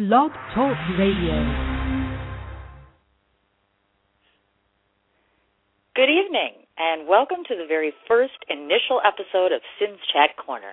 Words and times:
Blog 0.00 0.32
Talk 0.54 0.80
Radio. 0.96 1.36
Good 5.92 6.08
evening, 6.08 6.64
and 6.78 7.06
welcome 7.06 7.44
to 7.44 7.54
the 7.54 7.68
very 7.68 7.92
first 8.08 8.40
initial 8.48 9.04
episode 9.04 9.52
of 9.52 9.60
Sin's 9.76 10.00
Chat 10.10 10.40
Corner. 10.40 10.72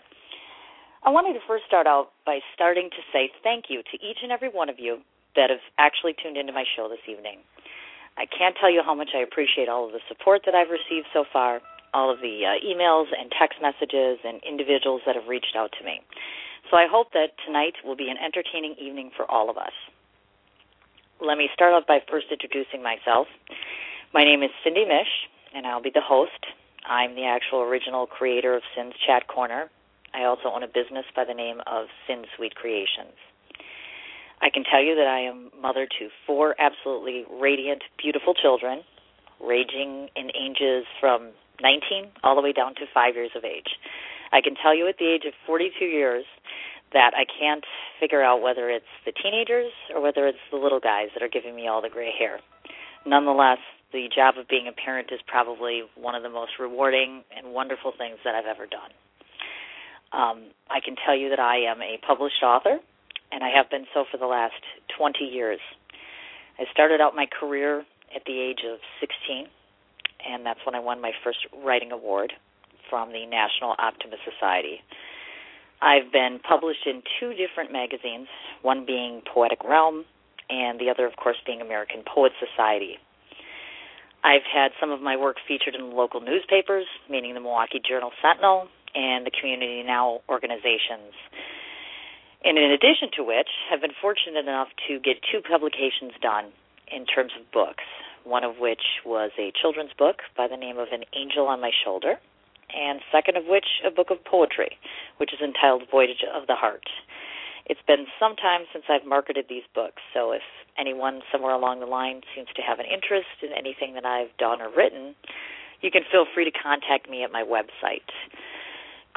I 1.03 1.09
wanted 1.09 1.33
to 1.33 1.43
first 1.45 1.65
start 1.67 1.87
out 1.87 2.15
by 2.25 2.39
starting 2.55 2.87
to 2.89 3.03
say 3.11 3.29
thank 3.43 3.65
you 3.67 3.83
to 3.91 3.95
each 3.99 4.23
and 4.23 4.31
every 4.31 4.47
one 4.47 4.69
of 4.69 4.79
you 4.79 4.99
that 5.35 5.49
have 5.49 5.59
actually 5.77 6.15
tuned 6.23 6.37
into 6.37 6.53
my 6.53 6.63
show 6.63 6.87
this 6.87 7.03
evening. 7.03 7.43
I 8.15 8.31
can't 8.31 8.55
tell 8.55 8.71
you 8.71 8.79
how 8.79 8.95
much 8.95 9.09
I 9.13 9.19
appreciate 9.19 9.67
all 9.67 9.87
of 9.87 9.91
the 9.91 9.99
support 10.07 10.43
that 10.45 10.55
I've 10.55 10.71
received 10.71 11.07
so 11.11 11.25
far, 11.27 11.59
all 11.93 12.07
of 12.09 12.23
the 12.23 12.47
uh, 12.47 12.63
emails 12.63 13.11
and 13.11 13.27
text 13.35 13.59
messages 13.59 14.23
and 14.23 14.39
individuals 14.47 15.01
that 15.05 15.19
have 15.19 15.27
reached 15.27 15.59
out 15.59 15.75
to 15.77 15.83
me. 15.83 15.99
So 16.69 16.75
I 16.75 16.87
hope 16.89 17.13
that 17.13 17.31
tonight 17.45 17.73
will 17.85 17.95
be 17.95 18.09
an 18.09 18.17
entertaining 18.17 18.75
evening 18.79 19.11
for 19.15 19.29
all 19.31 19.49
of 19.49 19.57
us. 19.57 19.71
Let 21.21 21.37
me 21.37 21.49
start 21.53 21.73
off 21.73 21.87
by 21.87 21.99
first 22.11 22.27
introducing 22.29 22.83
myself. 22.83 23.27
My 24.13 24.23
name 24.23 24.43
is 24.43 24.51
Cindy 24.63 24.83
Mish, 24.83 25.31
and 25.55 25.65
I'll 25.65 25.81
be 25.81 25.91
the 25.93 26.03
host. 26.03 26.45
I'm 26.85 27.15
the 27.15 27.25
actual 27.25 27.61
original 27.61 28.05
creator 28.05 28.55
of 28.55 28.63
Sin's 28.75 28.93
Chat 29.05 29.27
Corner. 29.27 29.69
I 30.13 30.25
also 30.25 30.49
own 30.53 30.63
a 30.63 30.67
business 30.67 31.05
by 31.15 31.23
the 31.23 31.33
name 31.33 31.61
of 31.67 31.87
Sin 32.05 32.23
Sweet 32.35 32.55
Creations. 32.55 33.15
I 34.41 34.49
can 34.53 34.63
tell 34.63 34.83
you 34.83 34.95
that 34.95 35.07
I 35.07 35.21
am 35.21 35.49
mother 35.59 35.87
to 35.99 36.09
four 36.25 36.55
absolutely 36.59 37.25
radiant, 37.31 37.81
beautiful 37.97 38.33
children, 38.33 38.83
ranging 39.41 40.09
in 40.15 40.29
ages 40.35 40.85
from 40.99 41.31
19 41.61 42.11
all 42.23 42.35
the 42.35 42.41
way 42.41 42.53
down 42.53 42.75
to 42.75 42.85
five 42.93 43.15
years 43.15 43.31
of 43.35 43.43
age. 43.43 43.79
I 44.31 44.41
can 44.41 44.55
tell 44.55 44.75
you 44.75 44.87
at 44.87 44.97
the 44.99 45.07
age 45.07 45.23
of 45.25 45.33
42 45.45 45.85
years 45.85 46.25
that 46.93 47.11
I 47.15 47.25
can't 47.25 47.63
figure 47.99 48.23
out 48.23 48.41
whether 48.41 48.69
it's 48.69 48.85
the 49.05 49.11
teenagers 49.11 49.71
or 49.93 50.01
whether 50.01 50.27
it's 50.27 50.43
the 50.51 50.57
little 50.57 50.79
guys 50.79 51.07
that 51.13 51.23
are 51.23 51.29
giving 51.29 51.55
me 51.55 51.67
all 51.67 51.81
the 51.81 51.89
gray 51.89 52.11
hair. 52.17 52.39
Nonetheless, 53.05 53.59
the 53.91 54.07
job 54.13 54.35
of 54.37 54.47
being 54.47 54.67
a 54.67 54.71
parent 54.71 55.09
is 55.11 55.19
probably 55.27 55.83
one 55.95 56.15
of 56.15 56.23
the 56.23 56.29
most 56.29 56.51
rewarding 56.59 57.23
and 57.35 57.53
wonderful 57.53 57.93
things 57.97 58.17
that 58.23 58.35
I've 58.35 58.45
ever 58.45 58.67
done. 58.67 58.91
Um, 60.11 60.51
I 60.69 60.79
can 60.83 60.95
tell 60.95 61.15
you 61.15 61.29
that 61.29 61.39
I 61.39 61.67
am 61.67 61.81
a 61.81 61.99
published 62.05 62.43
author, 62.43 62.79
and 63.31 63.43
I 63.43 63.49
have 63.55 63.69
been 63.69 63.85
so 63.93 64.05
for 64.11 64.17
the 64.17 64.25
last 64.25 64.59
20 64.97 65.23
years. 65.23 65.59
I 66.59 66.63
started 66.71 67.01
out 67.01 67.15
my 67.15 67.27
career 67.27 67.85
at 68.15 68.23
the 68.25 68.39
age 68.39 68.63
of 68.65 68.79
16, 68.99 69.47
and 70.25 70.45
that's 70.45 70.59
when 70.65 70.75
I 70.75 70.79
won 70.79 71.01
my 71.01 71.11
first 71.23 71.39
writing 71.63 71.91
award 71.91 72.33
from 72.89 73.11
the 73.11 73.25
National 73.25 73.75
Optimist 73.77 74.23
Society. 74.23 74.79
I've 75.81 76.11
been 76.11 76.39
published 76.39 76.85
in 76.85 77.03
two 77.19 77.33
different 77.33 77.71
magazines, 77.71 78.27
one 78.61 78.85
being 78.85 79.21
Poetic 79.31 79.63
Realm, 79.63 80.05
and 80.49 80.79
the 80.79 80.89
other, 80.89 81.05
of 81.05 81.15
course, 81.15 81.37
being 81.45 81.61
American 81.61 82.03
Poet 82.03 82.31
Society. 82.39 82.97
I've 84.23 84.47
had 84.51 84.71
some 84.79 84.91
of 84.91 85.01
my 85.01 85.15
work 85.15 85.37
featured 85.47 85.75
in 85.75 85.91
local 85.91 86.19
newspapers, 86.21 86.85
meaning 87.09 87.33
the 87.33 87.39
Milwaukee 87.39 87.79
Journal 87.79 88.11
Sentinel 88.21 88.67
and 88.95 89.25
the 89.25 89.31
Community 89.31 89.83
Now 89.83 90.21
organizations. 90.27 91.13
And 92.43 92.57
in 92.57 92.71
addition 92.71 93.09
to 93.17 93.23
which, 93.23 93.49
I've 93.71 93.81
been 93.81 93.97
fortunate 94.01 94.39
enough 94.39 94.69
to 94.87 94.99
get 94.99 95.17
two 95.31 95.41
publications 95.41 96.13
done 96.21 96.51
in 96.91 97.05
terms 97.05 97.31
of 97.39 97.51
books, 97.51 97.83
one 98.23 98.43
of 98.43 98.57
which 98.59 98.81
was 99.05 99.31
a 99.37 99.51
children's 99.61 99.93
book 99.97 100.17
by 100.35 100.47
the 100.47 100.57
name 100.57 100.77
of 100.77 100.87
An 100.91 101.03
Angel 101.13 101.47
on 101.47 101.61
My 101.61 101.71
Shoulder, 101.83 102.19
and 102.73 102.99
second 103.11 103.37
of 103.37 103.45
which 103.45 103.81
a 103.85 103.91
book 103.91 104.11
of 104.11 104.23
poetry, 104.25 104.77
which 105.17 105.33
is 105.33 105.39
entitled 105.39 105.83
Voyage 105.91 106.23
of 106.33 106.47
the 106.47 106.55
Heart. 106.55 106.87
It's 107.65 107.83
been 107.85 108.07
some 108.19 108.35
time 108.35 108.61
since 108.71 108.85
I've 108.87 109.05
marketed 109.05 109.45
these 109.49 109.67
books, 109.75 110.01
so 110.13 110.31
if 110.31 110.43
anyone 110.77 111.21
somewhere 111.31 111.53
along 111.53 111.81
the 111.81 111.85
line 111.85 112.21
seems 112.33 112.47
to 112.55 112.61
have 112.61 112.79
an 112.79 112.85
interest 112.85 113.43
in 113.43 113.51
anything 113.51 113.93
that 113.95 114.05
I've 114.05 114.35
done 114.37 114.61
or 114.61 114.69
written, 114.71 115.15
you 115.81 115.91
can 115.91 116.03
feel 116.09 116.25
free 116.33 116.45
to 116.45 116.51
contact 116.51 117.09
me 117.09 117.23
at 117.23 117.31
my 117.31 117.43
website. 117.43 118.07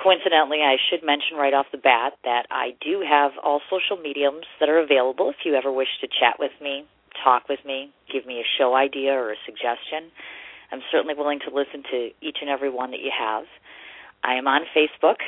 Coincidentally, 0.02 0.62
I 0.62 0.76
should 0.88 1.04
mention 1.04 1.36
right 1.36 1.54
off 1.54 1.66
the 1.70 1.78
bat 1.78 2.14
that 2.24 2.46
I 2.50 2.74
do 2.80 3.04
have 3.06 3.32
all 3.44 3.60
social 3.70 4.02
mediums 4.02 4.46
that 4.58 4.68
are 4.68 4.78
available 4.78 5.30
if 5.30 5.44
you 5.44 5.54
ever 5.54 5.70
wish 5.70 6.00
to 6.00 6.08
chat 6.08 6.36
with 6.38 6.52
me, 6.60 6.84
talk 7.22 7.48
with 7.48 7.60
me, 7.66 7.92
give 8.10 8.26
me 8.26 8.40
a 8.40 8.50
show 8.58 8.74
idea 8.74 9.12
or 9.12 9.32
a 9.32 9.36
suggestion. 9.44 10.10
I'm 10.72 10.82
certainly 10.90 11.14
willing 11.14 11.40
to 11.40 11.54
listen 11.54 11.82
to 11.90 12.10
each 12.20 12.38
and 12.40 12.50
every 12.50 12.70
one 12.70 12.90
that 12.92 13.00
you 13.00 13.10
have. 13.10 13.44
I 14.22 14.34
am 14.34 14.46
on 14.46 14.62
Facebook 14.76 15.18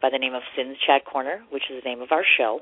by 0.00 0.10
the 0.10 0.18
name 0.18 0.34
of 0.34 0.42
Sin's 0.56 0.76
Chat 0.86 1.04
Corner, 1.04 1.42
which 1.50 1.64
is 1.70 1.82
the 1.82 1.88
name 1.88 2.02
of 2.02 2.12
our 2.12 2.24
show. 2.24 2.60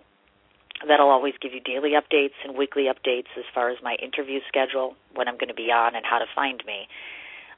That'll 0.87 1.11
always 1.11 1.35
give 1.41 1.53
you 1.53 1.61
daily 1.61 1.93
updates 1.93 2.39
and 2.45 2.57
weekly 2.57 2.85
updates 2.85 3.31
as 3.37 3.45
far 3.55 3.71
as 3.71 3.79
my 3.83 3.97
interview 4.03 4.41
schedule, 4.49 4.97
when 5.15 5.29
I'm 5.29 5.37
going 5.37 5.49
to 5.49 5.55
be 5.55 5.71
on, 5.71 5.95
and 5.95 6.05
how 6.09 6.19
to 6.19 6.27
find 6.35 6.63
me. 6.67 6.89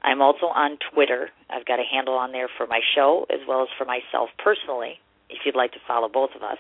I'm 0.02 0.20
also 0.20 0.46
on 0.46 0.76
Twitter. 0.92 1.30
I've 1.48 1.64
got 1.64 1.78
a 1.78 1.84
handle 1.90 2.14
on 2.14 2.32
there 2.32 2.48
for 2.58 2.66
my 2.66 2.80
show 2.94 3.26
as 3.30 3.40
well 3.48 3.62
as 3.62 3.68
for 3.78 3.84
myself 3.84 4.28
personally, 4.42 5.00
if 5.30 5.46
you'd 5.46 5.56
like 5.56 5.72
to 5.72 5.80
follow 5.86 6.08
both 6.08 6.30
of 6.36 6.42
us. 6.42 6.58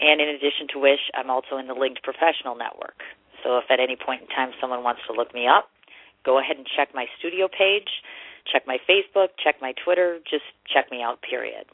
And 0.00 0.20
in 0.20 0.28
addition 0.28 0.68
to 0.74 0.78
which, 0.78 1.00
I'm 1.14 1.30
also 1.30 1.56
in 1.56 1.68
the 1.68 1.74
Linked 1.74 2.02
Professional 2.02 2.56
Network. 2.56 3.00
So 3.42 3.56
if 3.58 3.64
at 3.70 3.80
any 3.80 3.96
point 3.96 4.22
in 4.22 4.28
time 4.28 4.50
someone 4.60 4.82
wants 4.82 5.00
to 5.06 5.12
look 5.12 5.32
me 5.32 5.46
up, 5.48 5.70
go 6.24 6.38
ahead 6.38 6.56
and 6.56 6.66
check 6.66 6.94
my 6.94 7.06
studio 7.18 7.48
page, 7.48 8.02
check 8.50 8.66
my 8.66 8.78
Facebook, 8.88 9.28
check 9.42 9.56
my 9.60 9.72
Twitter, 9.84 10.18
just 10.28 10.44
check 10.72 10.90
me 10.90 11.02
out, 11.02 11.22
period. 11.22 11.66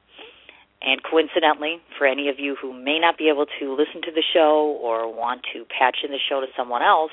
And 0.80 1.02
coincidentally, 1.02 1.80
for 1.96 2.06
any 2.06 2.28
of 2.28 2.38
you 2.38 2.54
who 2.54 2.72
may 2.72 2.98
not 3.00 3.18
be 3.18 3.28
able 3.28 3.46
to 3.58 3.74
listen 3.74 4.00
to 4.02 4.12
the 4.12 4.22
show 4.22 4.78
or 4.80 5.12
want 5.12 5.42
to 5.52 5.64
patch 5.66 5.98
in 6.04 6.12
the 6.12 6.22
show 6.22 6.40
to 6.40 6.46
someone 6.56 6.82
else, 6.82 7.10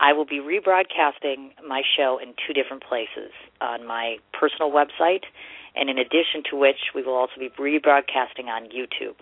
I 0.00 0.12
will 0.12 0.24
be 0.24 0.40
rebroadcasting 0.40 1.52
my 1.66 1.82
show 1.96 2.18
in 2.20 2.34
two 2.46 2.54
different 2.54 2.82
places 2.82 3.30
on 3.60 3.86
my 3.86 4.16
personal 4.32 4.70
website, 4.70 5.24
and 5.76 5.90
in 5.90 5.98
addition 5.98 6.42
to 6.50 6.56
which, 6.56 6.94
we 6.94 7.02
will 7.02 7.14
also 7.14 7.34
be 7.38 7.50
rebroadcasting 7.50 8.48
on 8.48 8.70
YouTube. 8.72 9.20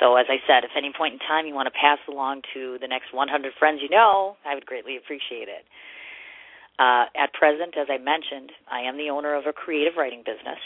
So, 0.00 0.16
as 0.16 0.26
I 0.30 0.38
said, 0.46 0.64
if 0.64 0.70
any 0.76 0.92
point 0.96 1.14
in 1.14 1.18
time 1.18 1.46
you 1.46 1.54
want 1.54 1.66
to 1.66 1.78
pass 1.78 1.98
along 2.08 2.42
to 2.54 2.78
the 2.80 2.88
next 2.88 3.12
100 3.12 3.52
friends 3.58 3.80
you 3.82 3.90
know, 3.90 4.36
I 4.46 4.54
would 4.54 4.64
greatly 4.64 4.96
appreciate 4.96 5.48
it. 5.48 5.66
Uh, 6.78 7.04
at 7.16 7.32
present, 7.32 7.76
as 7.76 7.88
I 7.90 7.98
mentioned, 7.98 8.50
I 8.70 8.80
am 8.80 8.96
the 8.96 9.10
owner 9.10 9.34
of 9.34 9.46
a 9.46 9.52
creative 9.52 9.94
writing 9.96 10.22
business. 10.24 10.58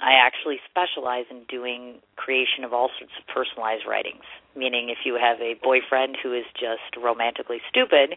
I 0.00 0.12
actually 0.12 0.60
specialize 0.68 1.26
in 1.30 1.44
doing 1.48 2.00
creation 2.16 2.64
of 2.64 2.72
all 2.72 2.88
sorts 2.98 3.12
of 3.18 3.26
personalized 3.28 3.84
writings. 3.86 4.24
Meaning, 4.56 4.88
if 4.88 5.04
you 5.04 5.18
have 5.20 5.40
a 5.40 5.54
boyfriend 5.62 6.16
who 6.22 6.32
is 6.32 6.44
just 6.54 6.96
romantically 6.96 7.60
stupid, 7.68 8.16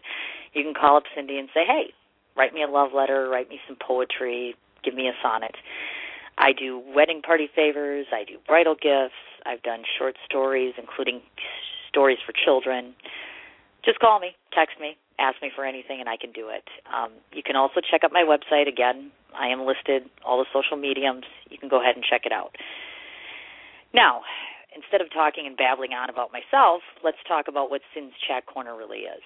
you 0.54 0.62
can 0.62 0.72
call 0.72 0.96
up 0.96 1.04
Cindy 1.14 1.38
and 1.38 1.48
say, 1.52 1.64
"Hey, 1.64 1.92
write 2.36 2.54
me 2.54 2.62
a 2.62 2.68
love 2.68 2.94
letter, 2.94 3.28
write 3.28 3.50
me 3.50 3.60
some 3.66 3.76
poetry, 3.76 4.56
give 4.82 4.94
me 4.94 5.08
a 5.08 5.16
sonnet." 5.22 5.56
I 6.38 6.52
do 6.52 6.78
wedding 6.78 7.22
party 7.22 7.46
favors, 7.46 8.06
I 8.12 8.24
do 8.24 8.38
bridal 8.46 8.74
gifts, 8.74 9.14
I've 9.46 9.62
done 9.62 9.84
short 9.98 10.16
stories, 10.24 10.74
including 10.78 11.22
stories 11.88 12.18
for 12.24 12.32
children. 12.32 12.94
Just 13.84 14.00
call 14.00 14.18
me, 14.18 14.34
text 14.52 14.80
me, 14.80 14.96
ask 15.18 15.40
me 15.42 15.50
for 15.54 15.64
anything, 15.64 16.00
and 16.00 16.08
I 16.08 16.16
can 16.16 16.32
do 16.32 16.48
it. 16.48 16.64
Um, 16.92 17.12
you 17.32 17.42
can 17.42 17.56
also 17.56 17.80
check 17.80 18.02
out 18.04 18.12
my 18.12 18.24
website. 18.24 18.68
Again, 18.68 19.10
I 19.34 19.48
am 19.48 19.66
listed, 19.66 20.10
all 20.24 20.38
the 20.38 20.46
social 20.52 20.76
mediums. 20.76 21.24
You 21.50 21.58
can 21.58 21.68
go 21.68 21.80
ahead 21.80 21.96
and 21.96 22.04
check 22.04 22.22
it 22.24 22.32
out. 22.32 22.56
Now, 23.92 24.22
instead 24.74 25.00
of 25.00 25.12
talking 25.12 25.46
and 25.46 25.56
babbling 25.56 25.92
on 25.92 26.10
about 26.10 26.32
myself, 26.32 26.82
let's 27.04 27.18
talk 27.26 27.46
about 27.48 27.70
what 27.70 27.82
Sin's 27.94 28.12
Chat 28.26 28.46
Corner 28.46 28.76
really 28.76 29.06
is. 29.06 29.22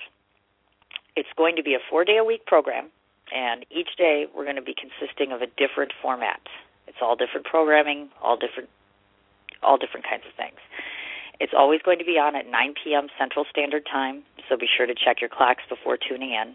It's 1.16 1.28
going 1.36 1.56
to 1.56 1.62
be 1.62 1.74
a 1.74 1.82
four 1.90 2.04
day 2.04 2.18
a 2.18 2.24
week 2.24 2.46
program, 2.46 2.90
and 3.34 3.64
each 3.70 3.96
day 3.96 4.26
we're 4.34 4.44
going 4.44 4.60
to 4.60 4.62
be 4.62 4.76
consisting 4.76 5.32
of 5.32 5.40
a 5.42 5.48
different 5.56 5.92
format. 6.00 6.40
It's 6.86 6.98
all 7.02 7.16
different 7.16 7.46
programming, 7.46 8.08
all 8.22 8.36
different, 8.36 8.68
all 9.62 9.76
different 9.76 10.06
kinds 10.08 10.22
of 10.28 10.34
things. 10.36 10.60
It's 11.40 11.52
always 11.56 11.80
going 11.82 11.98
to 11.98 12.04
be 12.04 12.18
on 12.18 12.34
at 12.34 12.46
9 12.50 12.74
p.m. 12.82 13.06
Central 13.18 13.44
Standard 13.48 13.86
Time, 13.90 14.24
so 14.48 14.56
be 14.56 14.66
sure 14.66 14.86
to 14.86 14.94
check 14.94 15.20
your 15.20 15.30
clocks 15.30 15.62
before 15.68 15.96
tuning 15.96 16.30
in. 16.30 16.54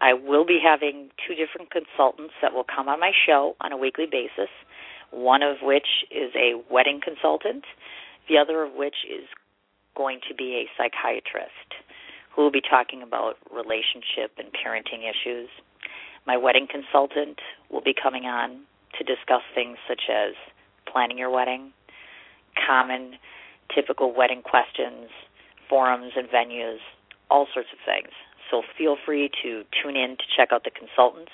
I 0.00 0.14
will 0.14 0.46
be 0.46 0.60
having 0.62 1.10
two 1.26 1.34
different 1.34 1.70
consultants 1.70 2.32
that 2.40 2.54
will 2.54 2.64
come 2.64 2.88
on 2.88 3.00
my 3.00 3.12
show 3.26 3.56
on 3.60 3.72
a 3.72 3.76
weekly 3.76 4.06
basis, 4.10 4.48
one 5.10 5.42
of 5.42 5.56
which 5.60 6.06
is 6.10 6.32
a 6.36 6.54
wedding 6.72 7.00
consultant, 7.02 7.64
the 8.28 8.38
other 8.38 8.62
of 8.62 8.74
which 8.74 9.04
is 9.04 9.28
going 9.96 10.20
to 10.28 10.34
be 10.34 10.64
a 10.64 10.70
psychiatrist 10.76 11.76
who 12.34 12.42
will 12.42 12.52
be 12.52 12.62
talking 12.62 13.02
about 13.02 13.34
relationship 13.52 14.32
and 14.38 14.48
parenting 14.54 15.04
issues. 15.04 15.48
My 16.26 16.36
wedding 16.36 16.68
consultant 16.70 17.40
will 17.68 17.82
be 17.82 17.94
coming 18.00 18.24
on 18.24 18.60
to 18.96 19.04
discuss 19.04 19.42
things 19.54 19.76
such 19.88 20.02
as 20.08 20.34
planning 20.90 21.18
your 21.18 21.30
wedding, 21.30 21.72
common 22.66 23.18
typical 23.74 24.14
wedding 24.14 24.42
questions, 24.42 25.10
forums 25.68 26.12
and 26.16 26.28
venues, 26.28 26.78
all 27.30 27.46
sorts 27.52 27.68
of 27.72 27.78
things. 27.84 28.12
So 28.50 28.62
feel 28.76 28.96
free 29.04 29.30
to 29.42 29.64
tune 29.82 29.96
in 29.96 30.16
to 30.16 30.24
check 30.36 30.48
out 30.52 30.64
the 30.64 30.70
consultants. 30.70 31.32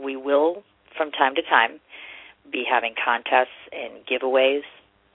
We 0.00 0.16
will, 0.16 0.62
from 0.96 1.10
time 1.10 1.34
to 1.34 1.42
time, 1.42 1.80
be 2.50 2.64
having 2.68 2.94
contests 3.02 3.56
and 3.72 4.06
giveaways 4.06 4.62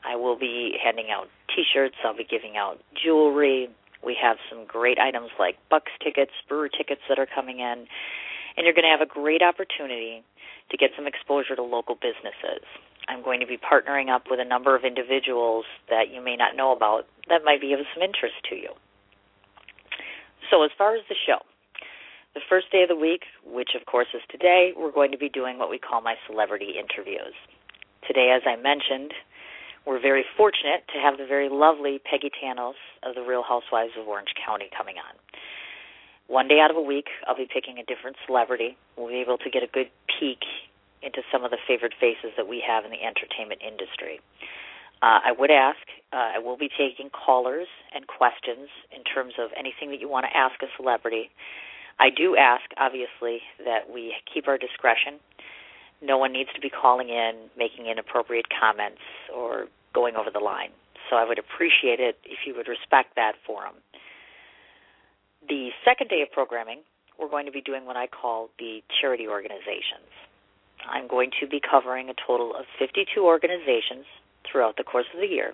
I 0.03 0.15
will 0.15 0.37
be 0.37 0.77
handing 0.83 1.07
out 1.11 1.27
T-shirts. 1.55 1.95
I'll 2.03 2.15
be 2.15 2.23
giving 2.23 2.57
out 2.57 2.79
jewelry. 2.95 3.69
We 4.03 4.17
have 4.21 4.37
some 4.49 4.65
great 4.65 4.97
items 4.97 5.29
like 5.39 5.57
Bucks 5.69 5.91
tickets, 6.03 6.31
Brewer 6.47 6.69
tickets 6.69 7.01
that 7.07 7.19
are 7.19 7.27
coming 7.27 7.59
in, 7.59 7.85
and 8.57 8.65
you're 8.65 8.73
going 8.73 8.85
to 8.85 8.89
have 8.89 9.01
a 9.01 9.05
great 9.05 9.41
opportunity 9.41 10.23
to 10.69 10.77
get 10.77 10.91
some 10.95 11.07
exposure 11.07 11.55
to 11.55 11.63
local 11.63 11.95
businesses. 11.95 12.63
I'm 13.07 13.23
going 13.23 13.39
to 13.39 13.47
be 13.47 13.57
partnering 13.57 14.13
up 14.13 14.29
with 14.29 14.39
a 14.39 14.45
number 14.45 14.75
of 14.75 14.83
individuals 14.83 15.65
that 15.89 16.13
you 16.13 16.21
may 16.23 16.35
not 16.35 16.55
know 16.55 16.71
about 16.71 17.07
that 17.29 17.43
might 17.43 17.61
be 17.61 17.73
of 17.73 17.79
some 17.93 18.03
interest 18.03 18.35
to 18.49 18.55
you. 18.55 18.69
So, 20.49 20.63
as 20.63 20.71
far 20.77 20.95
as 20.95 21.01
the 21.09 21.15
show, 21.15 21.39
the 22.33 22.41
first 22.47 22.71
day 22.71 22.83
of 22.83 22.89
the 22.89 22.95
week, 22.95 23.23
which 23.45 23.71
of 23.75 23.85
course 23.85 24.07
is 24.13 24.21
today, 24.29 24.73
we're 24.75 24.91
going 24.91 25.11
to 25.11 25.17
be 25.17 25.29
doing 25.29 25.57
what 25.57 25.69
we 25.69 25.79
call 25.79 26.01
my 26.01 26.15
celebrity 26.27 26.75
interviews. 26.79 27.33
Today, 28.07 28.35
as 28.35 28.43
I 28.45 28.55
mentioned, 28.55 29.13
we're 29.85 29.99
very 29.99 30.23
fortunate 30.37 30.85
to 30.93 30.99
have 31.01 31.17
the 31.17 31.25
very 31.25 31.49
lovely 31.49 31.99
Peggy 31.99 32.29
Tanous 32.29 32.77
of 33.03 33.15
the 33.15 33.21
Real 33.21 33.43
Housewives 33.43 33.93
of 33.99 34.07
Orange 34.07 34.33
County 34.37 34.69
coming 34.75 34.95
on. 34.97 35.15
One 36.27 36.47
day 36.47 36.59
out 36.59 36.71
of 36.71 36.77
a 36.77 36.81
week, 36.81 37.07
I'll 37.27 37.35
be 37.35 37.47
picking 37.51 37.77
a 37.77 37.83
different 37.83 38.17
celebrity. 38.25 38.77
We'll 38.97 39.09
be 39.09 39.21
able 39.21 39.37
to 39.39 39.49
get 39.49 39.63
a 39.63 39.67
good 39.67 39.89
peek 40.07 40.39
into 41.01 41.21
some 41.31 41.43
of 41.43 41.51
the 41.51 41.57
favored 41.67 41.93
faces 41.99 42.31
that 42.37 42.47
we 42.47 42.63
have 42.65 42.85
in 42.85 42.91
the 42.91 43.03
entertainment 43.03 43.61
industry. 43.61 44.21
Uh, 45.01 45.19
I 45.25 45.31
would 45.37 45.49
ask, 45.49 45.81
uh, 46.13 46.37
I 46.37 46.39
will 46.39 46.57
be 46.57 46.69
taking 46.69 47.09
callers 47.09 47.67
and 47.93 48.05
questions 48.05 48.69
in 48.95 49.03
terms 49.03 49.33
of 49.39 49.49
anything 49.57 49.89
that 49.89 49.99
you 49.99 50.07
want 50.07 50.25
to 50.29 50.37
ask 50.37 50.61
a 50.61 50.67
celebrity. 50.77 51.31
I 51.99 52.09
do 52.09 52.37
ask, 52.37 52.63
obviously, 52.77 53.41
that 53.65 53.89
we 53.91 54.13
keep 54.31 54.47
our 54.47 54.57
discretion 54.57 55.19
no 56.01 56.17
one 56.17 56.33
needs 56.33 56.49
to 56.55 56.61
be 56.61 56.69
calling 56.69 57.09
in, 57.09 57.49
making 57.57 57.85
inappropriate 57.85 58.47
comments, 58.49 59.01
or 59.33 59.67
going 59.93 60.15
over 60.15 60.29
the 60.33 60.39
line. 60.39 60.71
So 61.09 61.15
I 61.15 61.25
would 61.25 61.37
appreciate 61.37 61.99
it 61.99 62.17
if 62.25 62.39
you 62.45 62.55
would 62.55 62.67
respect 62.67 63.15
that 63.15 63.33
forum. 63.45 63.75
The 65.47 65.69
second 65.83 66.09
day 66.09 66.21
of 66.21 66.31
programming, 66.31 66.81
we're 67.17 67.29
going 67.29 67.45
to 67.45 67.51
be 67.51 67.61
doing 67.61 67.85
what 67.85 67.97
I 67.97 68.07
call 68.07 68.49
the 68.59 68.83
charity 69.01 69.27
organizations. 69.27 70.09
I'm 70.87 71.07
going 71.07 71.31
to 71.39 71.47
be 71.47 71.59
covering 71.59 72.09
a 72.09 72.13
total 72.27 72.55
of 72.55 72.65
52 72.79 73.21
organizations 73.21 74.05
throughout 74.45 74.77
the 74.77 74.83
course 74.83 75.05
of 75.13 75.19
the 75.19 75.27
year. 75.27 75.53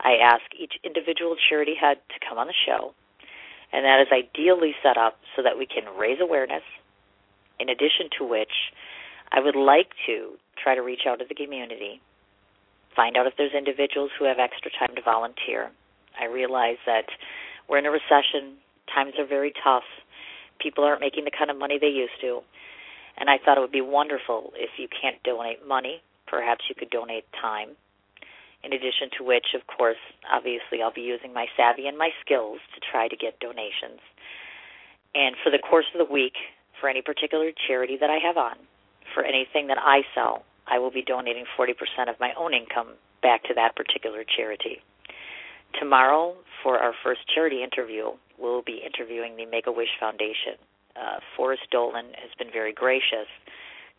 I 0.00 0.16
ask 0.22 0.42
each 0.58 0.74
individual 0.84 1.36
charity 1.48 1.74
head 1.74 1.98
to 2.08 2.26
come 2.26 2.38
on 2.38 2.46
the 2.46 2.54
show, 2.66 2.94
and 3.72 3.84
that 3.84 4.00
is 4.00 4.08
ideally 4.12 4.74
set 4.82 4.96
up 4.96 5.18
so 5.34 5.42
that 5.42 5.58
we 5.58 5.66
can 5.66 5.84
raise 5.98 6.18
awareness, 6.20 6.62
in 7.58 7.68
addition 7.68 8.10
to 8.18 8.24
which 8.24 8.72
I 9.30 9.40
would 9.40 9.56
like 9.56 9.90
to 10.06 10.38
try 10.62 10.74
to 10.74 10.82
reach 10.82 11.06
out 11.06 11.18
to 11.18 11.24
the 11.28 11.34
community, 11.34 12.00
find 12.94 13.16
out 13.16 13.26
if 13.26 13.34
there's 13.36 13.54
individuals 13.54 14.10
who 14.18 14.24
have 14.24 14.38
extra 14.38 14.70
time 14.70 14.94
to 14.94 15.02
volunteer. 15.02 15.70
I 16.20 16.26
realize 16.26 16.78
that 16.86 17.06
we're 17.68 17.78
in 17.78 17.86
a 17.86 17.90
recession, 17.90 18.58
times 18.94 19.14
are 19.18 19.26
very 19.26 19.52
tough, 19.62 19.84
people 20.60 20.84
aren't 20.84 21.00
making 21.00 21.24
the 21.24 21.30
kind 21.36 21.50
of 21.50 21.58
money 21.58 21.78
they 21.78 21.88
used 21.88 22.20
to, 22.20 22.40
and 23.18 23.28
I 23.28 23.38
thought 23.38 23.58
it 23.58 23.60
would 23.60 23.72
be 23.72 23.80
wonderful 23.80 24.52
if 24.56 24.70
you 24.78 24.88
can't 24.88 25.22
donate 25.22 25.66
money, 25.66 26.02
perhaps 26.26 26.64
you 26.68 26.74
could 26.74 26.90
donate 26.90 27.24
time. 27.40 27.70
In 28.64 28.72
addition 28.72 29.10
to 29.18 29.24
which, 29.24 29.54
of 29.54 29.66
course, 29.66 30.00
obviously 30.32 30.80
I'll 30.82 30.92
be 30.92 31.02
using 31.02 31.32
my 31.34 31.46
savvy 31.56 31.86
and 31.86 31.98
my 31.98 32.10
skills 32.24 32.58
to 32.74 32.80
try 32.80 33.08
to 33.08 33.16
get 33.16 33.38
donations. 33.38 34.00
And 35.14 35.36
for 35.44 35.50
the 35.50 35.58
course 35.58 35.84
of 35.94 35.98
the 36.04 36.12
week, 36.12 36.34
for 36.80 36.88
any 36.88 37.02
particular 37.02 37.52
charity 37.68 37.96
that 38.00 38.10
I 38.10 38.18
have 38.24 38.36
on, 38.36 38.56
for 39.12 39.22
anything 39.22 39.68
that 39.68 39.78
I 39.78 40.02
sell, 40.14 40.44
I 40.66 40.78
will 40.78 40.90
be 40.90 41.02
donating 41.02 41.44
40% 41.58 41.74
of 42.08 42.18
my 42.18 42.32
own 42.38 42.54
income 42.54 42.94
back 43.22 43.44
to 43.44 43.54
that 43.54 43.76
particular 43.76 44.24
charity. 44.24 44.80
Tomorrow, 45.78 46.34
for 46.62 46.78
our 46.78 46.92
first 47.02 47.20
charity 47.34 47.62
interview, 47.62 48.12
we'll 48.38 48.62
be 48.62 48.80
interviewing 48.84 49.36
the 49.36 49.46
Make 49.46 49.66
a 49.66 49.72
Wish 49.72 49.90
Foundation. 49.98 50.54
Uh, 50.96 51.18
Forrest 51.36 51.62
Dolan 51.70 52.06
has 52.14 52.30
been 52.38 52.50
very 52.52 52.72
gracious 52.72 53.26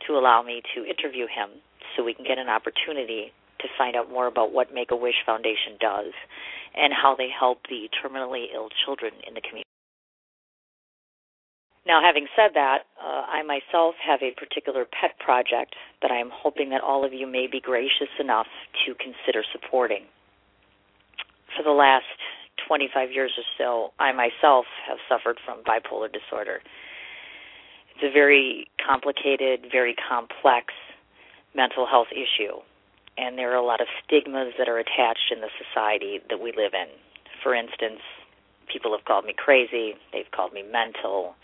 to 0.07 0.13
allow 0.13 0.41
me 0.41 0.61
to 0.75 0.85
interview 0.85 1.27
him 1.27 1.61
so 1.95 2.03
we 2.03 2.13
can 2.13 2.25
get 2.25 2.37
an 2.37 2.49
opportunity 2.49 3.31
to 3.59 3.67
find 3.77 3.95
out 3.95 4.09
more 4.09 4.27
about 4.27 4.53
what 4.53 4.73
Make 4.73 4.91
a 4.91 4.95
Wish 4.95 5.19
Foundation 5.25 5.75
does 5.79 6.13
and 6.75 6.93
how 6.93 7.15
they 7.15 7.27
help 7.27 7.59
the 7.69 7.89
terminally 8.03 8.45
ill 8.53 8.69
children 8.85 9.13
in 9.27 9.33
the 9.33 9.41
community. 9.41 9.63
Now, 11.85 12.01
having 12.01 12.25
said 12.35 12.51
that, 12.55 12.89
uh, 12.97 13.29
I 13.29 13.43
myself 13.43 13.93
have 14.01 14.19
a 14.23 14.31
particular 14.31 14.85
pet 14.85 15.19
project 15.19 15.75
that 16.01 16.09
I 16.09 16.17
am 16.17 16.31
hoping 16.33 16.69
that 16.69 16.81
all 16.81 17.05
of 17.05 17.13
you 17.13 17.27
may 17.27 17.45
be 17.45 17.61
gracious 17.61 18.09
enough 18.19 18.47
to 18.85 18.95
consider 18.95 19.43
supporting. 19.53 20.03
For 21.55 21.63
the 21.63 21.71
last 21.71 22.05
25 22.67 23.11
years 23.11 23.31
or 23.37 23.43
so, 23.57 23.93
I 23.99 24.11
myself 24.11 24.65
have 24.87 24.97
suffered 25.07 25.39
from 25.45 25.63
bipolar 25.63 26.11
disorder. 26.11 26.61
It's 27.95 28.03
a 28.03 28.11
very 28.11 28.67
complicated, 28.85 29.71
very 29.71 29.95
complex 29.95 30.73
mental 31.55 31.85
health 31.85 32.11
issue, 32.11 32.59
and 33.17 33.37
there 33.37 33.51
are 33.53 33.55
a 33.55 33.65
lot 33.65 33.79
of 33.79 33.87
stigmas 34.03 34.53
that 34.57 34.67
are 34.67 34.77
attached 34.77 35.31
in 35.31 35.39
the 35.39 35.47
society 35.55 36.19
that 36.29 36.41
we 36.41 36.51
live 36.51 36.73
in. 36.73 36.91
For 37.41 37.55
instance, 37.55 38.01
people 38.71 38.91
have 38.91 39.05
called 39.05 39.23
me 39.23 39.33
crazy, 39.37 39.95
they've 40.11 40.29
called 40.35 40.51
me 40.51 40.63
mental 40.63 41.35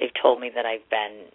They've 0.00 0.16
told 0.16 0.40
me 0.40 0.50
that 0.56 0.64
I've 0.64 0.88
been 0.88 1.28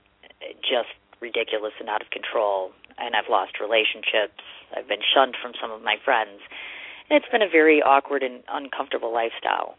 just 0.65 0.89
ridiculous 1.21 1.77
and 1.79 1.87
out 1.87 2.01
of 2.01 2.09
control, 2.09 2.73
and 2.97 3.15
I've 3.15 3.29
lost 3.29 3.61
relationships. 3.61 4.41
I've 4.75 4.89
been 4.89 5.05
shunned 5.05 5.37
from 5.39 5.53
some 5.61 5.69
of 5.69 5.85
my 5.85 6.01
friends. 6.03 6.41
And 7.09 7.21
it's 7.21 7.31
been 7.31 7.41
a 7.41 7.49
very 7.49 7.81
awkward 7.81 8.23
and 8.23 8.43
uncomfortable 8.49 9.13
lifestyle. 9.13 9.77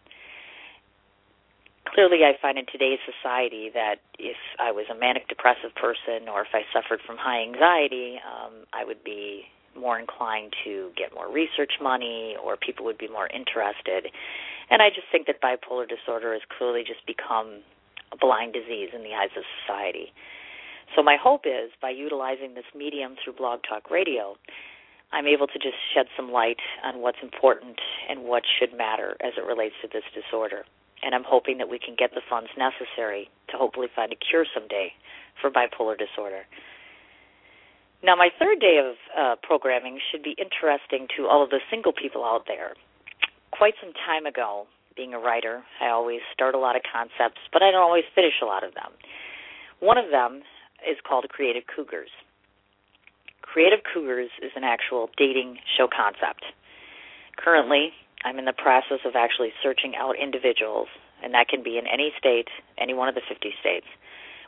Clearly, 1.87 2.25
I 2.25 2.35
find 2.41 2.59
in 2.59 2.67
today's 2.71 2.99
society 3.07 3.71
that 3.73 3.97
if 4.19 4.37
I 4.59 4.73
was 4.73 4.87
a 4.91 4.95
manic 4.95 5.29
depressive 5.29 5.75
person 5.75 6.29
or 6.29 6.43
if 6.43 6.53
I 6.53 6.63
suffered 6.73 7.01
from 7.07 7.17
high 7.17 7.43
anxiety, 7.43 8.19
um, 8.27 8.67
I 8.73 8.85
would 8.85 9.03
be 9.03 9.45
more 9.79 9.99
inclined 9.99 10.55
to 10.65 10.91
get 10.97 11.15
more 11.15 11.31
research 11.31 11.73
money 11.81 12.37
or 12.43 12.57
people 12.57 12.85
would 12.87 12.99
be 12.99 13.09
more 13.09 13.29
interested. 13.29 14.11
And 14.71 14.83
I 14.83 14.89
just 14.89 15.07
think 15.13 15.27
that 15.27 15.41
bipolar 15.41 15.87
disorder 15.89 16.33
has 16.33 16.43
clearly 16.59 16.83
just 16.83 17.07
become 17.07 17.63
a 18.13 18.17
blind 18.17 18.53
disease 18.53 18.91
in 18.95 19.03
the 19.03 19.15
eyes 19.15 19.31
of 19.37 19.45
society. 19.63 20.13
So 20.95 21.03
my 21.03 21.17
hope 21.21 21.43
is 21.47 21.71
by 21.81 21.91
utilizing 21.91 22.55
this 22.55 22.65
medium 22.75 23.17
through 23.23 23.35
Blog 23.35 23.61
Talk 23.69 23.91
Radio, 23.91 24.37
I'm 25.13 25.27
able 25.27 25.47
to 25.47 25.59
just 25.59 25.79
shed 25.95 26.07
some 26.17 26.33
light 26.33 26.59
on 26.85 27.01
what's 27.01 27.19
important 27.23 27.79
and 28.09 28.25
what 28.25 28.43
should 28.59 28.77
matter 28.77 29.17
as 29.21 29.35
it 29.37 29.45
relates 29.45 29.75
to 29.83 29.89
this 29.89 30.05
disorder. 30.15 30.65
And 31.03 31.15
I'm 31.15 31.25
hoping 31.25 31.59
that 31.59 31.69
we 31.69 31.79
can 31.79 31.95
get 31.97 32.11
the 32.15 32.23
funds 32.29 32.51
necessary 32.57 33.31
to 33.51 33.57
hopefully 33.57 33.89
find 33.95 34.13
a 34.13 34.17
cure 34.17 34.47
someday 34.53 34.93
for 35.41 35.51
bipolar 35.51 35.97
disorder. 35.97 36.45
Now, 38.03 38.17
my 38.17 38.29
third 38.39 38.61
day 38.61 38.79
of 38.79 38.97
uh, 39.17 39.37
programming 39.43 39.99
should 40.11 40.23
be 40.23 40.37
interesting 40.39 41.09
to 41.17 41.27
all 41.27 41.43
of 41.43 41.51
the 41.51 41.61
single 41.71 41.93
people 41.93 42.25
out 42.25 42.45
there. 42.47 42.75
Quite 43.53 43.75
some 43.81 43.93
time 43.93 44.27
ago, 44.27 44.67
being 44.97 45.15
a 45.15 45.19
writer, 45.19 45.63
I 45.81 45.89
always 45.91 46.21
start 46.33 46.55
a 46.55 46.59
lot 46.59 46.77
of 46.77 46.83
concepts, 46.83 47.41
but 47.53 47.63
I 47.63 47.71
don't 47.71 47.83
always 47.83 48.05
finish 48.15 48.35
a 48.43 48.47
lot 48.47 48.65
of 48.65 48.75
them. 48.75 48.93
One 49.81 49.99
of 49.99 50.11
them 50.11 50.43
is 50.89 50.97
called 51.07 51.29
Creative 51.29 51.65
Cougars. 51.67 52.11
Creative 53.57 53.81
Cougars 53.91 54.29
is 54.43 54.53
an 54.55 54.65
actual 54.65 55.09
dating 55.17 55.57
show 55.79 55.89
concept. 55.89 56.45
Currently, 57.39 57.89
I'm 58.23 58.39
in 58.39 58.45
the 58.45 58.53
process 58.53 59.01
of 59.07 59.17
actually 59.17 59.55
searching 59.63 59.95
out 59.97 60.13
individuals, 60.21 60.89
and 61.25 61.33
that 61.33 61.49
can 61.49 61.63
be 61.63 61.79
in 61.79 61.87
any 61.87 62.13
state, 62.19 62.49
any 62.77 62.93
one 62.93 63.09
of 63.09 63.15
the 63.15 63.23
50 63.27 63.55
states, 63.59 63.87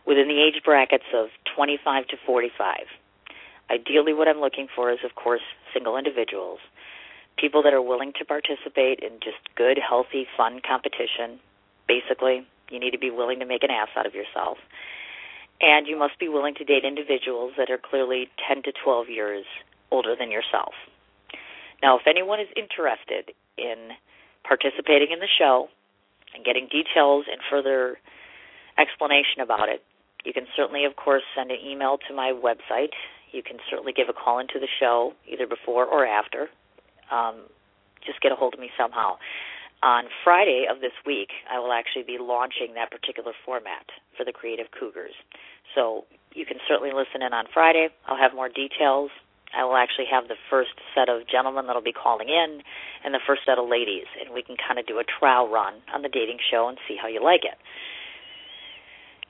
within 0.04 0.28
the 0.28 0.42
age 0.44 0.60
brackets 0.62 1.08
of 1.14 1.28
25 1.56 2.06
to 2.08 2.16
45. 2.26 2.84
Ideally, 3.70 4.12
what 4.12 4.28
I'm 4.28 4.40
looking 4.40 4.68
for 4.76 4.92
is, 4.92 4.98
of 5.02 5.14
course, 5.14 5.40
single 5.72 5.96
individuals 5.96 6.58
people 7.38 7.62
that 7.62 7.72
are 7.72 7.80
willing 7.80 8.12
to 8.18 8.26
participate 8.26 8.98
in 8.98 9.20
just 9.24 9.40
good, 9.56 9.78
healthy, 9.78 10.26
fun 10.36 10.60
competition. 10.60 11.40
Basically, 11.86 12.44
you 12.68 12.78
need 12.78 12.90
to 12.90 12.98
be 12.98 13.10
willing 13.10 13.38
to 13.38 13.46
make 13.46 13.62
an 13.62 13.70
ass 13.70 13.88
out 13.96 14.04
of 14.04 14.12
yourself. 14.12 14.58
And 15.60 15.86
you 15.86 15.98
must 15.98 16.18
be 16.18 16.28
willing 16.28 16.54
to 16.54 16.64
date 16.64 16.84
individuals 16.84 17.52
that 17.58 17.70
are 17.70 17.78
clearly 17.78 18.28
10 18.46 18.62
to 18.62 18.72
12 18.72 19.08
years 19.08 19.44
older 19.90 20.14
than 20.18 20.30
yourself. 20.30 20.74
Now, 21.82 21.98
if 21.98 22.06
anyone 22.06 22.40
is 22.40 22.48
interested 22.56 23.34
in 23.56 23.90
participating 24.44 25.08
in 25.12 25.18
the 25.18 25.28
show 25.38 25.68
and 26.34 26.44
getting 26.44 26.68
details 26.68 27.26
and 27.30 27.40
further 27.50 27.98
explanation 28.78 29.40
about 29.42 29.68
it, 29.68 29.82
you 30.24 30.32
can 30.32 30.46
certainly, 30.56 30.84
of 30.84 30.96
course, 30.96 31.22
send 31.36 31.50
an 31.50 31.58
email 31.64 31.98
to 32.08 32.14
my 32.14 32.32
website. 32.32 32.94
You 33.32 33.42
can 33.42 33.58
certainly 33.70 33.92
give 33.92 34.08
a 34.08 34.12
call 34.12 34.38
into 34.38 34.58
the 34.60 34.68
show 34.78 35.12
either 35.26 35.46
before 35.46 35.86
or 35.86 36.06
after 36.06 36.48
um, 37.10 37.48
just 38.04 38.20
get 38.20 38.32
a 38.32 38.34
hold 38.34 38.54
of 38.54 38.60
me 38.60 38.70
somehow. 38.78 39.16
On 39.82 40.04
Friday 40.24 40.66
of 40.68 40.80
this 40.80 40.92
week, 41.06 41.30
I 41.50 41.58
will 41.60 41.72
actually 41.72 42.02
be 42.02 42.18
launching 42.18 42.74
that 42.74 42.90
particular 42.90 43.32
format 43.44 43.86
for 44.16 44.24
the 44.24 44.32
Creative 44.32 44.66
Cougars. 44.74 45.14
So 45.74 46.04
you 46.34 46.44
can 46.44 46.58
certainly 46.66 46.90
listen 46.90 47.22
in 47.22 47.32
on 47.32 47.46
Friday. 47.54 47.88
I'll 48.06 48.18
have 48.18 48.34
more 48.34 48.48
details, 48.48 49.10
I 49.56 49.64
will 49.64 49.76
actually 49.76 50.06
have 50.10 50.28
the 50.28 50.36
first 50.50 50.76
set 50.94 51.08
of 51.08 51.26
gentlemen 51.26 51.66
that'll 51.66 51.82
be 51.82 51.92
calling 51.92 52.28
in 52.28 52.60
and 53.04 53.14
the 53.14 53.20
first 53.26 53.42
set 53.46 53.58
of 53.58 53.68
ladies, 53.68 54.04
and 54.20 54.34
we 54.34 54.42
can 54.42 54.56
kind 54.56 54.78
of 54.78 54.86
do 54.86 54.98
a 54.98 55.04
trial 55.04 55.48
run 55.48 55.80
on 55.92 56.02
the 56.02 56.08
dating 56.08 56.38
show 56.50 56.68
and 56.68 56.76
see 56.86 56.96
how 57.00 57.08
you 57.08 57.22
like 57.22 57.44
it. 57.44 57.56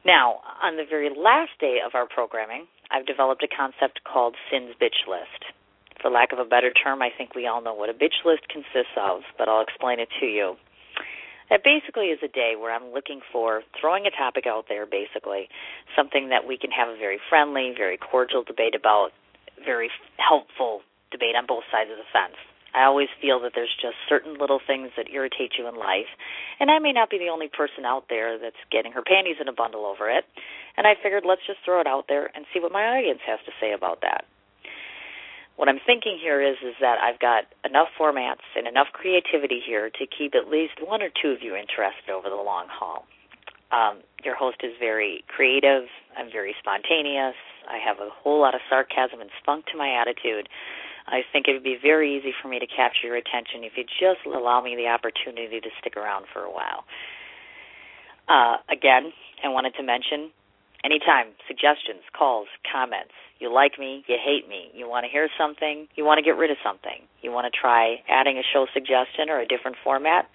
Now, 0.05 0.41
on 0.63 0.77
the 0.77 0.87
very 0.89 1.11
last 1.11 1.53
day 1.61 1.79
of 1.85 1.95
our 1.95 2.07
programming, 2.07 2.67
I've 2.91 3.07
developed 3.07 3.45
a 3.45 3.49
concept 3.49 4.01
called 4.05 4.35
Sin's 4.51 4.75
Bitch 4.81 5.07
List. 5.07 5.53
For 6.01 6.11
lack 6.11 6.33
of 6.33 6.39
a 6.39 6.45
better 6.45 6.71
term, 6.71 7.03
I 7.03 7.11
think 7.11 7.35
we 7.35 7.47
all 7.47 7.61
know 7.61 7.75
what 7.75 7.91
a 7.91 7.95
bitch 7.95 8.25
list 8.25 8.49
consists 8.49 8.95
of, 8.97 9.23
but 9.37 9.49
I'll 9.49 9.63
explain 9.63 9.99
it 9.99 10.09
to 10.21 10.27
you. 10.27 10.57
That 11.51 11.65
basically 11.65 12.13
is 12.13 12.21
a 12.23 12.29
day 12.29 12.55
where 12.61 12.73
I'm 12.75 12.93
looking 12.93 13.21
for 13.33 13.63
throwing 13.81 14.07
a 14.07 14.11
topic 14.11 14.47
out 14.47 14.67
there, 14.69 14.85
basically, 14.85 15.49
something 15.97 16.29
that 16.29 16.47
we 16.47 16.59
can 16.59 16.71
have 16.71 16.89
a 16.89 16.97
very 16.97 17.19
friendly, 17.29 17.73
very 17.77 17.97
cordial 17.97 18.45
debate 18.45 18.75
about, 18.75 19.11
very 19.65 19.91
helpful 20.19 20.83
debate 21.11 21.35
on 21.35 21.47
both 21.47 21.65
sides 21.73 21.91
of 21.91 21.97
the 21.97 22.07
fence. 22.13 22.37
I 22.75 22.85
always 22.85 23.09
feel 23.21 23.41
that 23.41 23.53
there's 23.57 23.75
just 23.81 23.97
certain 24.09 24.37
little 24.37 24.61
things 24.61 24.91
that 24.97 25.09
irritate 25.11 25.57
you 25.59 25.67
in 25.67 25.75
life, 25.75 26.13
and 26.61 26.71
I 26.71 26.79
may 26.79 26.93
not 26.93 27.09
be 27.09 27.19
the 27.19 27.33
only 27.33 27.49
person 27.49 27.87
out 27.87 28.05
there 28.13 28.39
that's 28.39 28.61
getting 28.71 28.93
her 28.93 29.03
panties 29.03 29.41
in 29.41 29.49
a 29.49 29.57
bundle 29.57 29.87
over 29.87 30.11
it. 30.11 30.25
And 30.77 30.87
I 30.87 30.95
figured 31.03 31.25
let's 31.27 31.47
just 31.47 31.65
throw 31.65 31.81
it 31.81 31.89
out 31.89 32.07
there 32.09 32.31
and 32.37 32.45
see 32.53 32.61
what 32.61 32.71
my 32.71 32.85
audience 32.87 33.21
has 33.27 33.41
to 33.47 33.53
say 33.59 33.73
about 33.73 34.03
that. 34.03 34.27
What 35.59 35.69
I'm 35.69 35.83
thinking 35.85 36.23
here 36.23 36.39
is 36.41 36.55
is 36.63 36.79
that 36.81 37.03
I've 37.03 37.19
got 37.19 37.51
enough 37.67 37.89
formats 37.99 38.47
and 38.55 38.69
enough 38.71 38.95
creativity 38.95 39.59
here 39.59 39.91
to 39.91 40.07
keep 40.07 40.39
at 40.39 40.47
least 40.47 40.79
one 40.79 41.03
or 41.03 41.11
two 41.11 41.35
of 41.35 41.43
you 41.43 41.59
interested 41.59 42.15
over 42.15 42.31
the 42.31 42.39
long 42.39 42.71
haul. 42.71 43.03
Um, 43.75 44.07
your 44.23 44.37
host 44.39 44.63
is 44.63 44.71
very 44.79 45.25
creative. 45.27 45.91
I'm 46.17 46.31
very 46.31 46.55
spontaneous. 46.63 47.35
I 47.67 47.83
have 47.83 47.99
a 47.99 48.09
whole 48.09 48.41
lot 48.41 48.55
of 48.55 48.63
sarcasm 48.71 49.21
and 49.21 49.31
spunk 49.43 49.67
to 49.75 49.77
my 49.77 49.99
attitude. 49.99 50.49
I 51.09 51.27
think 51.33 51.49
it 51.49 51.55
would 51.55 51.67
be 51.67 51.77
very 51.81 52.17
easy 52.17 52.31
for 52.41 52.47
me 52.47 52.61
to 52.61 52.67
capture 52.67 53.11
your 53.11 53.17
attention 53.17 53.67
if 53.67 53.75
you 53.75 53.83
just 53.83 54.23
allow 54.31 54.63
me 54.63 54.77
the 54.77 54.87
opportunity 54.87 55.59
to 55.59 55.71
stick 55.81 55.97
around 55.97 56.27
for 56.33 56.47
a 56.47 56.53
while. 56.55 56.87
Uh, 58.31 58.63
again, 58.71 59.11
I 59.43 59.49
wanted 59.49 59.75
to 59.75 59.83
mention 59.83 60.31
anytime 60.85 61.35
suggestions, 61.49 62.07
calls, 62.17 62.47
comments. 62.63 63.19
You 63.39 63.53
like 63.53 63.79
me, 63.79 64.05
you 64.09 64.17
hate 64.23 64.49
me, 64.49 64.71
you 64.75 64.89
want 64.89 65.05
to 65.05 65.11
hear 65.11 65.29
something, 65.39 65.87
you 65.95 66.05
want 66.05 66.19
to 66.19 66.25
get 66.25 66.37
rid 66.37 66.51
of 66.51 66.57
something, 66.65 67.07
you 67.23 67.31
want 67.31 67.53
to 67.53 67.57
try 67.57 68.03
adding 68.09 68.37
a 68.37 68.43
show 68.43 68.67
suggestion 68.75 69.31
or 69.31 69.39
a 69.39 69.47
different 69.47 69.77
format. 69.85 70.29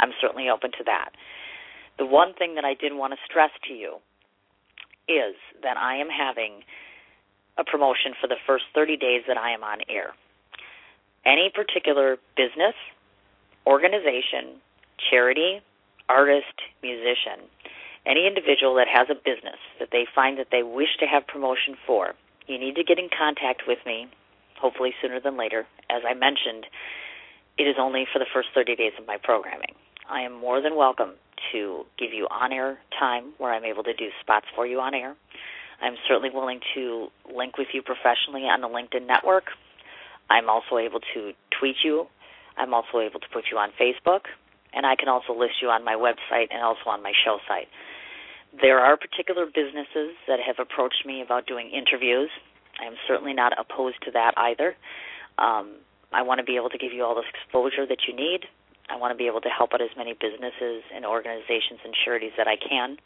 I'm 0.00 0.12
certainly 0.20 0.48
open 0.48 0.72
to 0.72 0.84
that. 0.84 1.10
The 1.98 2.06
one 2.06 2.32
thing 2.34 2.54
that 2.54 2.64
I 2.64 2.74
did 2.74 2.94
want 2.94 3.12
to 3.12 3.18
stress 3.28 3.50
to 3.68 3.74
you 3.74 3.96
is 5.08 5.36
that 5.62 5.76
I 5.76 5.96
am 5.96 6.08
having 6.08 6.62
a 7.58 7.64
promotion 7.64 8.12
for 8.20 8.26
the 8.26 8.36
first 8.46 8.64
30 8.74 8.96
days 8.96 9.22
that 9.28 9.36
I 9.36 9.50
am 9.52 9.62
on 9.62 9.78
air. 9.88 10.12
Any 11.24 11.50
particular 11.54 12.16
business, 12.36 12.74
organization, 13.66 14.60
charity, 15.10 15.60
artist, 16.08 16.56
musician, 16.82 17.48
any 18.06 18.26
individual 18.26 18.74
that 18.76 18.88
has 18.88 19.08
a 19.10 19.14
business 19.14 19.58
that 19.80 19.88
they 19.90 20.06
find 20.14 20.38
that 20.38 20.48
they 20.50 20.62
wish 20.62 20.96
to 21.00 21.06
have 21.06 21.26
promotion 21.26 21.76
for, 21.86 22.14
you 22.46 22.58
need 22.58 22.76
to 22.76 22.84
get 22.84 22.98
in 22.98 23.08
contact 23.16 23.62
with 23.66 23.78
me, 23.86 24.08
hopefully 24.60 24.92
sooner 25.02 25.20
than 25.20 25.36
later. 25.36 25.66
As 25.90 26.02
I 26.08 26.14
mentioned, 26.14 26.66
it 27.58 27.64
is 27.64 27.76
only 27.78 28.06
for 28.12 28.18
the 28.18 28.26
first 28.32 28.48
30 28.54 28.76
days 28.76 28.92
of 28.98 29.06
my 29.06 29.16
programming. 29.22 29.74
I 30.08 30.20
am 30.20 30.38
more 30.38 30.60
than 30.60 30.76
welcome 30.76 31.14
to 31.52 31.84
give 31.98 32.12
you 32.12 32.26
on 32.30 32.52
air 32.52 32.78
time 32.98 33.32
where 33.38 33.52
I'm 33.52 33.64
able 33.64 33.82
to 33.84 33.94
do 33.94 34.08
spots 34.20 34.46
for 34.54 34.66
you 34.66 34.80
on 34.80 34.94
air. 34.94 35.14
I'm 35.80 35.96
certainly 36.08 36.30
willing 36.32 36.60
to 36.74 37.08
link 37.34 37.58
with 37.58 37.68
you 37.72 37.82
professionally 37.82 38.42
on 38.42 38.60
the 38.60 38.68
LinkedIn 38.68 39.06
network. 39.06 39.44
I'm 40.30 40.48
also 40.48 40.78
able 40.78 41.00
to 41.14 41.32
tweet 41.58 41.76
you. 41.84 42.06
I'm 42.56 42.72
also 42.72 43.00
able 43.00 43.20
to 43.20 43.26
put 43.32 43.44
you 43.50 43.58
on 43.58 43.70
Facebook. 43.80 44.22
And 44.72 44.86
I 44.86 44.96
can 44.96 45.08
also 45.08 45.32
list 45.32 45.54
you 45.60 45.68
on 45.68 45.84
my 45.84 45.94
website 45.94 46.48
and 46.50 46.62
also 46.62 46.88
on 46.88 47.02
my 47.02 47.12
show 47.24 47.38
site. 47.48 47.68
There 48.52 48.78
are 48.80 48.96
particular 48.96 49.46
businesses 49.46 50.16
that 50.28 50.40
have 50.40 50.56
approached 50.58 51.04
me 51.04 51.22
about 51.22 51.46
doing 51.46 51.70
interviews. 51.70 52.30
I 52.80 52.86
am 52.86 52.94
certainly 53.08 53.34
not 53.34 53.52
opposed 53.58 54.02
to 54.04 54.10
that 54.12 54.34
either. 54.36 54.76
Um, 55.38 55.76
I 56.12 56.22
want 56.22 56.38
to 56.38 56.44
be 56.44 56.56
able 56.56 56.70
to 56.70 56.78
give 56.78 56.92
you 56.92 57.04
all 57.04 57.14
the 57.14 57.22
exposure 57.28 57.86
that 57.86 58.08
you 58.08 58.14
need. 58.14 58.46
I 58.88 58.96
want 58.96 59.12
to 59.12 59.18
be 59.18 59.26
able 59.26 59.40
to 59.40 59.48
help 59.48 59.74
out 59.74 59.82
as 59.82 59.90
many 59.96 60.14
businesses 60.14 60.84
and 60.94 61.04
organizations 61.04 61.80
and 61.84 61.92
charities 62.04 62.32
that 62.36 62.46
I 62.46 62.56
can. 62.56 62.96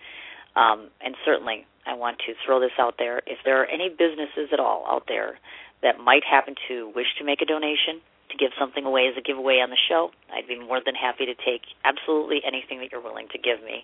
Um, 0.55 0.91
and 1.01 1.15
certainly, 1.25 1.67
I 1.87 1.95
want 1.95 2.19
to 2.27 2.35
throw 2.45 2.61
this 2.61 2.77
out 2.79 2.97
there. 2.99 3.23
If 3.27 3.39
there 3.45 3.63
are 3.63 3.67
any 3.67 3.89
businesses 3.89 4.51
at 4.53 4.61
all 4.61 4.85
out 4.87 5.05
there 5.09 5.39
that 5.83 5.99
might 5.99 6.25
happen 6.25 6.55
to 6.69 6.93
wish 6.95 7.07
to 7.19 7.25
make 7.25 7.41
a 7.41 7.47
donation, 7.47 8.03
to 8.31 8.37
give 8.37 8.51
something 8.59 8.85
away 8.85 9.09
as 9.11 9.17
a 9.17 9.23
giveaway 9.23 9.59
on 9.59 9.71
the 9.71 9.81
show, 9.89 10.11
I'd 10.33 10.47
be 10.47 10.59
more 10.59 10.81
than 10.85 10.95
happy 10.95 11.27
to 11.27 11.35
take 11.35 11.63
absolutely 11.85 12.43
anything 12.47 12.79
that 12.79 12.93
you're 12.93 13.03
willing 13.03 13.29
to 13.33 13.39
give 13.39 13.63
me. 13.65 13.83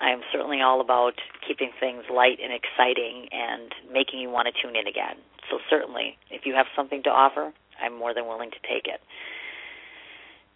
I 0.00 0.10
am 0.10 0.20
certainly 0.32 0.60
all 0.60 0.80
about 0.80 1.14
keeping 1.46 1.70
things 1.78 2.04
light 2.12 2.38
and 2.42 2.52
exciting 2.52 3.28
and 3.32 3.72
making 3.92 4.20
you 4.20 4.30
want 4.30 4.48
to 4.48 4.54
tune 4.60 4.76
in 4.76 4.86
again. 4.86 5.16
So, 5.50 5.58
certainly, 5.70 6.18
if 6.30 6.46
you 6.46 6.54
have 6.54 6.66
something 6.74 7.02
to 7.04 7.10
offer, 7.10 7.52
I'm 7.80 7.96
more 7.96 8.14
than 8.14 8.26
willing 8.26 8.50
to 8.50 8.60
take 8.68 8.86
it. 8.86 9.00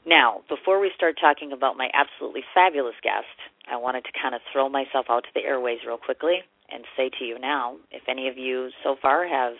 Now, 0.07 0.40
before 0.49 0.80
we 0.80 0.90
start 0.95 1.18
talking 1.21 1.52
about 1.52 1.76
my 1.76 1.90
absolutely 1.92 2.42
fabulous 2.54 2.95
guest, 3.02 3.26
I 3.71 3.76
wanted 3.76 4.04
to 4.04 4.12
kind 4.21 4.35
of 4.35 4.40
throw 4.52 4.68
myself 4.68 5.07
out 5.11 5.25
to 5.25 5.30
the 5.35 5.45
airways 5.45 5.80
real 5.87 5.99
quickly 5.99 6.40
and 6.71 6.85
say 6.97 7.11
to 7.18 7.25
you 7.25 7.38
now 7.38 7.76
if 7.90 8.02
any 8.09 8.28
of 8.28 8.38
you 8.38 8.71
so 8.83 8.97
far 9.00 9.26
have 9.26 9.54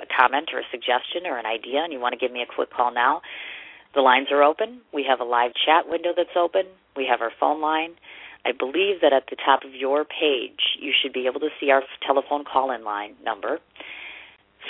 a 0.00 0.06
comment 0.06 0.50
or 0.52 0.60
a 0.60 0.68
suggestion 0.70 1.26
or 1.26 1.38
an 1.38 1.46
idea 1.46 1.80
and 1.82 1.92
you 1.92 2.00
want 2.00 2.12
to 2.12 2.18
give 2.18 2.32
me 2.32 2.42
a 2.42 2.46
quick 2.46 2.70
call 2.70 2.92
now, 2.92 3.20
the 3.94 4.00
lines 4.00 4.28
are 4.30 4.42
open. 4.42 4.80
We 4.92 5.04
have 5.08 5.20
a 5.20 5.24
live 5.24 5.52
chat 5.66 5.88
window 5.88 6.10
that's 6.16 6.36
open. 6.36 6.64
We 6.96 7.06
have 7.10 7.20
our 7.20 7.32
phone 7.38 7.60
line. 7.60 7.94
I 8.48 8.52
believe 8.52 9.02
that 9.02 9.12
at 9.12 9.24
the 9.28 9.36
top 9.36 9.62
of 9.64 9.74
your 9.74 10.06
page, 10.06 10.80
you 10.80 10.92
should 10.96 11.12
be 11.12 11.26
able 11.26 11.40
to 11.40 11.50
see 11.60 11.70
our 11.70 11.82
telephone 12.06 12.44
call 12.50 12.70
in 12.70 12.82
line 12.82 13.14
number. 13.22 13.58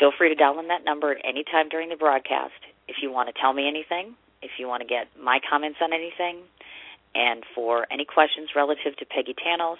Feel 0.00 0.10
free 0.18 0.28
to 0.28 0.34
dial 0.34 0.58
in 0.58 0.66
that 0.66 0.84
number 0.84 1.12
at 1.12 1.18
any 1.24 1.44
time 1.44 1.68
during 1.68 1.88
the 1.88 1.96
broadcast 1.96 2.58
if 2.88 2.96
you 3.02 3.12
want 3.12 3.28
to 3.28 3.40
tell 3.40 3.52
me 3.52 3.68
anything, 3.68 4.14
if 4.42 4.52
you 4.58 4.66
want 4.66 4.80
to 4.80 4.88
get 4.88 5.06
my 5.22 5.38
comments 5.48 5.78
on 5.80 5.92
anything, 5.92 6.42
and 7.14 7.44
for 7.54 7.86
any 7.92 8.04
questions 8.04 8.48
relative 8.56 8.96
to 8.96 9.04
Peggy 9.04 9.34
Tanous, 9.34 9.78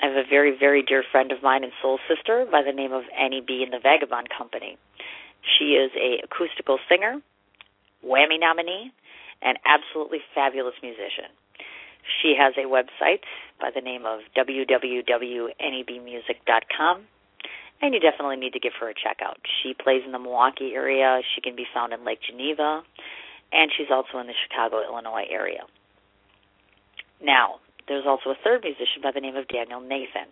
I 0.00 0.06
have 0.06 0.16
a 0.16 0.22
very, 0.28 0.56
very 0.58 0.82
dear 0.82 1.04
friend 1.10 1.32
of 1.32 1.42
mine 1.42 1.64
and 1.64 1.72
soul 1.80 1.98
sister 2.08 2.46
by 2.50 2.62
the 2.62 2.72
name 2.72 2.92
of 2.92 3.04
Annie 3.18 3.40
B. 3.44 3.64
and 3.64 3.72
the 3.72 3.80
Vagabond 3.82 4.28
Company. 4.36 4.76
She 5.58 5.74
is 5.74 5.90
a 5.96 6.20
acoustical 6.24 6.78
singer, 6.88 7.20
WAMI 8.04 8.38
nominee, 8.38 8.92
and 9.42 9.58
absolutely 9.64 10.20
fabulous 10.34 10.74
musician. 10.82 11.30
She 12.20 12.34
has 12.38 12.54
a 12.56 12.66
website 12.66 13.22
by 13.60 13.70
the 13.74 13.80
name 13.80 14.06
of 14.06 14.20
www.nebmusic.com, 14.36 17.06
and 17.82 17.92
you 17.92 18.00
definitely 18.00 18.36
need 18.36 18.54
to 18.54 18.60
give 18.60 18.72
her 18.78 18.88
a 18.88 18.94
check 18.94 19.18
out. 19.20 19.38
She 19.62 19.74
plays 19.74 20.02
in 20.06 20.12
the 20.12 20.18
Milwaukee 20.18 20.72
area. 20.74 21.20
She 21.34 21.40
can 21.40 21.56
be 21.56 21.66
found 21.74 21.92
in 21.92 22.04
Lake 22.04 22.20
Geneva, 22.22 22.82
and 23.52 23.70
she's 23.76 23.90
also 23.90 24.18
in 24.18 24.28
the 24.28 24.38
Chicago, 24.46 24.80
Illinois 24.86 25.26
area. 25.28 25.66
Now, 27.20 27.58
there's 27.88 28.06
also 28.06 28.30
a 28.30 28.38
third 28.42 28.62
musician 28.62 29.02
by 29.02 29.10
the 29.10 29.20
name 29.20 29.36
of 29.36 29.48
Daniel 29.48 29.80
Nathan. 29.80 30.30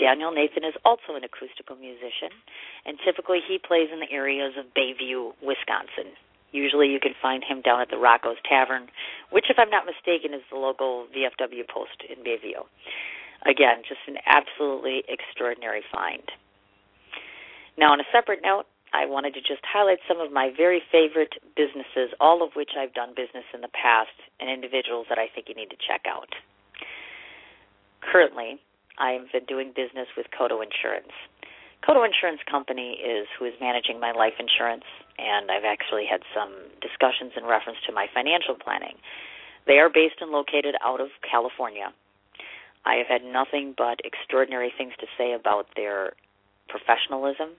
Daniel 0.00 0.32
Nathan 0.32 0.64
is 0.64 0.72
also 0.84 1.12
an 1.12 1.24
acoustical 1.24 1.76
musician, 1.76 2.32
and 2.86 2.96
typically 3.04 3.40
he 3.46 3.60
plays 3.60 3.92
in 3.92 4.00
the 4.00 4.10
areas 4.10 4.56
of 4.56 4.72
Bayview, 4.72 5.36
Wisconsin. 5.44 6.16
Usually 6.52 6.88
you 6.88 7.00
can 7.00 7.12
find 7.20 7.44
him 7.44 7.60
down 7.60 7.80
at 7.80 7.90
the 7.90 8.00
Rocco's 8.00 8.40
Tavern, 8.48 8.88
which, 9.30 9.46
if 9.48 9.58
I'm 9.58 9.70
not 9.70 9.84
mistaken, 9.84 10.32
is 10.32 10.44
the 10.50 10.56
local 10.56 11.06
VFW 11.12 11.68
post 11.68 12.00
in 12.08 12.24
Bayview. 12.24 12.64
Again, 13.44 13.82
just 13.88 14.00
an 14.06 14.16
absolutely 14.24 15.04
extraordinary 15.08 15.82
find. 15.92 16.24
Now, 17.76 17.92
on 17.92 18.00
a 18.00 18.08
separate 18.12 18.40
note, 18.42 18.66
I 18.92 19.06
wanted 19.06 19.32
to 19.34 19.40
just 19.40 19.64
highlight 19.64 19.98
some 20.06 20.20
of 20.20 20.32
my 20.32 20.52
very 20.54 20.82
favorite 20.92 21.32
businesses, 21.56 22.12
all 22.20 22.44
of 22.44 22.52
which 22.52 22.76
I've 22.76 22.92
done 22.92 23.16
business 23.16 23.48
in 23.54 23.62
the 23.62 23.72
past, 23.72 24.12
and 24.38 24.50
individuals 24.50 25.06
that 25.08 25.18
I 25.18 25.28
think 25.32 25.48
you 25.48 25.54
need 25.54 25.70
to 25.70 25.80
check 25.80 26.04
out. 26.04 26.28
Currently, 28.04 28.60
I've 28.98 29.32
been 29.32 29.48
doing 29.48 29.72
business 29.72 30.08
with 30.16 30.26
Koto 30.36 30.60
Insurance. 30.60 31.12
Koto 31.80 32.04
Insurance 32.04 32.40
Company 32.44 33.00
is 33.00 33.26
who 33.38 33.46
is 33.46 33.54
managing 33.60 33.98
my 33.98 34.12
life 34.12 34.36
insurance, 34.38 34.84
and 35.18 35.50
I've 35.50 35.64
actually 35.64 36.04
had 36.04 36.20
some 36.36 36.52
discussions 36.84 37.32
in 37.34 37.48
reference 37.48 37.80
to 37.88 37.92
my 37.92 38.06
financial 38.12 38.54
planning. 38.54 39.00
They 39.66 39.80
are 39.80 39.88
based 39.88 40.20
and 40.20 40.30
located 40.30 40.76
out 40.84 41.00
of 41.00 41.08
California. 41.24 41.90
I 42.84 42.96
have 42.96 43.06
had 43.06 43.24
nothing 43.24 43.74
but 43.76 44.00
extraordinary 44.04 44.72
things 44.76 44.92
to 45.00 45.06
say 45.16 45.32
about 45.32 45.66
their 45.74 46.12
professionalism, 46.72 47.50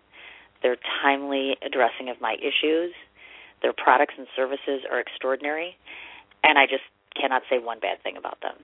their 0.61 0.75
timely 1.03 1.55
addressing 1.61 2.09
of 2.09 2.19
my 2.19 2.35
issues, 2.41 2.91
their 3.61 3.73
products 3.73 4.15
and 4.17 4.25
services 4.35 4.81
are 4.89 4.99
extraordinary, 4.99 5.77
and 6.43 6.57
I 6.57 6.65
just 6.65 6.81
cannot 7.15 7.43
say 7.49 7.59
one 7.59 7.79
bad 7.79 8.01
thing 8.01 8.17
about 8.17 8.41
them. 8.41 8.55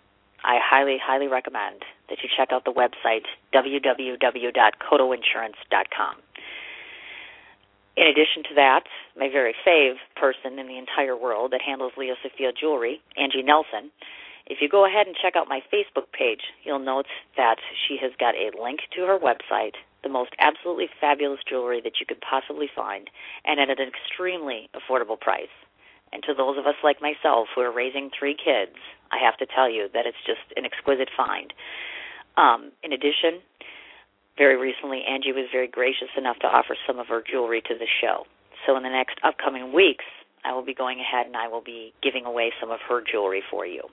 I 0.44 0.58
highly, 0.58 0.98
highly 0.98 1.28
recommend 1.28 1.86
that 2.10 2.24
you 2.24 2.30
check 2.36 2.52
out 2.52 2.66
the 2.66 2.74
website 2.74 3.28
www.kotoinsurance.com. 3.54 6.16
In 7.98 8.08
addition 8.08 8.44
to 8.48 8.56
that, 8.56 8.86
my 9.18 9.30
very 9.30 9.54
fave 9.68 9.96
person 10.16 10.58
in 10.58 10.68
the 10.68 10.78
entire 10.78 11.18
world 11.18 11.52
that 11.52 11.62
handles 11.62 11.92
Lia 11.98 12.16
Sophia 12.24 12.54
jewelry, 12.58 13.02
Angie 13.18 13.44
Nelson, 13.44 13.92
if 14.50 14.58
you 14.62 14.68
go 14.68 14.86
ahead 14.86 15.06
and 15.06 15.16
check 15.16 15.36
out 15.36 15.48
my 15.48 15.62
Facebook 15.72 16.12
page, 16.12 16.42
you'll 16.64 16.80
note 16.80 17.06
that 17.38 17.58
she 17.88 17.98
has 18.02 18.12
got 18.20 18.34
a 18.34 18.50
link 18.60 18.80
to 18.96 19.06
her 19.06 19.20
website, 19.20 19.78
the 20.04 20.10
most 20.10 20.32
absolutely 20.40 20.88
fabulous 21.00 21.40
jewelry 21.48 21.82
that 21.84 22.00
you 22.00 22.06
could 22.06 22.22
possibly 22.22 22.70
find, 22.74 23.10
and 23.46 23.60
at 23.60 23.70
an 23.70 23.88
extremely 23.88 24.70
affordable 24.76 25.20
price. 25.20 25.54
And 26.12 26.24
to 26.24 26.34
those 26.34 26.58
of 26.58 26.66
us 26.66 26.76
like 26.84 27.02
myself 27.02 27.48
who 27.54 27.62
are 27.62 27.72
raising 27.72 28.10
three 28.18 28.34
kids, 28.36 28.76
I 29.12 29.18
have 29.24 29.38
to 29.38 29.46
tell 29.46 29.70
you 29.70 29.88
that 29.94 30.06
it's 30.06 30.18
just 30.26 30.42
an 30.56 30.66
exquisite 30.66 31.10
find. 31.16 31.54
Um, 32.38 32.72
in 32.84 32.94
addition, 32.94 33.42
very 34.38 34.58
recently, 34.58 35.04
Angie 35.04 35.34
was 35.34 35.46
very 35.52 35.68
gracious 35.68 36.10
enough 36.18 36.40
to 36.40 36.48
offer 36.48 36.76
some 36.88 36.98
of 36.98 37.08
her 37.08 37.22
jewelry 37.22 37.62
to 37.68 37.76
the 37.78 37.88
show. 38.02 38.24
So 38.66 38.78
in 38.78 38.84
the 38.84 38.90
next 38.90 39.20
upcoming 39.24 39.74
weeks, 39.74 40.06
I 40.46 40.54
will 40.54 40.64
be 40.64 40.74
going 40.74 41.00
ahead 41.00 41.28
and 41.28 41.36
I 41.36 41.48
will 41.48 41.62
be 41.62 41.94
giving 42.02 42.26
away 42.26 42.52
some 42.60 42.72
of 42.72 42.80
her 42.88 43.02
jewelry 43.04 43.44
for 43.52 43.66
you. 43.66 43.84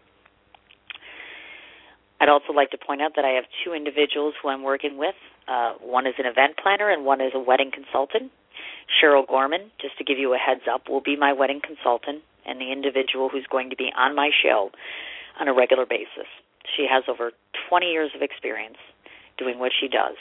I'd 2.20 2.28
also 2.28 2.52
like 2.52 2.70
to 2.70 2.78
point 2.78 3.02
out 3.02 3.12
that 3.16 3.24
I 3.24 3.36
have 3.36 3.44
two 3.64 3.74
individuals 3.74 4.34
who 4.40 4.48
I'm 4.48 4.62
working 4.62 4.96
with. 4.96 5.14
Uh, 5.46 5.74
one 5.80 6.06
is 6.06 6.14
an 6.18 6.26
event 6.26 6.56
planner 6.60 6.90
and 6.90 7.04
one 7.04 7.20
is 7.20 7.32
a 7.34 7.40
wedding 7.40 7.70
consultant. 7.70 8.32
Cheryl 8.88 9.26
Gorman, 9.26 9.70
just 9.80 9.98
to 9.98 10.04
give 10.04 10.18
you 10.18 10.32
a 10.34 10.38
heads 10.38 10.62
up, 10.70 10.88
will 10.88 11.02
be 11.02 11.16
my 11.16 11.32
wedding 11.32 11.60
consultant 11.60 12.22
and 12.46 12.60
the 12.60 12.72
individual 12.72 13.28
who's 13.28 13.46
going 13.50 13.70
to 13.70 13.76
be 13.76 13.90
on 13.96 14.14
my 14.14 14.30
show 14.30 14.70
on 15.38 15.48
a 15.48 15.52
regular 15.52 15.84
basis. 15.84 16.26
She 16.76 16.86
has 16.90 17.04
over 17.08 17.32
20 17.68 17.86
years 17.86 18.10
of 18.14 18.22
experience 18.22 18.78
doing 19.38 19.58
what 19.58 19.72
she 19.78 19.88
does. 19.88 20.16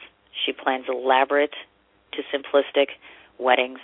She 0.46 0.52
plans 0.52 0.86
elaborate 0.90 1.54
to 2.14 2.22
simplistic 2.34 2.88
weddings. 3.40 3.80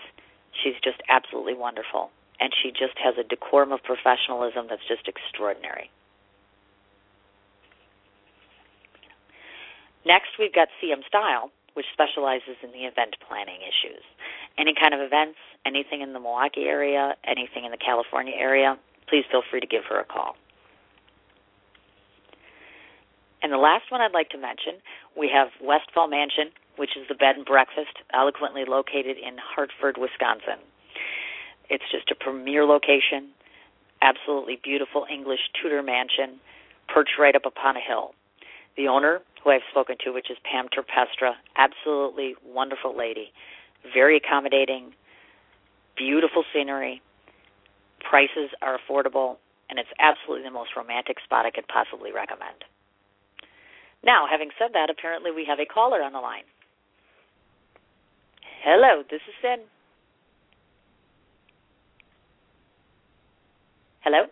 She's 0.51 0.75
just 0.83 1.01
absolutely 1.09 1.53
wonderful. 1.53 2.11
And 2.39 2.51
she 2.61 2.71
just 2.71 2.97
has 3.03 3.15
a 3.17 3.23
decorum 3.23 3.71
of 3.71 3.83
professionalism 3.83 4.67
that's 4.69 4.85
just 4.87 5.07
extraordinary. 5.07 5.89
Next, 10.05 10.29
we've 10.39 10.53
got 10.53 10.67
CM 10.81 11.05
Style, 11.07 11.51
which 11.73 11.85
specializes 11.93 12.57
in 12.63 12.71
the 12.71 12.89
event 12.89 13.15
planning 13.27 13.61
issues. 13.61 14.03
Any 14.57 14.73
kind 14.73 14.93
of 14.93 14.99
events, 14.99 15.37
anything 15.65 16.01
in 16.01 16.13
the 16.13 16.19
Milwaukee 16.19 16.65
area, 16.65 17.15
anything 17.23 17.65
in 17.65 17.71
the 17.71 17.77
California 17.77 18.33
area, 18.35 18.77
please 19.07 19.23
feel 19.31 19.43
free 19.49 19.59
to 19.59 19.67
give 19.67 19.83
her 19.89 19.99
a 19.99 20.05
call. 20.05 20.35
And 23.41 23.51
the 23.51 23.57
last 23.57 23.89
one 23.89 24.01
I'd 24.01 24.13
like 24.13 24.29
to 24.29 24.37
mention, 24.37 24.81
we 25.17 25.29
have 25.33 25.49
Westfall 25.61 26.07
Mansion, 26.07 26.51
which 26.77 26.91
is 26.95 27.07
the 27.09 27.15
bed 27.15 27.37
and 27.37 27.45
breakfast 27.45 27.97
eloquently 28.13 28.63
located 28.67 29.17
in 29.17 29.37
Hartford, 29.37 29.97
Wisconsin. 29.97 30.61
It's 31.69 31.85
just 31.91 32.11
a 32.11 32.15
premier 32.15 32.65
location, 32.65 33.31
absolutely 34.01 34.59
beautiful 34.61 35.05
English 35.11 35.39
Tudor 35.61 35.81
mansion 35.81 36.39
perched 36.87 37.17
right 37.17 37.35
up 37.35 37.45
upon 37.45 37.77
a 37.77 37.79
hill. 37.79 38.13
The 38.77 38.87
owner, 38.87 39.21
who 39.43 39.49
I've 39.49 39.61
spoken 39.71 39.95
to, 40.03 40.11
which 40.11 40.29
is 40.29 40.37
Pam 40.43 40.67
Terpestra, 40.69 41.33
absolutely 41.57 42.35
wonderful 42.45 42.95
lady, 42.95 43.31
very 43.93 44.17
accommodating, 44.17 44.93
beautiful 45.97 46.43
scenery, 46.53 47.01
prices 48.07 48.49
are 48.61 48.77
affordable, 48.77 49.37
and 49.69 49.79
it's 49.79 49.89
absolutely 49.99 50.43
the 50.43 50.53
most 50.53 50.71
romantic 50.75 51.17
spot 51.23 51.45
I 51.45 51.51
could 51.51 51.67
possibly 51.67 52.11
recommend. 52.11 52.65
Now, 54.03 54.25
having 54.29 54.49
said 54.57 54.71
that, 54.73 54.89
apparently 54.89 55.31
we 55.31 55.45
have 55.45 55.59
a 55.59 55.65
caller 55.65 56.01
on 56.01 56.13
the 56.13 56.19
line. 56.19 56.43
Hello, 58.63 59.03
this 59.09 59.21
is 59.27 59.33
Sin. 59.41 59.65
Hello? 64.01 64.25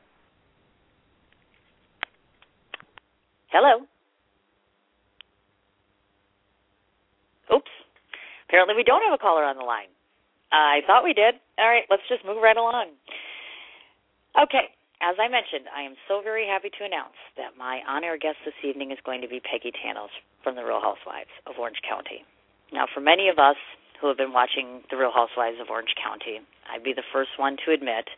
Hello? 3.52 3.86
Oops. 7.54 7.72
Apparently 8.48 8.76
we 8.76 8.84
don't 8.84 9.04
have 9.04 9.14
a 9.14 9.22
caller 9.22 9.44
on 9.44 9.58
the 9.58 9.64
line. 9.64 9.90
I 10.52 10.82
thought 10.88 11.04
we 11.04 11.14
did. 11.14 11.36
All 11.58 11.70
right, 11.70 11.86
let's 11.90 12.06
just 12.10 12.26
move 12.26 12.42
right 12.42 12.58
along. 12.58 12.98
Okay, 14.34 14.74
as 15.02 15.16
I 15.22 15.30
mentioned, 15.30 15.70
I 15.70 15.82
am 15.82 15.96
so 16.08 16.22
very 16.22 16.46
happy 16.48 16.70
to 16.70 16.86
announce 16.86 17.18
that 17.38 17.58
my 17.58 17.82
on 17.88 18.04
air 18.04 18.18
guest 18.18 18.38
this 18.46 18.58
evening 18.68 18.92
is 18.92 18.98
going 19.06 19.22
to 19.22 19.28
be 19.28 19.40
Peggy 19.40 19.72
Tanous 19.72 20.12
from 20.44 20.56
The 20.56 20.64
Real 20.64 20.82
Housewives 20.82 21.32
of 21.48 21.56
Orange 21.60 21.82
County. 21.88 22.26
Now, 22.74 22.86
for 22.92 23.00
many 23.02 23.30
of 23.30 23.40
us 23.40 23.58
who 24.02 24.08
have 24.08 24.18
been 24.18 24.34
watching 24.34 24.82
The 24.90 24.98
Real 24.98 25.12
Housewives 25.14 25.58
of 25.62 25.70
Orange 25.70 25.94
County, 25.96 26.42
I'd 26.72 26.84
be 26.84 26.94
the 26.94 27.06
first 27.14 27.38
one 27.38 27.58
to 27.66 27.72
admit 27.72 28.10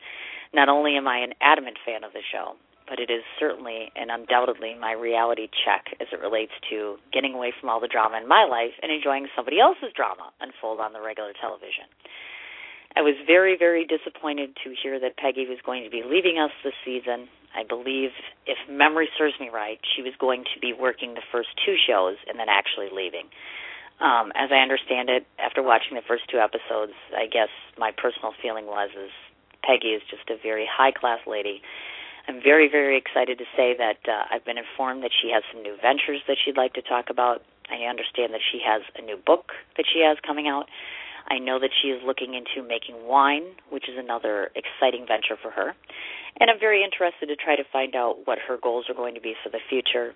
not 0.54 0.70
only 0.70 0.96
am 0.96 1.08
I 1.08 1.20
an 1.20 1.34
adamant 1.42 1.78
fan 1.86 2.04
of 2.04 2.14
the 2.14 2.24
show, 2.26 2.56
but 2.92 3.00
it 3.00 3.08
is 3.08 3.24
certainly 3.40 3.88
and 3.96 4.12
undoubtedly 4.12 4.76
my 4.76 4.92
reality 4.92 5.48
check 5.64 5.96
as 6.04 6.12
it 6.12 6.20
relates 6.20 6.52
to 6.70 7.00
getting 7.16 7.34
away 7.34 7.56
from 7.56 7.70
all 7.72 7.80
the 7.80 7.88
drama 7.88 8.20
in 8.20 8.28
my 8.28 8.44
life 8.44 8.76
and 8.84 8.92
enjoying 8.92 9.32
somebody 9.34 9.64
else's 9.64 9.96
drama 9.96 10.28
unfold 10.44 10.84
on 10.84 10.92
the 10.92 11.00
regular 11.00 11.32
television. 11.40 11.88
I 12.92 13.00
was 13.00 13.16
very, 13.24 13.56
very 13.56 13.88
disappointed 13.88 14.60
to 14.68 14.76
hear 14.76 15.00
that 15.00 15.16
Peggy 15.16 15.48
was 15.48 15.64
going 15.66 15.88
to 15.88 15.90
be 15.90 16.04
leaving 16.04 16.36
us 16.36 16.52
this 16.68 16.76
season. 16.84 17.32
I 17.56 17.64
believe, 17.64 18.12
if 18.44 18.60
memory 18.68 19.08
serves 19.16 19.40
me 19.40 19.48
right, 19.48 19.80
she 19.96 20.04
was 20.04 20.12
going 20.20 20.44
to 20.52 20.60
be 20.60 20.76
working 20.76 21.16
the 21.16 21.24
first 21.32 21.56
two 21.64 21.80
shows 21.80 22.20
and 22.28 22.36
then 22.36 22.52
actually 22.52 22.92
leaving. 22.92 23.32
Um, 24.04 24.36
as 24.36 24.52
I 24.52 24.60
understand 24.60 25.08
it, 25.08 25.24
after 25.40 25.64
watching 25.64 25.96
the 25.96 26.04
first 26.04 26.28
two 26.28 26.44
episodes, 26.44 26.92
I 27.16 27.32
guess 27.32 27.56
my 27.80 27.96
personal 27.96 28.36
feeling 28.44 28.68
was 28.68 28.92
is 28.92 29.16
Peggy 29.64 29.96
is 29.96 30.04
just 30.12 30.28
a 30.28 30.36
very 30.36 30.68
high 30.68 30.92
class 30.92 31.24
lady 31.24 31.64
I'm 32.28 32.42
very, 32.42 32.70
very 32.70 32.98
excited 32.98 33.38
to 33.40 33.46
say 33.56 33.76
that 33.78 33.98
uh, 34.08 34.26
I've 34.32 34.46
been 34.46 34.58
informed 34.58 35.04
that 35.04 35.12
she 35.12 35.32
has 35.32 35.44
some 35.52 35.64
new 35.64 35.76
ventures 35.82 36.22
that 36.28 36.38
she'd 36.44 36.58
like 36.58 36.74
to 36.74 36.82
talk 36.82 37.10
about. 37.10 37.44
I 37.70 37.90
understand 37.90 38.34
that 38.34 38.42
she 38.52 38.60
has 38.66 38.82
a 38.96 39.02
new 39.02 39.18
book 39.18 39.52
that 39.78 39.86
she 39.92 40.02
has 40.06 40.18
coming 40.26 40.48
out. 40.48 40.68
I 41.30 41.40
know 41.40 41.60
that 41.60 41.72
she 41.82 41.90
is 41.90 42.02
looking 42.06 42.34
into 42.34 42.68
making 42.68 43.08
wine, 43.08 43.44
which 43.70 43.88
is 43.88 43.96
another 43.98 44.52
exciting 44.56 45.06
venture 45.08 45.38
for 45.42 45.52
her. 45.52 45.74
And 46.40 46.50
I'm 46.50 46.60
very 46.60 46.84
interested 46.84 47.28
to 47.28 47.36
try 47.36 47.56
to 47.56 47.64
find 47.72 47.96
out 47.96 48.26
what 48.26 48.40
her 48.48 48.58
goals 48.58 48.86
are 48.90 48.96
going 48.96 49.16
to 49.16 49.22
be 49.22 49.36
for 49.44 49.50
the 49.50 49.60
future, 49.70 50.14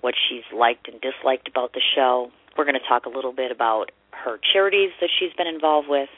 what 0.00 0.14
she's 0.28 0.44
liked 0.54 0.88
and 0.88 1.00
disliked 1.00 1.48
about 1.48 1.72
the 1.72 1.82
show. 1.94 2.30
We're 2.56 2.64
going 2.64 2.78
to 2.78 2.88
talk 2.88 3.06
a 3.06 3.08
little 3.08 3.32
bit 3.32 3.50
about 3.50 3.90
her 4.12 4.38
charities 4.52 4.90
that 5.00 5.10
she's 5.18 5.32
been 5.34 5.46
involved 5.46 5.88
with, 5.88 6.08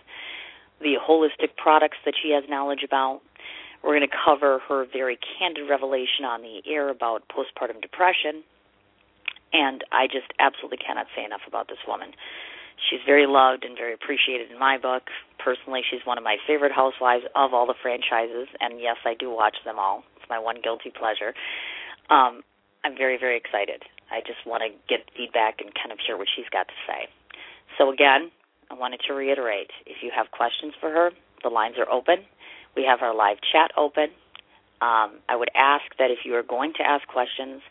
the 0.80 0.96
holistic 0.96 1.56
products 1.56 1.98
that 2.04 2.14
she 2.20 2.30
has 2.32 2.44
knowledge 2.48 2.82
about, 2.82 3.20
we're 3.82 3.96
going 3.96 4.08
to 4.08 4.16
cover 4.16 4.60
her 4.68 4.86
very 4.92 5.18
candid 5.38 5.68
revelation 5.68 6.24
on 6.24 6.42
the 6.42 6.60
air 6.70 6.88
about 6.90 7.24
postpartum 7.28 7.80
depression. 7.80 8.44
And 9.52 9.82
I 9.90 10.06
just 10.06 10.30
absolutely 10.38 10.78
cannot 10.78 11.06
say 11.16 11.24
enough 11.24 11.42
about 11.48 11.68
this 11.68 11.82
woman. 11.88 12.12
She's 12.88 13.00
very 13.04 13.26
loved 13.26 13.64
and 13.64 13.76
very 13.76 13.92
appreciated 13.92 14.50
in 14.50 14.58
my 14.58 14.78
book. 14.78 15.10
Personally, 15.38 15.82
she's 15.84 16.00
one 16.04 16.18
of 16.18 16.24
my 16.24 16.36
favorite 16.46 16.72
housewives 16.72 17.24
of 17.34 17.52
all 17.52 17.66
the 17.66 17.74
franchises, 17.82 18.48
and 18.60 18.80
yes, 18.80 18.96
I 19.04 19.14
do 19.14 19.28
watch 19.28 19.56
them 19.64 19.78
all. 19.78 20.04
It's 20.16 20.28
my 20.30 20.38
one 20.38 20.60
guilty 20.62 20.90
pleasure. 20.90 21.34
Um, 22.08 22.42
I'm 22.84 22.96
very, 22.96 23.18
very 23.18 23.36
excited. 23.36 23.84
I 24.10 24.20
just 24.20 24.46
want 24.46 24.62
to 24.64 24.70
get 24.88 25.04
feedback 25.16 25.60
and 25.60 25.74
kind 25.74 25.92
of 25.92 25.98
hear 26.04 26.16
what 26.16 26.28
she's 26.34 26.48
got 26.50 26.68
to 26.68 26.78
say. 26.86 27.08
So, 27.76 27.92
again, 27.92 28.30
I 28.70 28.74
wanted 28.74 29.00
to 29.06 29.14
reiterate 29.14 29.70
if 29.86 30.02
you 30.02 30.10
have 30.14 30.30
questions 30.30 30.72
for 30.80 30.90
her, 30.90 31.10
the 31.42 31.50
lines 31.50 31.76
are 31.78 31.90
open. 31.90 32.24
We 32.76 32.84
have 32.84 33.02
our 33.02 33.14
live 33.14 33.38
chat 33.52 33.70
open. 33.76 34.10
Um, 34.80 35.20
I 35.28 35.36
would 35.36 35.50
ask 35.54 35.84
that 35.98 36.10
if 36.10 36.24
you 36.24 36.34
are 36.36 36.42
going 36.42 36.72
to 36.74 36.82
ask 36.82 37.06
questions, 37.06 37.62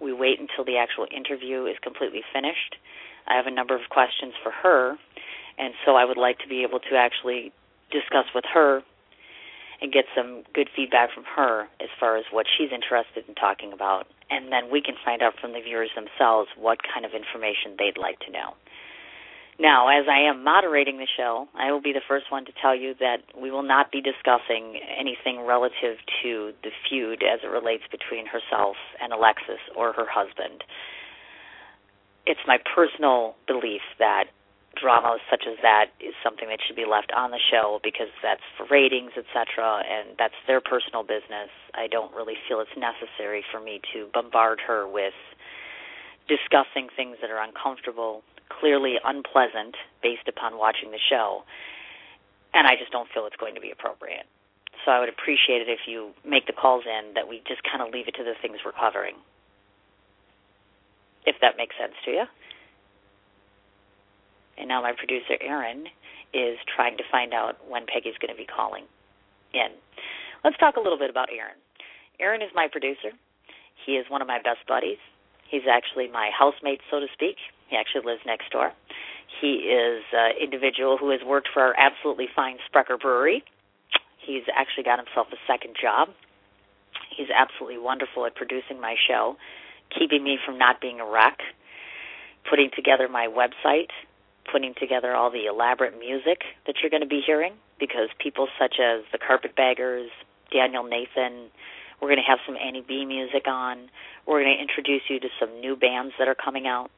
we 0.00 0.12
wait 0.12 0.40
until 0.40 0.64
the 0.64 0.78
actual 0.78 1.06
interview 1.14 1.66
is 1.66 1.76
completely 1.82 2.22
finished. 2.32 2.76
I 3.26 3.36
have 3.36 3.46
a 3.46 3.50
number 3.50 3.74
of 3.74 3.88
questions 3.90 4.34
for 4.42 4.50
her, 4.50 4.96
and 5.58 5.74
so 5.84 5.96
I 5.96 6.04
would 6.04 6.16
like 6.16 6.38
to 6.40 6.48
be 6.48 6.62
able 6.62 6.80
to 6.80 6.96
actually 6.96 7.52
discuss 7.90 8.26
with 8.34 8.44
her 8.52 8.82
and 9.80 9.92
get 9.92 10.04
some 10.16 10.44
good 10.54 10.68
feedback 10.74 11.12
from 11.12 11.24
her 11.36 11.68
as 11.80 11.88
far 11.98 12.16
as 12.16 12.24
what 12.30 12.46
she's 12.48 12.70
interested 12.72 13.28
in 13.28 13.34
talking 13.34 13.72
about, 13.72 14.06
and 14.30 14.50
then 14.52 14.70
we 14.70 14.80
can 14.80 14.94
find 15.04 15.22
out 15.22 15.34
from 15.40 15.52
the 15.52 15.60
viewers 15.60 15.90
themselves 15.94 16.48
what 16.56 16.78
kind 16.82 17.04
of 17.04 17.12
information 17.12 17.76
they'd 17.78 17.98
like 17.98 18.18
to 18.20 18.30
know. 18.30 18.54
Now, 19.58 19.86
as 19.86 20.06
I 20.10 20.28
am 20.28 20.42
moderating 20.42 20.98
the 20.98 21.06
show, 21.16 21.46
I 21.54 21.70
will 21.70 21.80
be 21.80 21.92
the 21.92 22.02
first 22.08 22.26
one 22.30 22.44
to 22.46 22.52
tell 22.60 22.74
you 22.74 22.94
that 22.98 23.18
we 23.40 23.52
will 23.52 23.62
not 23.62 23.92
be 23.92 24.00
discussing 24.00 24.80
anything 24.98 25.46
relative 25.46 25.98
to 26.22 26.52
the 26.62 26.70
feud 26.88 27.22
as 27.22 27.40
it 27.44 27.46
relates 27.46 27.84
between 27.90 28.26
herself 28.26 28.76
and 29.00 29.12
Alexis 29.12 29.62
or 29.76 29.92
her 29.92 30.06
husband. 30.10 30.64
It's 32.26 32.40
my 32.48 32.58
personal 32.74 33.36
belief 33.46 33.82
that 33.98 34.24
drama 34.74 35.18
such 35.30 35.44
as 35.46 35.54
that 35.62 35.94
is 36.00 36.14
something 36.22 36.48
that 36.48 36.58
should 36.66 36.74
be 36.74 36.86
left 36.86 37.12
on 37.14 37.30
the 37.30 37.38
show 37.38 37.78
because 37.84 38.10
that's 38.22 38.42
for 38.58 38.66
ratings, 38.66 39.12
etc., 39.14 39.86
and 39.86 40.18
that's 40.18 40.34
their 40.48 40.60
personal 40.60 41.04
business. 41.04 41.46
I 41.74 41.86
don't 41.86 42.12
really 42.14 42.34
feel 42.48 42.58
it's 42.58 42.74
necessary 42.74 43.44
for 43.52 43.60
me 43.60 43.80
to 43.94 44.10
bombard 44.12 44.58
her 44.66 44.88
with 44.88 45.14
discussing 46.26 46.88
things 46.96 47.18
that 47.22 47.30
are 47.30 47.38
uncomfortable 47.38 48.24
clearly 48.48 48.96
unpleasant 49.04 49.76
based 50.02 50.28
upon 50.28 50.58
watching 50.58 50.90
the 50.90 51.00
show, 51.10 51.42
and 52.52 52.66
I 52.66 52.76
just 52.76 52.92
don't 52.92 53.08
feel 53.12 53.26
it's 53.26 53.36
going 53.36 53.54
to 53.54 53.60
be 53.60 53.70
appropriate. 53.70 54.26
So 54.84 54.92
I 54.92 55.00
would 55.00 55.08
appreciate 55.08 55.62
it 55.62 55.68
if 55.68 55.86
you 55.86 56.12
make 56.24 56.46
the 56.46 56.52
calls 56.52 56.84
in 56.84 57.14
that 57.14 57.28
we 57.28 57.42
just 57.48 57.62
kind 57.64 57.80
of 57.80 57.92
leave 57.92 58.08
it 58.08 58.14
to 58.16 58.24
the 58.24 58.34
things 58.40 58.58
we're 58.64 58.76
covering. 58.76 59.16
If 61.26 61.36
that 61.40 61.56
makes 61.56 61.74
sense 61.80 61.94
to 62.04 62.10
you. 62.10 62.24
And 64.58 64.68
now 64.68 64.82
my 64.82 64.92
producer 64.92 65.40
Aaron 65.40 65.86
is 66.34 66.58
trying 66.68 66.96
to 66.98 67.04
find 67.10 67.32
out 67.32 67.56
when 67.68 67.86
Peggy's 67.86 68.18
going 68.20 68.34
to 68.34 68.38
be 68.38 68.46
calling 68.46 68.84
in. 69.54 69.72
Let's 70.44 70.58
talk 70.58 70.76
a 70.76 70.80
little 70.80 70.98
bit 70.98 71.08
about 71.08 71.28
Aaron. 71.32 71.56
Aaron 72.20 72.42
is 72.42 72.50
my 72.54 72.68
producer. 72.70 73.10
He 73.86 73.92
is 73.96 74.06
one 74.08 74.20
of 74.20 74.28
my 74.28 74.38
best 74.38 74.66
buddies. 74.68 74.98
He's 75.48 75.66
actually 75.70 76.08
my 76.08 76.30
housemate, 76.36 76.80
so 76.90 77.00
to 77.00 77.06
speak. 77.12 77.36
He 77.74 77.80
actually 77.80 78.06
lives 78.06 78.22
next 78.24 78.52
door. 78.52 78.70
He 79.40 79.66
is 79.66 80.04
an 80.12 80.38
individual 80.40 80.96
who 80.96 81.10
has 81.10 81.18
worked 81.26 81.48
for 81.52 81.60
our 81.60 81.74
absolutely 81.76 82.28
fine 82.36 82.58
Sprecher 82.66 82.96
Brewery. 82.96 83.42
He's 84.24 84.44
actually 84.54 84.84
got 84.84 85.00
himself 85.00 85.26
a 85.32 85.36
second 85.50 85.74
job. 85.74 86.10
He's 87.10 87.26
absolutely 87.34 87.78
wonderful 87.78 88.26
at 88.26 88.36
producing 88.36 88.80
my 88.80 88.94
show, 89.08 89.36
keeping 89.90 90.22
me 90.22 90.38
from 90.46 90.56
not 90.56 90.80
being 90.80 91.00
a 91.00 91.04
wreck, 91.04 91.38
putting 92.48 92.70
together 92.76 93.08
my 93.08 93.26
website, 93.26 93.90
putting 94.50 94.74
together 94.78 95.12
all 95.16 95.32
the 95.32 95.46
elaborate 95.46 95.98
music 95.98 96.42
that 96.68 96.76
you're 96.80 96.90
going 96.90 97.02
to 97.02 97.08
be 97.08 97.22
hearing 97.26 97.54
because 97.80 98.08
people 98.22 98.46
such 98.56 98.76
as 98.78 99.02
the 99.10 99.18
Carpetbaggers, 99.18 100.10
Daniel 100.52 100.84
Nathan, 100.84 101.50
we're 102.00 102.08
going 102.08 102.22
to 102.22 102.30
have 102.30 102.38
some 102.46 102.56
Annie 102.56 102.84
B 102.86 103.04
music 103.04 103.48
on. 103.48 103.90
We're 104.26 104.44
going 104.44 104.54
to 104.54 104.62
introduce 104.62 105.02
you 105.10 105.18
to 105.18 105.28
some 105.40 105.60
new 105.60 105.74
bands 105.74 106.14
that 106.20 106.28
are 106.28 106.36
coming 106.36 106.68
out. 106.68 106.92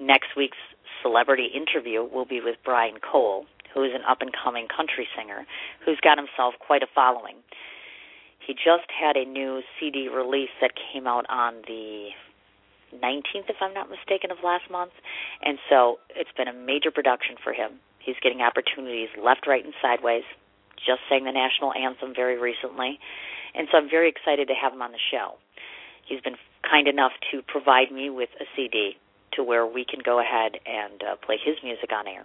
Next 0.00 0.36
week's 0.36 0.58
celebrity 1.02 1.48
interview 1.54 2.02
will 2.02 2.24
be 2.24 2.40
with 2.40 2.56
Brian 2.64 2.96
Cole, 3.00 3.46
who 3.74 3.82
is 3.84 3.92
an 3.94 4.02
up 4.08 4.20
and 4.20 4.30
coming 4.32 4.66
country 4.68 5.06
singer 5.16 5.46
who's 5.84 5.98
got 6.02 6.18
himself 6.18 6.54
quite 6.58 6.82
a 6.82 6.90
following. 6.94 7.36
He 8.46 8.54
just 8.54 8.90
had 8.90 9.16
a 9.16 9.24
new 9.24 9.62
CD 9.78 10.08
release 10.08 10.50
that 10.60 10.72
came 10.74 11.06
out 11.06 11.26
on 11.28 11.62
the 11.66 12.10
19th, 12.92 13.48
if 13.48 13.56
I'm 13.60 13.72
not 13.72 13.88
mistaken, 13.88 14.30
of 14.30 14.38
last 14.44 14.70
month. 14.70 14.92
And 15.42 15.58
so 15.70 15.98
it's 16.10 16.32
been 16.36 16.48
a 16.48 16.52
major 16.52 16.90
production 16.90 17.36
for 17.42 17.52
him. 17.52 17.78
He's 17.98 18.16
getting 18.22 18.42
opportunities 18.42 19.08
left, 19.16 19.46
right, 19.46 19.64
and 19.64 19.74
sideways. 19.80 20.24
Just 20.76 21.00
sang 21.08 21.24
the 21.24 21.32
national 21.32 21.72
anthem 21.74 22.12
very 22.14 22.38
recently. 22.38 22.98
And 23.54 23.68
so 23.70 23.78
I'm 23.78 23.88
very 23.88 24.08
excited 24.08 24.48
to 24.48 24.54
have 24.54 24.72
him 24.72 24.82
on 24.82 24.90
the 24.90 25.02
show. 25.10 25.38
He's 26.04 26.20
been 26.20 26.36
kind 26.68 26.88
enough 26.88 27.12
to 27.30 27.42
provide 27.46 27.92
me 27.92 28.10
with 28.10 28.30
a 28.40 28.44
CD 28.56 28.96
to 29.34 29.42
where 29.42 29.66
we 29.66 29.84
can 29.84 30.00
go 30.04 30.20
ahead 30.20 30.52
and 30.66 31.02
uh, 31.02 31.16
play 31.24 31.38
his 31.42 31.56
music 31.62 31.90
on 31.92 32.06
air. 32.06 32.24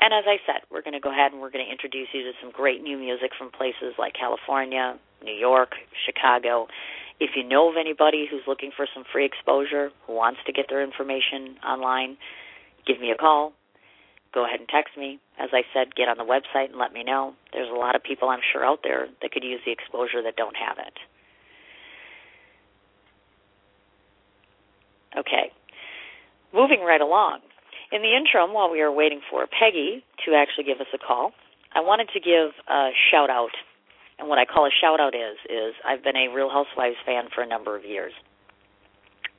And 0.00 0.14
as 0.14 0.24
I 0.26 0.38
said, 0.46 0.62
we're 0.70 0.82
going 0.82 0.94
to 0.94 1.00
go 1.00 1.10
ahead 1.10 1.32
and 1.32 1.40
we're 1.40 1.50
going 1.50 1.64
to 1.64 1.70
introduce 1.70 2.08
you 2.12 2.22
to 2.22 2.32
some 2.40 2.52
great 2.52 2.82
new 2.82 2.96
music 2.96 3.32
from 3.36 3.50
places 3.50 3.94
like 3.98 4.14
California, 4.14 4.98
New 5.24 5.34
York, 5.34 5.74
Chicago. 6.06 6.68
If 7.18 7.30
you 7.34 7.42
know 7.42 7.68
of 7.68 7.76
anybody 7.76 8.28
who's 8.30 8.42
looking 8.46 8.70
for 8.76 8.86
some 8.94 9.02
free 9.12 9.26
exposure, 9.26 9.90
who 10.06 10.14
wants 10.14 10.38
to 10.46 10.52
get 10.52 10.66
their 10.68 10.82
information 10.82 11.58
online, 11.66 12.16
give 12.86 13.00
me 13.00 13.10
a 13.10 13.16
call. 13.16 13.52
Go 14.32 14.44
ahead 14.44 14.60
and 14.60 14.68
text 14.68 14.96
me. 14.96 15.18
As 15.38 15.50
I 15.52 15.62
said, 15.74 15.96
get 15.96 16.06
on 16.06 16.16
the 16.16 16.24
website 16.24 16.70
and 16.70 16.78
let 16.78 16.92
me 16.92 17.02
know. 17.02 17.34
There's 17.52 17.70
a 17.70 17.74
lot 17.74 17.96
of 17.96 18.02
people 18.02 18.28
I'm 18.28 18.44
sure 18.52 18.64
out 18.64 18.80
there 18.84 19.08
that 19.20 19.32
could 19.32 19.42
use 19.42 19.60
the 19.66 19.72
exposure 19.72 20.22
that 20.22 20.36
don't 20.36 20.56
have 20.56 20.78
it. 20.78 20.94
Okay, 25.18 25.50
moving 26.52 26.80
right 26.80 27.00
along. 27.00 27.40
In 27.90 28.02
the 28.02 28.12
interim, 28.12 28.52
while 28.52 28.70
we 28.70 28.80
are 28.80 28.92
waiting 28.92 29.20
for 29.30 29.46
Peggy 29.46 30.04
to 30.26 30.34
actually 30.34 30.64
give 30.64 30.80
us 30.80 30.92
a 30.92 30.98
call, 30.98 31.32
I 31.74 31.80
wanted 31.80 32.08
to 32.12 32.20
give 32.20 32.52
a 32.68 32.90
shout 33.10 33.30
out. 33.30 33.56
And 34.18 34.28
what 34.28 34.38
I 34.38 34.44
call 34.44 34.66
a 34.66 34.70
shout 34.70 35.00
out 35.00 35.14
is 35.14 35.38
is 35.48 35.74
I've 35.86 36.02
been 36.02 36.16
a 36.16 36.28
Real 36.28 36.50
Housewives 36.50 36.96
fan 37.06 37.28
for 37.34 37.42
a 37.42 37.46
number 37.46 37.76
of 37.76 37.84
years. 37.84 38.12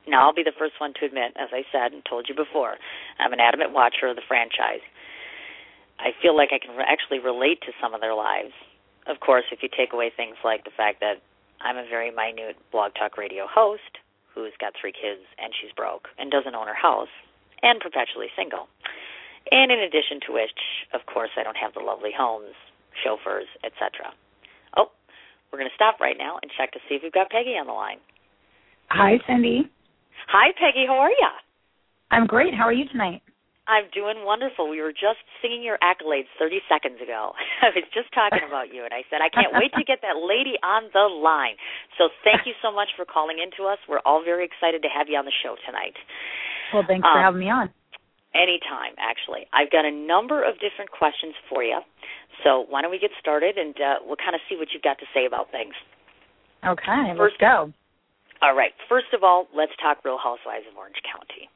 Now 0.07 0.25
I'll 0.25 0.33
be 0.33 0.43
the 0.43 0.55
first 0.57 0.79
one 0.79 0.93
to 0.99 1.05
admit, 1.05 1.37
as 1.37 1.49
I 1.51 1.61
said 1.71 1.93
and 1.93 2.01
told 2.05 2.25
you 2.29 2.35
before, 2.35 2.75
I'm 3.19 3.33
an 3.33 3.39
adamant 3.39 3.73
watcher 3.73 4.07
of 4.07 4.15
the 4.15 4.25
franchise. 4.27 4.81
I 5.99 6.15
feel 6.21 6.35
like 6.35 6.49
I 6.55 6.57
can 6.57 6.73
actually 6.79 7.19
relate 7.19 7.61
to 7.67 7.73
some 7.81 7.93
of 7.93 8.01
their 8.01 8.15
lives. 8.15 8.55
Of 9.05 9.19
course, 9.19 9.45
if 9.51 9.61
you 9.61 9.69
take 9.69 9.93
away 9.93 10.11
things 10.15 10.37
like 10.43 10.63
the 10.63 10.71
fact 10.75 11.01
that 11.01 11.21
I'm 11.61 11.77
a 11.77 11.85
very 11.89 12.09
minute 12.09 12.55
blog 12.71 12.95
talk 12.95 13.17
radio 13.17 13.45
host, 13.45 13.99
who's 14.43 14.57
got 14.59 14.73
three 14.79 14.93
kids 14.93 15.23
and 15.37 15.53
she's 15.55 15.71
broke 15.75 16.07
and 16.17 16.31
doesn't 16.31 16.55
own 16.55 16.67
her 16.67 16.77
house 16.77 17.11
and 17.61 17.79
perpetually 17.79 18.27
single. 18.35 18.67
And 19.51 19.71
in 19.71 19.79
addition 19.79 20.19
to 20.27 20.33
which, 20.33 20.59
of 20.93 21.05
course, 21.05 21.31
I 21.37 21.43
don't 21.43 21.57
have 21.57 21.73
the 21.73 21.83
lovely 21.83 22.11
homes, 22.15 22.53
chauffeurs, 23.03 23.47
etc. 23.63 24.13
Oh, 24.77 24.91
we're 25.51 25.59
going 25.59 25.69
to 25.69 25.75
stop 25.75 25.99
right 25.99 26.17
now 26.17 26.37
and 26.41 26.51
check 26.57 26.71
to 26.73 26.79
see 26.87 26.95
if 26.95 27.03
we've 27.03 27.15
got 27.15 27.29
Peggy 27.29 27.57
on 27.57 27.67
the 27.67 27.73
line. 27.73 27.97
Hi, 28.89 29.17
Cindy. 29.27 29.69
Hi, 30.27 30.51
Peggy. 30.59 30.85
How 30.87 30.97
are 30.99 31.09
you? 31.09 31.29
I'm 32.11 32.25
great. 32.27 32.53
How 32.53 32.63
are 32.65 32.73
you 32.73 32.87
tonight? 32.89 33.21
I'm 33.69 33.85
doing 33.93 34.25
wonderful. 34.25 34.65
We 34.65 34.81
were 34.81 34.89
just 34.89 35.21
singing 35.45 35.61
your 35.61 35.77
accolades 35.85 36.25
30 36.41 36.65
seconds 36.65 36.97
ago. 36.97 37.37
I 37.61 37.69
was 37.69 37.85
just 37.93 38.09
talking 38.17 38.41
about 38.41 38.73
you, 38.73 38.81
and 38.81 38.89
I 38.89 39.05
said, 39.13 39.21
I 39.21 39.29
can't 39.29 39.53
wait 39.53 39.69
to 39.77 39.85
get 39.85 40.01
that 40.01 40.17
lady 40.17 40.57
on 40.65 40.89
the 40.89 41.05
line. 41.05 41.53
So 42.01 42.09
thank 42.25 42.49
you 42.49 42.57
so 42.65 42.73
much 42.73 42.97
for 42.97 43.05
calling 43.05 43.37
in 43.37 43.53
to 43.61 43.69
us. 43.69 43.77
We're 43.85 44.01
all 44.09 44.25
very 44.25 44.41
excited 44.41 44.81
to 44.81 44.89
have 44.89 45.05
you 45.05 45.21
on 45.21 45.29
the 45.29 45.37
show 45.45 45.53
tonight. 45.69 45.93
Well, 46.73 46.81
thanks 46.81 47.05
um, 47.05 47.13
for 47.13 47.21
having 47.21 47.45
me 47.45 47.53
on. 47.53 47.69
Anytime, 48.33 48.97
actually. 48.97 49.45
I've 49.53 49.69
got 49.69 49.85
a 49.85 49.93
number 49.93 50.41
of 50.41 50.57
different 50.57 50.89
questions 50.89 51.37
for 51.45 51.61
you. 51.61 51.77
So 52.41 52.65
why 52.65 52.81
don't 52.81 52.89
we 52.89 52.97
get 52.97 53.13
started, 53.21 53.61
and 53.61 53.77
uh, 53.77 54.01
we'll 54.01 54.17
kind 54.17 54.33
of 54.33 54.41
see 54.49 54.57
what 54.57 54.73
you've 54.73 54.85
got 54.85 54.97
to 55.05 55.07
say 55.13 55.29
about 55.29 55.53
things. 55.53 55.77
Okay, 56.65 57.13
First, 57.13 57.37
let's 57.37 57.39
go. 57.39 57.69
All 58.41 58.57
right. 58.57 58.73
First 58.89 59.13
of 59.13 59.21
all, 59.21 59.45
let's 59.53 59.73
talk 59.77 60.01
Real 60.01 60.17
Housewives 60.17 60.65
of 60.65 60.73
Orange 60.73 60.99
County 61.05 61.53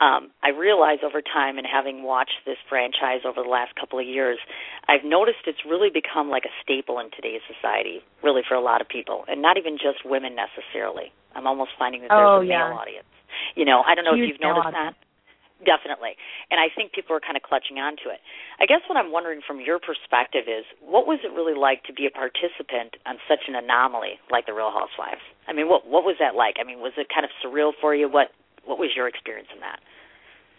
um, 0.00 0.32
I 0.42 0.48
realize 0.48 1.04
over 1.04 1.20
time 1.20 1.58
and 1.58 1.66
having 1.68 2.02
watched 2.02 2.48
this 2.48 2.56
franchise 2.68 3.20
over 3.28 3.44
the 3.44 3.48
last 3.48 3.76
couple 3.76 4.00
of 4.00 4.06
years, 4.06 4.38
I've 4.88 5.04
noticed 5.04 5.44
it's 5.46 5.64
really 5.68 5.92
become 5.92 6.32
like 6.32 6.44
a 6.48 6.54
staple 6.64 6.98
in 6.98 7.12
today's 7.12 7.44
society, 7.44 8.00
really 8.24 8.40
for 8.48 8.54
a 8.56 8.64
lot 8.64 8.80
of 8.80 8.88
people, 8.88 9.24
and 9.28 9.42
not 9.42 9.58
even 9.60 9.76
just 9.76 10.00
women 10.04 10.32
necessarily. 10.32 11.12
I'm 11.36 11.46
almost 11.46 11.76
finding 11.78 12.00
that 12.02 12.08
there's 12.08 12.32
oh, 12.32 12.40
a 12.40 12.46
yeah. 12.46 12.68
male 12.68 12.80
audience. 12.80 13.12
You 13.54 13.64
know, 13.68 13.84
I 13.84 13.94
don't 13.94 14.04
know 14.08 14.16
Huge 14.16 14.34
if 14.34 14.40
you've 14.40 14.42
noticed 14.42 14.72
that. 14.72 14.96
Definitely. 15.60 16.16
And 16.48 16.56
I 16.56 16.72
think 16.72 16.96
people 16.96 17.12
are 17.12 17.20
kind 17.20 17.36
of 17.36 17.44
clutching 17.44 17.76
onto 17.76 18.08
it. 18.08 18.24
I 18.56 18.64
guess 18.64 18.80
what 18.88 18.96
I'm 18.96 19.12
wondering 19.12 19.44
from 19.44 19.60
your 19.60 19.76
perspective 19.76 20.48
is 20.48 20.64
what 20.80 21.04
was 21.04 21.20
it 21.20 21.36
really 21.36 21.52
like 21.52 21.84
to 21.84 21.92
be 21.92 22.08
a 22.08 22.12
participant 22.12 22.96
on 23.04 23.20
such 23.28 23.44
an 23.44 23.54
anomaly 23.54 24.16
like 24.32 24.48
the 24.48 24.56
Real 24.56 24.72
Housewives? 24.72 25.20
I 25.44 25.52
mean, 25.52 25.68
what 25.68 25.84
what 25.84 26.04
was 26.04 26.16
that 26.16 26.32
like? 26.32 26.56
I 26.56 26.64
mean, 26.64 26.80
was 26.80 26.96
it 26.96 27.12
kind 27.12 27.28
of 27.28 27.32
surreal 27.44 27.76
for 27.76 27.92
you? 27.92 28.08
What 28.08 28.32
what 28.64 28.78
was 28.78 28.90
your 28.94 29.08
experience 29.08 29.48
in 29.54 29.60
that? 29.60 29.80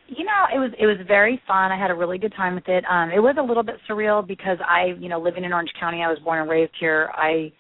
You 0.07 0.25
know, 0.25 0.45
it 0.53 0.59
was 0.59 0.71
it 0.77 0.85
was 0.85 0.97
very 1.07 1.41
fun. 1.47 1.71
I 1.71 1.79
had 1.79 1.89
a 1.89 1.95
really 1.95 2.17
good 2.17 2.33
time 2.35 2.55
with 2.55 2.67
it. 2.67 2.83
Um, 2.89 3.11
it 3.11 3.19
was 3.19 3.35
a 3.39 3.43
little 3.43 3.63
bit 3.63 3.75
surreal 3.89 4.27
because 4.27 4.57
I, 4.67 4.93
you 4.99 5.07
know, 5.07 5.21
living 5.21 5.45
in 5.45 5.53
Orange 5.53 5.71
County, 5.79 6.03
I 6.03 6.09
was 6.09 6.19
born 6.19 6.41
and 6.41 6.49
raised 6.49 6.73
here. 6.79 7.09
I 7.13 7.51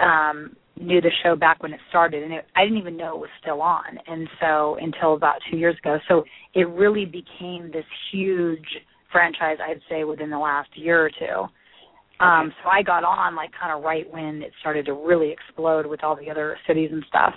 um 0.00 0.56
knew 0.80 1.00
the 1.00 1.10
show 1.22 1.36
back 1.36 1.62
when 1.62 1.72
it 1.72 1.80
started 1.88 2.24
and 2.24 2.32
it, 2.32 2.46
I 2.56 2.64
didn't 2.64 2.78
even 2.78 2.96
know 2.96 3.14
it 3.14 3.20
was 3.20 3.30
still 3.40 3.62
on. 3.62 3.98
And 4.06 4.28
so 4.40 4.76
until 4.80 5.14
about 5.14 5.36
2 5.50 5.56
years 5.56 5.76
ago. 5.78 5.98
So 6.08 6.24
it 6.54 6.68
really 6.68 7.04
became 7.04 7.70
this 7.72 7.84
huge 8.10 8.66
franchise 9.12 9.58
I'd 9.62 9.80
say 9.88 10.02
within 10.04 10.30
the 10.30 10.38
last 10.38 10.70
year 10.74 11.04
or 11.04 11.10
two. 11.10 12.24
Um 12.24 12.52
so 12.62 12.70
I 12.70 12.82
got 12.82 13.04
on 13.04 13.36
like 13.36 13.50
kind 13.60 13.76
of 13.76 13.84
right 13.84 14.10
when 14.12 14.42
it 14.42 14.52
started 14.60 14.86
to 14.86 14.94
really 14.94 15.30
explode 15.30 15.86
with 15.86 16.02
all 16.02 16.16
the 16.16 16.30
other 16.30 16.56
cities 16.66 16.90
and 16.92 17.04
stuff. 17.08 17.34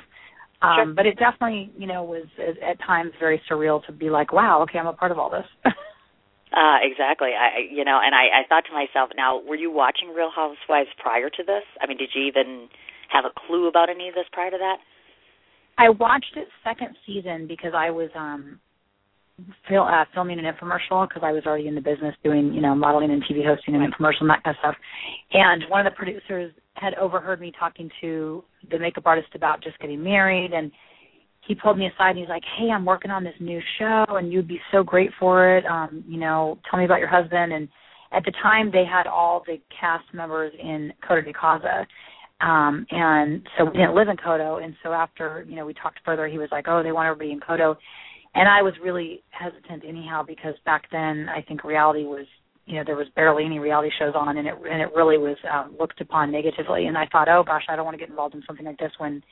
Um 0.61 0.77
sure. 0.77 0.93
but 0.93 1.05
it 1.05 1.17
definitely, 1.19 1.71
you 1.77 1.87
know, 1.87 2.03
was 2.03 2.25
at 2.39 2.79
times 2.79 3.11
very 3.19 3.41
surreal 3.49 3.85
to 3.85 3.91
be 3.91 4.09
like, 4.09 4.33
wow, 4.33 4.61
okay, 4.63 4.79
I'm 4.79 4.87
a 4.87 4.93
part 4.93 5.11
of 5.11 5.19
all 5.19 5.29
this. 5.29 5.73
Uh, 6.47 6.79
exactly. 6.81 7.31
I, 7.37 7.67
you 7.69 7.83
know, 7.83 7.99
and 8.01 8.15
I, 8.15 8.41
I 8.41 8.47
thought 8.47 8.63
to 8.67 8.73
myself, 8.73 9.11
now, 9.15 9.39
were 9.41 9.55
you 9.55 9.69
watching 9.69 10.09
Real 10.15 10.31
Housewives 10.33 10.89
prior 10.97 11.29
to 11.29 11.43
this? 11.43 11.63
I 11.81 11.87
mean, 11.87 11.97
did 11.97 12.09
you 12.15 12.23
even 12.23 12.69
have 13.11 13.25
a 13.25 13.31
clue 13.47 13.67
about 13.67 13.89
any 13.89 14.07
of 14.07 14.15
this 14.15 14.25
prior 14.31 14.51
to 14.51 14.57
that? 14.57 14.77
I 15.77 15.89
watched 15.89 16.35
it 16.35 16.47
second 16.63 16.95
season 17.05 17.47
because 17.47 17.73
I 17.75 17.91
was 17.91 18.09
um 18.15 18.59
fil- 19.69 19.83
uh, 19.83 20.05
filming 20.13 20.39
an 20.39 20.45
infomercial 20.45 21.07
because 21.07 21.21
I 21.23 21.31
was 21.31 21.43
already 21.45 21.67
in 21.67 21.75
the 21.75 21.81
business 21.81 22.15
doing, 22.23 22.53
you 22.53 22.61
know, 22.61 22.73
modeling 22.73 23.11
and 23.11 23.23
TV 23.23 23.45
hosting 23.45 23.75
and 23.75 23.93
infomercial 23.93 24.21
and 24.21 24.29
that 24.31 24.43
kind 24.43 24.55
of 24.55 24.59
stuff. 24.59 24.75
And 25.33 25.63
one 25.69 25.85
of 25.85 25.91
the 25.91 25.95
producers 25.95 26.51
had 26.77 26.93
overheard 26.95 27.41
me 27.41 27.51
talking 27.57 27.89
to 28.01 28.43
the 28.71 28.79
makeup 28.79 29.05
artist 29.05 29.29
about 29.35 29.61
just 29.61 29.79
getting 29.79 30.03
married 30.03 30.51
and 30.53 30.71
he 31.47 31.55
pulled 31.55 31.77
me 31.77 31.87
aside 31.87 32.11
and 32.11 32.19
he's 32.19 32.29
like, 32.29 32.43
"Hey, 32.57 32.69
I'm 32.69 32.85
working 32.85 33.09
on 33.09 33.23
this 33.23 33.35
new 33.39 33.61
show 33.79 34.05
and 34.09 34.31
you'd 34.31 34.47
be 34.47 34.59
so 34.71 34.83
great 34.83 35.11
for 35.17 35.57
it. 35.57 35.65
Um, 35.65 36.03
you 36.07 36.19
know, 36.19 36.59
tell 36.69 36.77
me 36.77 36.85
about 36.85 36.99
your 36.99 37.07
husband." 37.07 37.53
And 37.53 37.69
at 38.11 38.25
the 38.25 38.33
time 38.43 38.69
they 38.71 38.83
had 38.85 39.07
all 39.07 39.43
the 39.45 39.59
cast 39.79 40.05
members 40.13 40.53
in 40.59 40.93
Coto 41.07 41.23
de 41.23 41.33
Caza. 41.33 41.85
Um 42.41 42.85
and 42.91 43.47
so 43.57 43.65
we 43.65 43.71
didn't 43.71 43.95
live 43.95 44.09
in 44.09 44.17
Coto 44.17 44.63
and 44.63 44.75
so 44.83 44.93
after, 44.93 45.45
you 45.47 45.55
know, 45.55 45.65
we 45.65 45.73
talked 45.73 45.99
further, 46.05 46.27
he 46.27 46.37
was 46.37 46.49
like, 46.51 46.67
"Oh, 46.67 46.83
they 46.83 46.91
want 46.91 47.07
everybody 47.07 47.31
in 47.31 47.39
Coto." 47.39 47.75
And 48.35 48.47
I 48.47 48.61
was 48.61 48.73
really 48.83 49.23
hesitant 49.31 49.83
anyhow 49.87 50.23
because 50.23 50.53
back 50.65 50.83
then 50.91 51.27
I 51.29 51.41
think 51.41 51.63
reality 51.63 52.03
was 52.03 52.27
you 52.67 52.75
know 52.75 52.83
there 52.85 52.95
was 52.95 53.07
barely 53.15 53.45
any 53.45 53.57
reality 53.57 53.89
shows 53.97 54.13
on 54.15 54.37
and 54.37 54.47
it 54.47 54.53
and 54.69 54.81
it 54.81 54.89
really 54.95 55.17
was 55.17 55.37
um, 55.51 55.75
looked 55.79 55.99
upon 56.01 56.31
negatively 56.31 56.85
and 56.85 56.97
I 56.97 57.07
thought 57.11 57.27
oh 57.27 57.43
gosh 57.43 57.63
I 57.67 57.75
don't 57.75 57.85
want 57.85 57.95
to 57.95 57.99
get 57.99 58.09
involved 58.09 58.35
in 58.35 58.43
something 58.45 58.65
like 58.65 58.77
this 58.77 58.91
when 58.99 59.23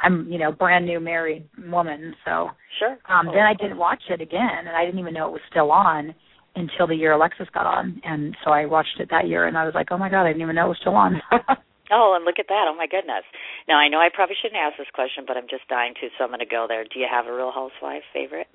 I'm, 0.00 0.30
you 0.30 0.38
know, 0.38 0.52
brand 0.52 0.86
new 0.86 1.00
married 1.00 1.48
woman. 1.70 2.14
So 2.24 2.50
sure. 2.78 2.98
Um, 3.08 3.26
then 3.26 3.42
I 3.42 3.54
didn't 3.54 3.78
watch 3.78 4.02
it 4.10 4.20
again, 4.20 4.66
and 4.66 4.76
I 4.76 4.84
didn't 4.84 5.00
even 5.00 5.14
know 5.14 5.28
it 5.28 5.32
was 5.32 5.46
still 5.50 5.70
on 5.72 6.14
until 6.56 6.86
the 6.86 6.94
year 6.94 7.12
Alexis 7.12 7.48
got 7.52 7.66
on, 7.66 8.00
and 8.04 8.36
so 8.44 8.50
I 8.50 8.66
watched 8.66 8.98
it 8.98 9.08
that 9.10 9.28
year, 9.28 9.46
and 9.46 9.56
I 9.56 9.64
was 9.64 9.74
like, 9.74 9.88
oh 9.90 9.98
my 9.98 10.08
god, 10.08 10.24
I 10.24 10.28
didn't 10.28 10.42
even 10.42 10.56
know 10.56 10.66
it 10.66 10.74
was 10.74 10.78
still 10.80 10.96
on. 10.96 11.20
oh, 11.92 12.14
and 12.16 12.24
look 12.24 12.38
at 12.38 12.46
that! 12.48 12.66
Oh 12.68 12.74
my 12.76 12.86
goodness. 12.86 13.22
Now 13.68 13.76
I 13.76 13.88
know 13.88 13.98
I 13.98 14.08
probably 14.12 14.36
shouldn't 14.40 14.58
ask 14.58 14.78
this 14.78 14.90
question, 14.94 15.24
but 15.26 15.36
I'm 15.36 15.48
just 15.50 15.68
dying 15.68 15.94
to, 16.00 16.08
so 16.16 16.24
I'm 16.24 16.30
going 16.30 16.40
to 16.40 16.46
go 16.46 16.66
there. 16.68 16.84
Do 16.84 16.98
you 16.98 17.06
have 17.10 17.26
a 17.26 17.34
Real 17.34 17.52
Housewife 17.52 18.02
favorite? 18.12 18.48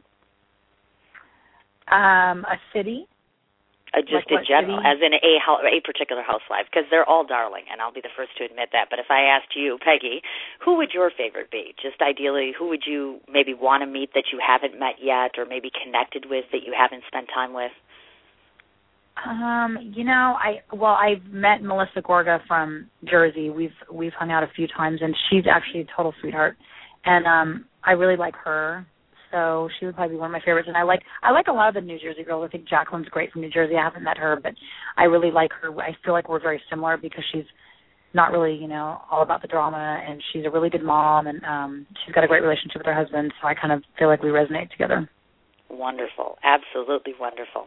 Um, 1.91 2.47
a 2.47 2.57
city. 2.73 3.07
Uh, 3.93 4.01
just 4.01 4.25
like 4.31 4.41
in 4.41 4.45
general, 4.47 4.81
city? 4.81 4.89
as 4.89 4.97
in 5.05 5.13
a 5.13 5.33
a 5.69 5.81
particular 5.85 6.23
housewife, 6.23 6.65
because 6.65 6.89
they're 6.89 7.07
all 7.07 7.23
darling, 7.23 7.65
and 7.71 7.79
I'll 7.79 7.93
be 7.93 8.01
the 8.01 8.09
first 8.17 8.35
to 8.39 8.43
admit 8.43 8.69
that. 8.73 8.89
But 8.89 8.97
if 8.97 9.05
I 9.09 9.21
asked 9.29 9.53
you, 9.55 9.77
Peggy, 9.85 10.21
who 10.65 10.77
would 10.77 10.89
your 10.93 11.11
favorite 11.15 11.51
be? 11.51 11.75
Just 11.79 12.01
ideally, 12.01 12.53
who 12.57 12.69
would 12.69 12.83
you 12.87 13.19
maybe 13.29 13.53
want 13.53 13.83
to 13.83 13.87
meet 13.87 14.13
that 14.15 14.33
you 14.33 14.39
haven't 14.41 14.79
met 14.79 14.97
yet, 14.99 15.37
or 15.37 15.45
maybe 15.45 15.69
connected 15.69 16.25
with 16.27 16.45
that 16.51 16.65
you 16.65 16.73
haven't 16.75 17.03
spent 17.05 17.29
time 17.29 17.53
with? 17.53 17.71
Um, 19.25 19.77
you 19.93 20.03
know, 20.03 20.37
I 20.41 20.61
well, 20.73 20.97
I've 20.97 21.23
met 21.31 21.61
Melissa 21.61 22.01
Gorga 22.01 22.39
from 22.47 22.89
Jersey. 23.05 23.51
We've 23.51 23.77
we've 23.91 24.13
hung 24.13 24.31
out 24.31 24.41
a 24.41 24.49
few 24.55 24.67
times, 24.67 25.01
and 25.03 25.15
she's 25.29 25.45
actually 25.45 25.81
a 25.81 25.87
total 25.95 26.15
sweetheart, 26.19 26.57
and 27.05 27.27
um, 27.27 27.65
I 27.83 27.91
really 27.91 28.17
like 28.17 28.35
her 28.37 28.87
so 29.33 29.67
she 29.79 29.85
would 29.85 29.95
probably 29.95 30.15
be 30.15 30.19
one 30.19 30.29
of 30.29 30.31
my 30.31 30.39
favorites. 30.45 30.67
And 30.67 30.77
I 30.77 30.83
like 30.83 31.01
I 31.23 31.31
like 31.31 31.47
a 31.47 31.51
lot 31.51 31.67
of 31.67 31.73
the 31.73 31.81
New 31.81 31.99
Jersey 31.99 32.23
girls. 32.23 32.45
I 32.47 32.51
think 32.51 32.69
Jacqueline's 32.69 33.09
great 33.09 33.31
from 33.31 33.41
New 33.41 33.49
Jersey. 33.49 33.75
I 33.75 33.83
haven't 33.83 34.03
met 34.03 34.17
her, 34.17 34.39
but 34.41 34.53
I 34.95 35.05
really 35.05 35.31
like 35.31 35.51
her. 35.59 35.69
I 35.81 35.97
feel 36.05 36.13
like 36.13 36.29
we're 36.29 36.39
very 36.39 36.61
similar 36.69 36.95
because 36.95 37.23
she's 37.33 37.45
not 38.13 38.31
really, 38.31 38.55
you 38.55 38.67
know, 38.67 39.01
all 39.09 39.23
about 39.23 39.41
the 39.41 39.47
drama, 39.47 39.99
and 40.07 40.21
she's 40.31 40.45
a 40.45 40.49
really 40.51 40.69
good 40.69 40.83
mom, 40.83 41.27
and 41.27 41.43
um 41.43 41.87
she's 42.05 42.13
got 42.13 42.23
a 42.23 42.27
great 42.27 42.43
relationship 42.43 42.77
with 42.77 42.85
her 42.85 42.95
husband. 42.95 43.33
So 43.41 43.47
I 43.47 43.55
kind 43.55 43.73
of 43.73 43.83
feel 43.97 44.07
like 44.07 44.21
we 44.21 44.29
resonate 44.29 44.69
together. 44.69 45.09
Wonderful, 45.69 46.37
absolutely 46.43 47.13
wonderful. 47.19 47.65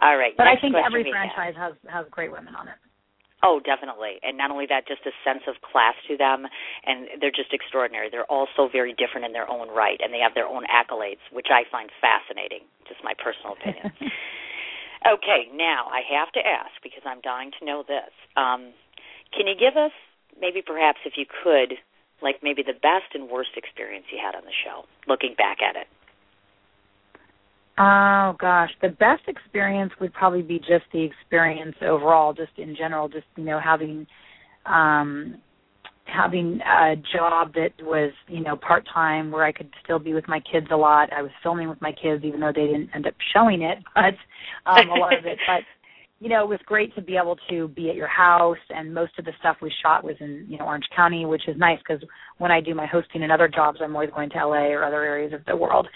All 0.00 0.16
right, 0.16 0.32
but 0.36 0.46
I 0.46 0.54
think 0.60 0.76
every 0.78 1.10
franchise 1.10 1.54
has 1.58 1.74
has 1.92 2.06
great 2.10 2.30
women 2.30 2.54
on 2.54 2.68
it. 2.68 2.74
Oh, 3.42 3.60
definitely. 3.64 4.20
And 4.22 4.36
not 4.36 4.50
only 4.50 4.66
that, 4.68 4.86
just 4.86 5.00
a 5.08 5.16
sense 5.24 5.48
of 5.48 5.56
class 5.64 5.94
to 6.08 6.16
them, 6.16 6.44
and 6.84 7.08
they're 7.20 7.32
just 7.32 7.52
extraordinary. 7.52 8.10
They're 8.10 8.28
all 8.28 8.48
so 8.54 8.68
very 8.68 8.92
different 8.92 9.24
in 9.24 9.32
their 9.32 9.48
own 9.48 9.72
right, 9.72 9.96
and 10.00 10.12
they 10.12 10.20
have 10.20 10.34
their 10.34 10.46
own 10.46 10.64
accolades, 10.68 11.24
which 11.32 11.48
I 11.48 11.64
find 11.72 11.88
fascinating, 12.04 12.68
just 12.86 13.00
my 13.02 13.14
personal 13.16 13.56
opinion. 13.56 13.92
okay, 15.16 15.48
now 15.56 15.88
I 15.88 16.04
have 16.12 16.28
to 16.36 16.40
ask, 16.44 16.76
because 16.84 17.00
I'm 17.08 17.24
dying 17.24 17.50
to 17.58 17.64
know 17.64 17.80
this. 17.80 18.12
Um, 18.36 18.76
can 19.32 19.48
you 19.48 19.56
give 19.56 19.80
us, 19.80 19.92
maybe 20.36 20.60
perhaps 20.60 21.00
if 21.08 21.16
you 21.16 21.24
could, 21.24 21.80
like 22.20 22.44
maybe 22.44 22.60
the 22.60 22.76
best 22.76 23.16
and 23.16 23.32
worst 23.32 23.56
experience 23.56 24.04
you 24.12 24.20
had 24.20 24.36
on 24.36 24.44
the 24.44 24.52
show, 24.52 24.84
looking 25.08 25.32
back 25.32 25.64
at 25.64 25.80
it? 25.80 25.88
Oh 27.82 28.36
gosh, 28.38 28.70
the 28.82 28.90
best 28.90 29.22
experience 29.26 29.90
would 30.00 30.12
probably 30.12 30.42
be 30.42 30.58
just 30.58 30.84
the 30.92 31.02
experience 31.02 31.74
overall, 31.80 32.34
just 32.34 32.52
in 32.58 32.76
general, 32.76 33.08
just 33.08 33.24
you 33.36 33.44
know 33.44 33.58
having 33.58 34.06
um 34.66 35.38
having 36.04 36.60
a 36.60 36.96
job 37.16 37.54
that 37.54 37.70
was 37.80 38.12
you 38.28 38.42
know 38.42 38.54
part 38.54 38.86
time 38.92 39.30
where 39.30 39.44
I 39.44 39.52
could 39.52 39.70
still 39.82 39.98
be 39.98 40.12
with 40.12 40.28
my 40.28 40.40
kids 40.40 40.66
a 40.70 40.76
lot. 40.76 41.10
I 41.10 41.22
was 41.22 41.30
filming 41.42 41.70
with 41.70 41.80
my 41.80 41.92
kids 41.92 42.22
even 42.22 42.40
though 42.40 42.52
they 42.54 42.66
didn't 42.66 42.90
end 42.94 43.06
up 43.06 43.14
showing 43.32 43.62
it, 43.62 43.78
but 43.94 44.12
um 44.70 44.90
a 44.90 44.94
lot 44.96 45.16
of 45.16 45.24
it. 45.24 45.38
But 45.46 45.62
you 46.20 46.28
know, 46.28 46.42
it 46.42 46.48
was 46.48 46.60
great 46.66 46.94
to 46.94 47.00
be 47.00 47.16
able 47.16 47.36
to 47.48 47.68
be 47.68 47.88
at 47.88 47.96
your 47.96 48.06
house, 48.06 48.58
and 48.68 48.92
most 48.92 49.18
of 49.18 49.24
the 49.24 49.32
stuff 49.40 49.56
we 49.62 49.72
shot 49.82 50.04
was 50.04 50.16
in 50.20 50.44
you 50.48 50.58
know 50.58 50.66
Orange 50.66 50.84
County, 50.94 51.24
which 51.24 51.48
is 51.48 51.56
nice 51.56 51.78
because 51.78 52.06
when 52.36 52.50
I 52.50 52.60
do 52.60 52.74
my 52.74 52.84
hosting 52.84 53.22
and 53.22 53.32
other 53.32 53.48
jobs, 53.48 53.78
I'm 53.82 53.96
always 53.96 54.10
going 54.10 54.28
to 54.30 54.36
LA 54.36 54.66
or 54.66 54.84
other 54.84 55.02
areas 55.02 55.32
of 55.32 55.42
the 55.46 55.56
world. 55.56 55.88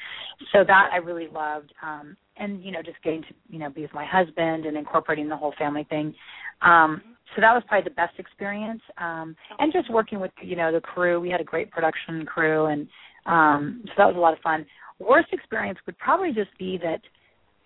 So 0.50 0.64
that 0.66 0.88
I 0.90 0.96
really 0.96 1.28
loved, 1.28 1.72
um, 1.82 2.16
and 2.38 2.64
you 2.64 2.72
know, 2.72 2.80
just 2.82 3.02
getting 3.04 3.20
to 3.22 3.28
you 3.50 3.58
know 3.58 3.68
be 3.68 3.82
with 3.82 3.92
my 3.92 4.06
husband 4.06 4.64
and 4.64 4.78
incorporating 4.78 5.28
the 5.28 5.36
whole 5.36 5.52
family 5.58 5.86
thing. 5.90 6.14
Um, 6.62 7.02
so 7.34 7.42
that 7.42 7.52
was 7.52 7.62
probably 7.68 7.84
the 7.84 7.94
best 7.94 8.18
experience, 8.18 8.80
um, 8.96 9.36
and 9.58 9.74
just 9.74 9.90
working 9.92 10.20
with 10.20 10.32
you 10.42 10.56
know 10.56 10.72
the 10.72 10.80
crew. 10.80 11.20
We 11.20 11.28
had 11.28 11.42
a 11.42 11.44
great 11.44 11.70
production 11.70 12.24
crew, 12.24 12.66
and 12.66 12.88
um, 13.26 13.82
so 13.88 13.92
that 13.98 14.06
was 14.06 14.16
a 14.16 14.20
lot 14.20 14.32
of 14.32 14.38
fun. 14.38 14.64
Worst 14.98 15.28
experience 15.32 15.78
would 15.84 15.98
probably 15.98 16.32
just 16.32 16.56
be 16.58 16.78
that. 16.78 17.02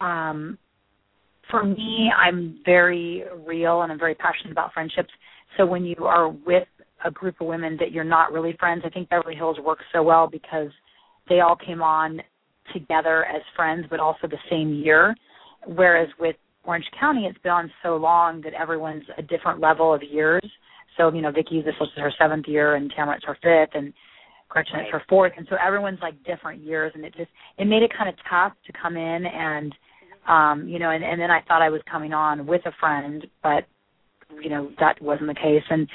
Um, 0.05 0.59
for 1.51 1.65
me, 1.65 2.11
I'm 2.17 2.61
very 2.65 3.25
real 3.47 3.83
and 3.83 3.93
I'm 3.93 3.99
very 3.99 4.15
passionate 4.15 4.53
about 4.53 4.73
friendships. 4.73 5.11
So 5.57 5.67
when 5.67 5.85
you 5.85 5.97
are 6.05 6.29
with 6.29 6.69
a 7.05 7.11
group 7.11 7.37
of 7.41 7.47
women 7.47 7.77
that 7.81 7.93
you're 7.93 8.05
not 8.05 8.33
really 8.33 8.57
friends, 8.59 8.83
I 8.85 8.91
think 8.91 9.09
Beverly 9.09 9.35
Hills 9.35 9.59
works 9.65 9.85
so 9.93 10.03
well 10.03 10.27
because 10.27 10.69
they 11.29 11.41
all 11.41 11.57
came 11.57 11.83
on 11.83 12.21
together 12.73 13.25
as 13.25 13.43
friends, 13.57 13.87
but 13.91 14.01
also 14.01 14.27
the 14.27 14.39
same 14.51 14.73
year. 14.75 15.15
Whereas 15.67 16.09
with 16.19 16.37
Orange 16.65 16.87
County, 16.99 17.27
it's 17.27 17.39
been 17.39 17.53
on 17.53 17.71
so 17.83 17.97
long 17.97 18.41
that 18.43 18.53
everyone's 18.55 19.05
a 19.17 19.23
different 19.23 19.61
level 19.61 19.95
of 19.95 20.03
years. 20.03 20.43
So 20.97 21.13
you 21.13 21.23
know, 21.23 21.31
Vicki, 21.31 21.63
this 21.63 21.75
was 21.81 21.89
her 21.97 22.13
seventh 22.19 22.47
year, 22.47 22.75
and 22.75 22.93
Tamara's 22.95 23.23
her 23.25 23.39
fifth, 23.43 23.75
and 23.75 23.93
Gretchen 24.49 24.75
right. 24.75 24.83
it's 24.83 24.93
her 24.93 25.03
fourth, 25.09 25.33
and 25.37 25.47
so 25.49 25.57
everyone's 25.65 26.01
like 26.03 26.23
different 26.25 26.63
years, 26.63 26.93
and 26.95 27.05
it 27.05 27.15
just 27.17 27.31
it 27.59 27.67
made 27.67 27.83
it 27.83 27.93
kind 27.97 28.09
of 28.09 28.15
tough 28.29 28.53
to 28.67 28.73
come 28.81 28.97
in 28.97 29.27
and 29.27 29.75
um 30.27 30.67
you 30.67 30.79
know 30.79 30.91
and 30.91 31.05
and 31.05 31.21
then 31.21 31.31
i 31.31 31.41
thought 31.47 31.63
i 31.63 31.71
was 31.71 31.81
coming 31.91 32.13
on 32.13 32.47
with 32.47 32.65
a 32.67 32.73
friend 32.81 33.27
but 33.43 33.65
you 34.41 34.51
know 34.51 34.71
that 34.79 35.01
wasn't 35.01 35.29
the 35.29 35.35
case. 35.35 35.63
And 35.71 35.89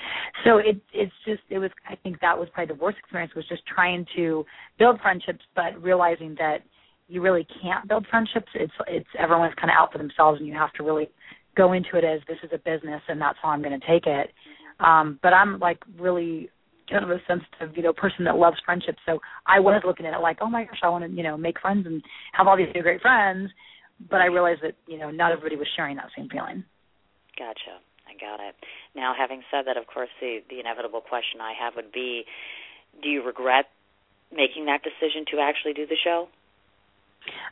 so 0.43 0.57
it 0.57 0.81
it's 0.93 1.13
just 1.25 1.41
it 1.49 1.59
was 1.59 1.71
i 1.89 1.95
think 1.95 2.19
that 2.21 2.37
was 2.37 2.47
probably 2.53 2.75
the 2.75 2.81
worst 2.81 2.97
experience 2.97 3.33
was 3.35 3.47
just 3.47 3.65
trying 3.65 4.05
to 4.15 4.45
build 4.79 4.99
friendships 5.01 5.43
but 5.55 5.81
realizing 5.81 6.35
that 6.39 6.59
you 7.07 7.21
really 7.21 7.45
can't 7.61 7.87
build 7.87 8.07
friendships. 8.09 8.47
It's 8.55 8.73
it's 8.87 9.09
everyone's 9.17 9.53
kind 9.55 9.69
of 9.69 9.75
out 9.77 9.91
for 9.91 9.97
themselves 9.97 10.39
and 10.39 10.47
you 10.47 10.53
have 10.53 10.73
to 10.73 10.83
really 10.83 11.09
go 11.55 11.73
into 11.73 11.95
it 11.97 12.03
as 12.03 12.21
this 12.27 12.37
is 12.43 12.49
a 12.53 12.57
business 12.57 13.01
and 13.07 13.21
that's 13.21 13.37
how 13.41 13.49
i'm 13.49 13.61
going 13.61 13.79
to 13.79 13.87
take 13.87 14.07
it. 14.07 14.31
Um 14.79 15.19
but 15.21 15.33
i'm 15.33 15.59
like 15.59 15.79
really 15.99 16.49
kind 16.89 17.03
of 17.03 17.11
a 17.11 17.21
sensitive, 17.27 17.77
you 17.77 17.83
know, 17.83 17.93
person 17.93 18.25
that 18.25 18.35
loves 18.35 18.57
friendship. 18.65 18.95
So 19.05 19.19
I 19.47 19.59
was 19.59 19.81
looking 19.85 20.05
at 20.05 20.13
it 20.13 20.21
like, 20.21 20.39
oh 20.41 20.49
my 20.49 20.65
gosh, 20.65 20.79
I 20.83 20.89
want 20.89 21.05
to, 21.05 21.09
you 21.09 21.23
know, 21.23 21.37
make 21.37 21.59
friends 21.61 21.87
and 21.87 22.03
have 22.33 22.45
all 22.45 22.57
these 22.57 22.67
new 22.75 22.81
great 22.81 23.01
friends 23.01 23.49
but 23.99 24.21
I 24.21 24.25
realized 24.25 24.61
that 24.63 24.75
you 24.87 24.97
know 24.97 25.11
not 25.11 25.31
everybody 25.31 25.55
was 25.55 25.67
sharing 25.75 25.97
that 25.97 26.09
same 26.15 26.29
feeling. 26.29 26.63
Gotcha. 27.37 27.81
I 28.07 28.13
got 28.19 28.43
it. 28.43 28.55
Now, 28.95 29.13
having 29.17 29.41
said 29.49 29.65
that, 29.65 29.77
of 29.77 29.87
course, 29.87 30.09
the 30.19 30.39
the 30.49 30.59
inevitable 30.59 31.01
question 31.01 31.41
I 31.41 31.53
have 31.59 31.73
would 31.75 31.91
be, 31.91 32.25
do 33.01 33.09
you 33.09 33.23
regret 33.23 33.65
making 34.31 34.65
that 34.65 34.81
decision 34.83 35.25
to 35.31 35.39
actually 35.39 35.73
do 35.73 35.85
the 35.85 35.97
show? 36.03 36.27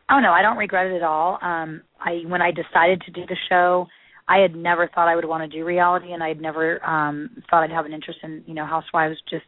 Oh 0.09 0.19
no, 0.19 0.31
I 0.31 0.41
don't 0.41 0.57
regret 0.57 0.87
it 0.87 0.95
at 0.95 1.03
all. 1.03 1.39
Um 1.41 1.81
I 1.99 2.23
when 2.27 2.41
I 2.41 2.51
decided 2.51 3.01
to 3.01 3.11
do 3.11 3.25
the 3.25 3.37
show, 3.49 3.87
I 4.27 4.39
had 4.39 4.55
never 4.55 4.87
thought 4.87 5.07
I 5.07 5.15
would 5.15 5.25
want 5.25 5.49
to 5.49 5.57
do 5.57 5.65
reality 5.65 6.11
and 6.11 6.23
I 6.23 6.27
had 6.29 6.41
never 6.41 6.83
um 6.85 7.43
thought 7.49 7.63
I'd 7.63 7.71
have 7.71 7.85
an 7.85 7.93
interest 7.93 8.19
in, 8.23 8.43
you 8.45 8.53
know, 8.53 8.65
housewives 8.65 9.17
just 9.29 9.45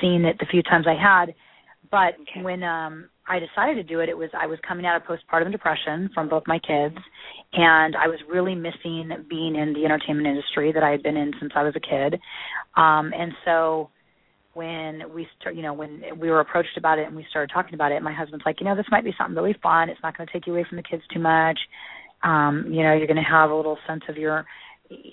seeing 0.00 0.24
it 0.24 0.38
the 0.38 0.46
few 0.50 0.62
times 0.62 0.86
I 0.88 1.00
had. 1.00 1.34
But 1.94 2.20
okay. 2.22 2.42
when 2.42 2.64
um 2.64 3.08
I 3.28 3.38
decided 3.38 3.76
to 3.76 3.84
do 3.84 4.00
it, 4.00 4.08
it 4.08 4.18
was 4.18 4.28
I 4.36 4.46
was 4.46 4.58
coming 4.66 4.84
out 4.84 4.96
of 4.96 5.02
postpartum 5.04 5.52
depression 5.52 6.10
from 6.12 6.28
both 6.28 6.42
my 6.48 6.58
kids, 6.58 6.96
and 7.52 7.94
I 7.94 8.08
was 8.08 8.18
really 8.28 8.56
missing 8.56 9.10
being 9.30 9.54
in 9.54 9.72
the 9.74 9.84
entertainment 9.84 10.26
industry 10.26 10.72
that 10.72 10.82
I 10.82 10.90
had 10.90 11.04
been 11.04 11.16
in 11.16 11.30
since 11.38 11.52
I 11.54 11.62
was 11.62 11.74
a 11.76 11.80
kid. 11.80 12.20
Um, 12.76 13.12
and 13.14 13.32
so 13.44 13.90
when 14.54 15.02
we 15.14 15.28
start, 15.40 15.54
you 15.54 15.62
know, 15.62 15.72
when 15.72 16.02
we 16.18 16.30
were 16.30 16.40
approached 16.40 16.76
about 16.76 16.98
it 16.98 17.06
and 17.06 17.14
we 17.14 17.24
started 17.30 17.52
talking 17.54 17.74
about 17.74 17.92
it, 17.92 18.02
my 18.02 18.12
husband's 18.12 18.44
like, 18.44 18.58
you 18.58 18.66
know, 18.66 18.74
this 18.74 18.86
might 18.90 19.04
be 19.04 19.14
something 19.16 19.36
really 19.36 19.56
fun. 19.62 19.88
It's 19.88 20.02
not 20.02 20.16
going 20.16 20.26
to 20.26 20.32
take 20.32 20.48
you 20.48 20.54
away 20.54 20.66
from 20.68 20.76
the 20.76 20.82
kids 20.82 21.02
too 21.12 21.20
much. 21.20 21.58
Um, 22.24 22.66
you 22.72 22.82
know, 22.82 22.92
you're 22.92 23.06
going 23.06 23.22
to 23.22 23.30
have 23.30 23.50
a 23.50 23.54
little 23.54 23.78
sense 23.86 24.02
of 24.08 24.16
your 24.16 24.44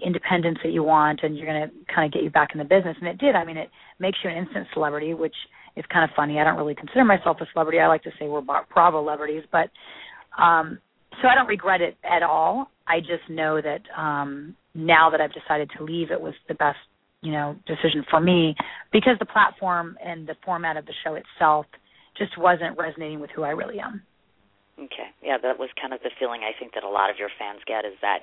independence 0.03 0.57
that 0.63 0.71
you 0.71 0.81
want, 0.81 1.19
and 1.21 1.37
you're 1.37 1.45
going 1.45 1.69
to 1.69 1.93
kind 1.93 2.07
of 2.07 2.11
get 2.11 2.23
you 2.23 2.31
back 2.31 2.49
in 2.53 2.57
the 2.57 2.65
business. 2.65 2.97
And 2.99 3.07
it 3.07 3.19
did. 3.19 3.35
I 3.35 3.45
mean, 3.45 3.57
it 3.57 3.69
makes 3.99 4.17
you 4.23 4.31
an 4.31 4.37
instant 4.37 4.65
celebrity, 4.73 5.13
which 5.13 5.35
is 5.75 5.85
kind 5.91 6.03
of 6.09 6.15
funny. 6.15 6.39
I 6.39 6.43
don't 6.43 6.57
really 6.57 6.75
consider 6.75 7.03
myself 7.03 7.37
a 7.41 7.45
celebrity. 7.53 7.79
I 7.79 7.87
like 7.87 8.03
to 8.03 8.11
say 8.19 8.27
we're 8.27 8.41
Bravo 8.41 9.01
celebrities, 9.01 9.43
but 9.51 9.69
um 10.41 10.79
so 11.21 11.27
I 11.27 11.35
don't 11.35 11.47
regret 11.47 11.81
it 11.81 11.97
at 12.03 12.23
all. 12.23 12.71
I 12.87 12.99
just 12.99 13.29
know 13.29 13.61
that 13.61 13.81
um 13.97 14.55
now 14.73 15.09
that 15.09 15.21
I've 15.21 15.33
decided 15.33 15.69
to 15.77 15.83
leave, 15.83 16.11
it 16.11 16.21
was 16.21 16.33
the 16.47 16.53
best, 16.55 16.79
you 17.21 17.31
know, 17.31 17.55
decision 17.67 18.05
for 18.09 18.19
me 18.19 18.55
because 18.91 19.17
the 19.19 19.25
platform 19.25 19.97
and 20.03 20.27
the 20.27 20.35
format 20.45 20.77
of 20.77 20.85
the 20.85 20.93
show 21.03 21.15
itself 21.15 21.65
just 22.17 22.37
wasn't 22.37 22.77
resonating 22.77 23.19
with 23.19 23.29
who 23.35 23.43
I 23.43 23.49
really 23.49 23.79
am. 23.79 24.01
Okay. 24.79 25.13
Yeah, 25.21 25.37
that 25.41 25.59
was 25.59 25.69
kind 25.79 25.93
of 25.93 26.01
the 26.01 26.11
feeling 26.19 26.41
I 26.41 26.57
think 26.57 26.73
that 26.73 26.83
a 26.83 26.89
lot 26.89 27.09
of 27.09 27.17
your 27.17 27.29
fans 27.37 27.61
get 27.67 27.85
is 27.85 27.93
that 28.01 28.19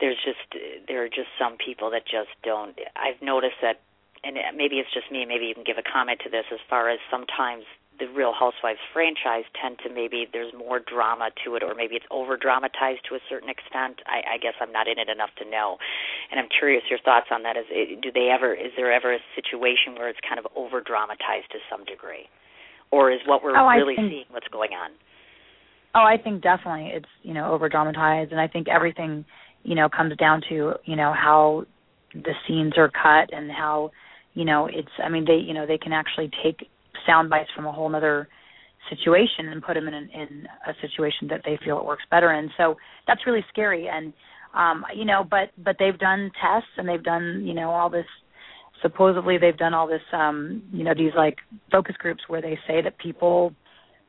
there's 0.00 0.18
just 0.24 0.42
there 0.88 1.04
are 1.04 1.08
just 1.08 1.30
some 1.38 1.56
people 1.56 1.90
that 1.90 2.02
just 2.04 2.32
don't 2.42 2.74
I've 2.96 3.20
noticed 3.22 3.62
that 3.62 3.80
and 4.24 4.56
maybe 4.56 4.76
it's 4.80 4.92
just 4.92 5.12
me, 5.12 5.24
maybe 5.24 5.46
you 5.46 5.54
can 5.54 5.64
give 5.64 5.78
a 5.78 5.84
comment 5.84 6.20
to 6.24 6.30
this 6.30 6.48
as 6.52 6.60
far 6.68 6.88
as 6.88 6.98
sometimes 7.10 7.64
the 7.98 8.06
Real 8.10 8.34
Housewives 8.34 8.82
franchise 8.92 9.46
tend 9.54 9.78
to 9.86 9.88
maybe 9.92 10.26
there's 10.32 10.52
more 10.52 10.80
drama 10.82 11.30
to 11.44 11.54
it, 11.54 11.62
or 11.62 11.74
maybe 11.74 11.94
it's 11.94 12.08
over 12.10 12.36
dramatized 12.36 13.06
to 13.08 13.14
a 13.14 13.22
certain 13.28 13.48
extent. 13.48 14.02
I, 14.06 14.34
I 14.34 14.36
guess 14.42 14.54
I'm 14.60 14.72
not 14.72 14.88
in 14.88 14.98
it 14.98 15.08
enough 15.08 15.30
to 15.38 15.44
know, 15.46 15.78
and 16.30 16.40
I'm 16.40 16.50
curious 16.50 16.82
your 16.90 16.98
thoughts 16.98 17.30
on 17.30 17.44
that. 17.44 17.56
Is 17.56 17.66
it, 17.70 18.02
do 18.02 18.10
they 18.10 18.34
ever? 18.34 18.52
Is 18.54 18.74
there 18.76 18.90
ever 18.90 19.14
a 19.14 19.22
situation 19.38 19.94
where 19.94 20.08
it's 20.08 20.18
kind 20.26 20.42
of 20.42 20.46
over 20.56 20.80
dramatized 20.80 21.54
to 21.54 21.58
some 21.70 21.84
degree, 21.84 22.26
or 22.90 23.12
is 23.12 23.20
what 23.26 23.44
we're 23.44 23.54
oh, 23.54 23.66
really 23.68 23.94
think, 23.94 24.10
seeing 24.10 24.30
what's 24.30 24.48
going 24.50 24.74
on? 24.74 24.90
Oh, 25.94 26.02
I 26.02 26.18
think 26.18 26.42
definitely 26.42 26.90
it's 26.94 27.12
you 27.22 27.34
know 27.34 27.52
over 27.52 27.68
dramatized, 27.68 28.32
and 28.32 28.40
I 28.40 28.48
think 28.48 28.66
everything 28.66 29.24
you 29.62 29.76
know 29.76 29.88
comes 29.88 30.16
down 30.16 30.42
to 30.50 30.74
you 30.84 30.96
know 30.96 31.14
how 31.14 31.64
the 32.12 32.34
scenes 32.46 32.74
are 32.76 32.90
cut 32.90 33.30
and 33.30 33.50
how 33.50 33.90
you 34.34 34.44
know 34.44 34.66
it's 34.66 34.88
i 35.02 35.08
mean 35.08 35.24
they 35.24 35.36
you 35.36 35.54
know 35.54 35.66
they 35.66 35.78
can 35.78 35.92
actually 35.92 36.30
take 36.42 36.68
sound 37.06 37.30
bites 37.30 37.50
from 37.54 37.66
a 37.66 37.72
whole 37.72 37.94
other 37.94 38.28
situation 38.90 39.48
and 39.48 39.62
put 39.62 39.74
them 39.74 39.88
in, 39.88 39.94
an, 39.94 40.10
in 40.12 40.46
a 40.66 40.72
situation 40.80 41.28
that 41.28 41.42
they 41.44 41.58
feel 41.64 41.78
it 41.78 41.84
works 41.84 42.04
better 42.10 42.32
in. 42.32 42.50
So 42.56 42.76
that's 43.06 43.26
really 43.26 43.44
scary. 43.50 43.88
And 43.88 44.12
um 44.54 44.84
you 44.94 45.04
know 45.04 45.24
but 45.28 45.50
but 45.62 45.76
they've 45.78 45.98
done 45.98 46.30
tests 46.40 46.68
and 46.76 46.88
they've 46.88 47.02
done 47.02 47.42
you 47.44 47.54
know 47.54 47.70
all 47.70 47.90
this 47.90 48.06
supposedly 48.82 49.36
they've 49.36 49.56
done 49.56 49.74
all 49.74 49.88
this 49.88 50.02
um 50.12 50.62
you 50.72 50.84
know 50.84 50.94
these 50.96 51.12
like 51.16 51.36
focus 51.72 51.96
groups 51.98 52.22
where 52.28 52.40
they 52.40 52.58
say 52.66 52.80
that 52.80 52.96
people 52.98 53.52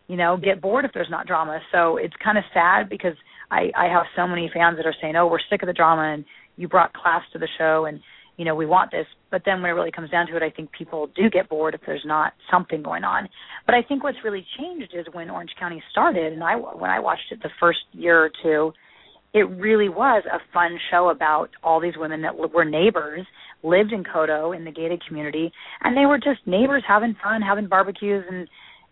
you 0.07 0.15
know 0.15 0.37
get 0.37 0.61
bored 0.61 0.85
if 0.85 0.91
there's 0.93 1.09
not 1.09 1.25
drama. 1.25 1.59
So 1.71 1.97
it's 1.97 2.13
kind 2.23 2.37
of 2.37 2.43
sad 2.53 2.89
because 2.89 3.15
i 3.49 3.71
i 3.77 3.85
have 3.85 4.03
so 4.15 4.27
many 4.27 4.49
fans 4.53 4.77
that 4.77 4.85
are 4.85 4.95
saying 5.01 5.15
oh 5.15 5.27
we're 5.27 5.39
sick 5.49 5.63
of 5.63 5.67
the 5.67 5.73
drama 5.73 6.13
and 6.13 6.25
you 6.57 6.67
brought 6.67 6.93
class 6.93 7.23
to 7.33 7.39
the 7.39 7.47
show 7.57 7.85
and 7.85 7.99
you 8.37 8.45
know 8.45 8.55
we 8.55 8.65
want 8.65 8.91
this. 8.91 9.05
But 9.31 9.43
then 9.45 9.61
when 9.61 9.71
it 9.71 9.73
really 9.73 9.91
comes 9.91 10.09
down 10.09 10.27
to 10.27 10.35
it 10.35 10.43
i 10.43 10.49
think 10.49 10.71
people 10.71 11.07
do 11.15 11.29
get 11.29 11.49
bored 11.49 11.73
if 11.73 11.81
there's 11.85 12.05
not 12.05 12.33
something 12.51 12.81
going 12.81 13.03
on. 13.03 13.27
But 13.65 13.75
i 13.75 13.81
think 13.81 14.03
what's 14.03 14.17
really 14.23 14.45
changed 14.57 14.93
is 14.93 15.05
when 15.13 15.29
orange 15.29 15.51
county 15.59 15.81
started 15.91 16.33
and 16.33 16.43
i 16.43 16.55
when 16.55 16.89
i 16.89 16.99
watched 16.99 17.31
it 17.31 17.41
the 17.41 17.49
first 17.59 17.79
year 17.93 18.23
or 18.23 18.31
two 18.43 18.73
it 19.33 19.49
really 19.59 19.89
was 19.89 20.23
a 20.31 20.39
fun 20.53 20.79
show 20.89 21.09
about 21.09 21.49
all 21.61 21.81
these 21.81 21.97
women 21.97 22.21
that 22.21 22.33
were 22.37 22.63
neighbors 22.63 23.27
lived 23.63 23.91
in 23.91 24.01
Coto 24.01 24.55
in 24.55 24.63
the 24.63 24.71
gated 24.71 25.05
community 25.05 25.51
and 25.81 25.97
they 25.97 26.05
were 26.05 26.17
just 26.17 26.39
neighbors 26.45 26.83
having 26.87 27.15
fun 27.21 27.41
having 27.41 27.67
barbecues 27.67 28.23
and 28.29 28.47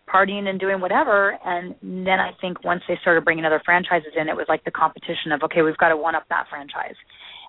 partying 0.06 0.48
and 0.48 0.60
doing 0.60 0.80
whatever. 0.80 1.38
And 1.44 1.74
then 1.82 2.20
i 2.20 2.32
think 2.40 2.62
once 2.64 2.82
they 2.86 2.98
started 3.00 3.24
bringing 3.24 3.44
other 3.44 3.62
franchises 3.64 4.12
in 4.20 4.28
it 4.28 4.36
was 4.36 4.46
like 4.48 4.64
the 4.64 4.70
competition 4.70 5.32
of 5.32 5.42
okay 5.42 5.62
we've 5.62 5.76
got 5.78 5.88
to 5.88 5.96
one 5.96 6.14
up 6.14 6.24
that 6.28 6.46
franchise 6.50 6.96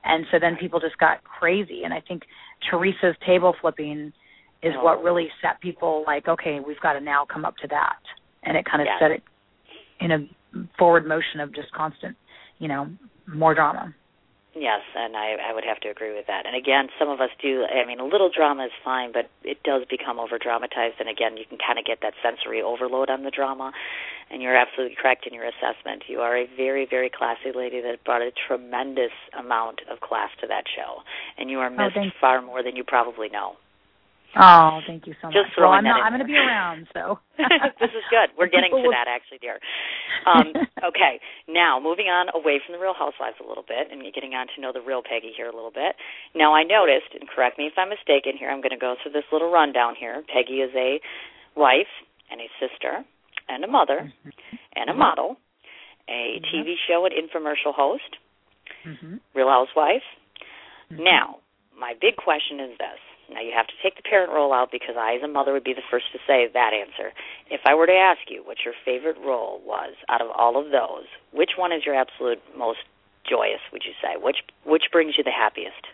and 0.05 0.25
so 0.31 0.37
then 0.39 0.55
people 0.55 0.79
just 0.79 0.97
got 0.97 1.23
crazy. 1.23 1.83
And 1.83 1.93
i 1.93 2.01
think 2.01 2.23
teresa's 2.69 3.15
table 3.25 3.55
flipping 3.59 4.13
is 4.63 4.73
oh. 4.77 4.83
what 4.83 5.03
really 5.03 5.27
set 5.41 5.59
people 5.61 6.03
like 6.07 6.27
okay 6.27 6.59
we've 6.65 6.79
got 6.79 6.93
to 6.93 7.01
now 7.01 7.25
come 7.25 7.45
up 7.45 7.57
to 7.57 7.67
that. 7.67 7.99
And 8.43 8.55
it 8.55 8.65
kind 8.65 8.81
of 8.81 8.87
set 8.99 9.11
it 9.11 9.23
in 9.99 10.11
a 10.11 10.27
forward 10.77 11.07
motion 11.07 11.39
of 11.39 11.53
just 11.53 11.71
constant 11.71 12.15
you 12.59 12.67
know 12.67 12.87
more 13.27 13.53
drama 13.53 13.93
Yes, 14.57 14.81
and 14.95 15.17
I 15.17 15.35
I 15.35 15.53
would 15.53 15.65
have 15.65 15.81
to 15.81 15.89
agree 15.89 16.15
with 16.15 16.27
that. 16.27 16.45
And 16.45 16.55
again, 16.55 16.87
some 16.97 17.09
of 17.09 17.19
us 17.19 17.29
do. 17.41 17.65
I 17.65 17.85
mean, 17.85 17.99
a 17.99 18.05
little 18.05 18.29
drama 18.29 18.65
is 18.65 18.71
fine, 18.85 19.11
but 19.11 19.29
it 19.43 19.61
does 19.63 19.83
become 19.89 20.17
over 20.17 20.39
dramatized. 20.39 20.95
And 20.99 21.09
again, 21.09 21.35
you 21.35 21.43
can 21.43 21.57
kind 21.57 21.77
of 21.77 21.83
get 21.83 21.99
that 22.01 22.13
sensory 22.23 22.61
overload 22.61 23.09
on 23.09 23.23
the 23.23 23.31
drama. 23.31 23.73
And 24.31 24.41
you're 24.41 24.55
absolutely 24.55 24.95
correct 24.95 25.27
in 25.27 25.33
your 25.33 25.43
assessment. 25.43 26.03
You 26.07 26.21
are 26.21 26.37
a 26.37 26.47
very 26.55 26.87
very 26.89 27.09
classy 27.09 27.51
lady 27.53 27.81
that 27.81 28.05
brought 28.05 28.21
a 28.21 28.31
tremendous 28.47 29.11
amount 29.37 29.81
of 29.91 29.99
class 29.99 30.29
to 30.39 30.47
that 30.47 30.63
show, 30.73 31.03
and 31.37 31.51
you 31.51 31.59
are 31.59 31.67
oh, 31.67 31.75
missed 31.75 31.97
oh, 31.97 32.09
far 32.21 32.41
more 32.41 32.63
than 32.63 32.77
you 32.77 32.85
probably 32.85 33.27
know. 33.27 33.57
Oh, 34.35 34.83
thank 34.85 35.07
you 35.07 35.15
so 35.21 35.27
much. 35.27 35.35
Just 35.35 35.55
well, 35.55 35.71
I'm, 35.71 35.83
not, 35.83 36.03
I'm 36.03 36.11
going 36.11 36.19
to 36.19 36.27
be 36.27 36.35
around, 36.35 36.87
so 36.91 37.19
this 37.79 37.93
is 37.95 38.03
good. 38.11 38.35
We're 38.35 38.51
getting 38.51 38.71
to 38.75 38.91
that 38.91 39.07
actually, 39.07 39.39
dear. 39.39 39.63
Um, 40.27 40.51
okay, 40.91 41.23
now 41.47 41.79
moving 41.79 42.11
on 42.11 42.27
away 42.35 42.59
from 42.59 42.75
the 42.75 42.81
Real 42.81 42.93
Housewives 42.97 43.39
a 43.39 43.47
little 43.47 43.63
bit 43.63 43.87
and 43.91 44.03
getting 44.11 44.35
on 44.35 44.47
to 44.55 44.57
know 44.59 44.75
the 44.75 44.83
real 44.83 44.99
Peggy 44.99 45.31
here 45.31 45.47
a 45.47 45.55
little 45.55 45.71
bit. 45.71 45.95
Now, 46.35 46.51
I 46.51 46.67
noticed, 46.67 47.15
and 47.15 47.23
correct 47.31 47.57
me 47.57 47.71
if 47.71 47.79
I'm 47.79 47.87
mistaken 47.87 48.35
here. 48.35 48.51
I'm 48.51 48.59
going 48.59 48.75
to 48.75 48.81
go 48.81 48.99
through 48.99 49.15
this 49.15 49.27
little 49.31 49.51
rundown 49.51 49.95
here. 49.95 50.19
Peggy 50.27 50.59
is 50.59 50.71
a 50.75 50.99
wife 51.55 51.91
and 52.27 52.43
a 52.43 52.49
sister 52.59 53.07
and 53.47 53.63
a 53.63 53.71
mother 53.71 54.11
mm-hmm. 54.11 54.29
and 54.75 54.89
a 54.89 54.95
model, 54.95 55.39
a 56.11 56.43
mm-hmm. 56.43 56.51
TV 56.51 56.75
show 56.87 57.07
and 57.07 57.15
infomercial 57.15 57.71
host, 57.71 58.19
mm-hmm. 58.83 59.15
Real 59.31 59.47
Housewife. 59.47 60.03
Mm-hmm. 60.91 61.03
Now, 61.07 61.39
my 61.79 61.93
big 61.95 62.19
question 62.19 62.59
is 62.59 62.75
this 62.75 62.99
now 63.29 63.41
you 63.41 63.51
have 63.55 63.67
to 63.67 63.73
take 63.81 63.95
the 63.95 64.03
parent 64.03 64.31
role 64.31 64.53
out 64.53 64.71
because 64.71 64.95
I, 64.97 65.15
as 65.15 65.23
a 65.23 65.27
mother, 65.27 65.53
would 65.53 65.63
be 65.63 65.73
the 65.73 65.85
first 65.89 66.05
to 66.13 66.19
say 66.27 66.47
that 66.53 66.73
answer. 66.73 67.11
If 67.49 67.61
I 67.65 67.73
were 67.73 67.87
to 67.87 67.93
ask 67.93 68.29
you 68.29 68.43
what 68.43 68.57
your 68.63 68.73
favorite 68.83 69.17
role 69.17 69.61
was 69.65 69.93
out 70.09 70.21
of 70.21 70.29
all 70.29 70.59
of 70.59 70.71
those, 70.71 71.05
which 71.31 71.51
one 71.57 71.71
is 71.71 71.85
your 71.85 71.95
absolute 71.95 72.41
most 72.57 72.79
joyous? 73.27 73.61
Would 73.71 73.83
you 73.85 73.93
say 74.01 74.21
which 74.21 74.37
which 74.63 74.83
brings 74.91 75.17
you 75.17 75.23
the 75.23 75.31
happiest? 75.31 75.87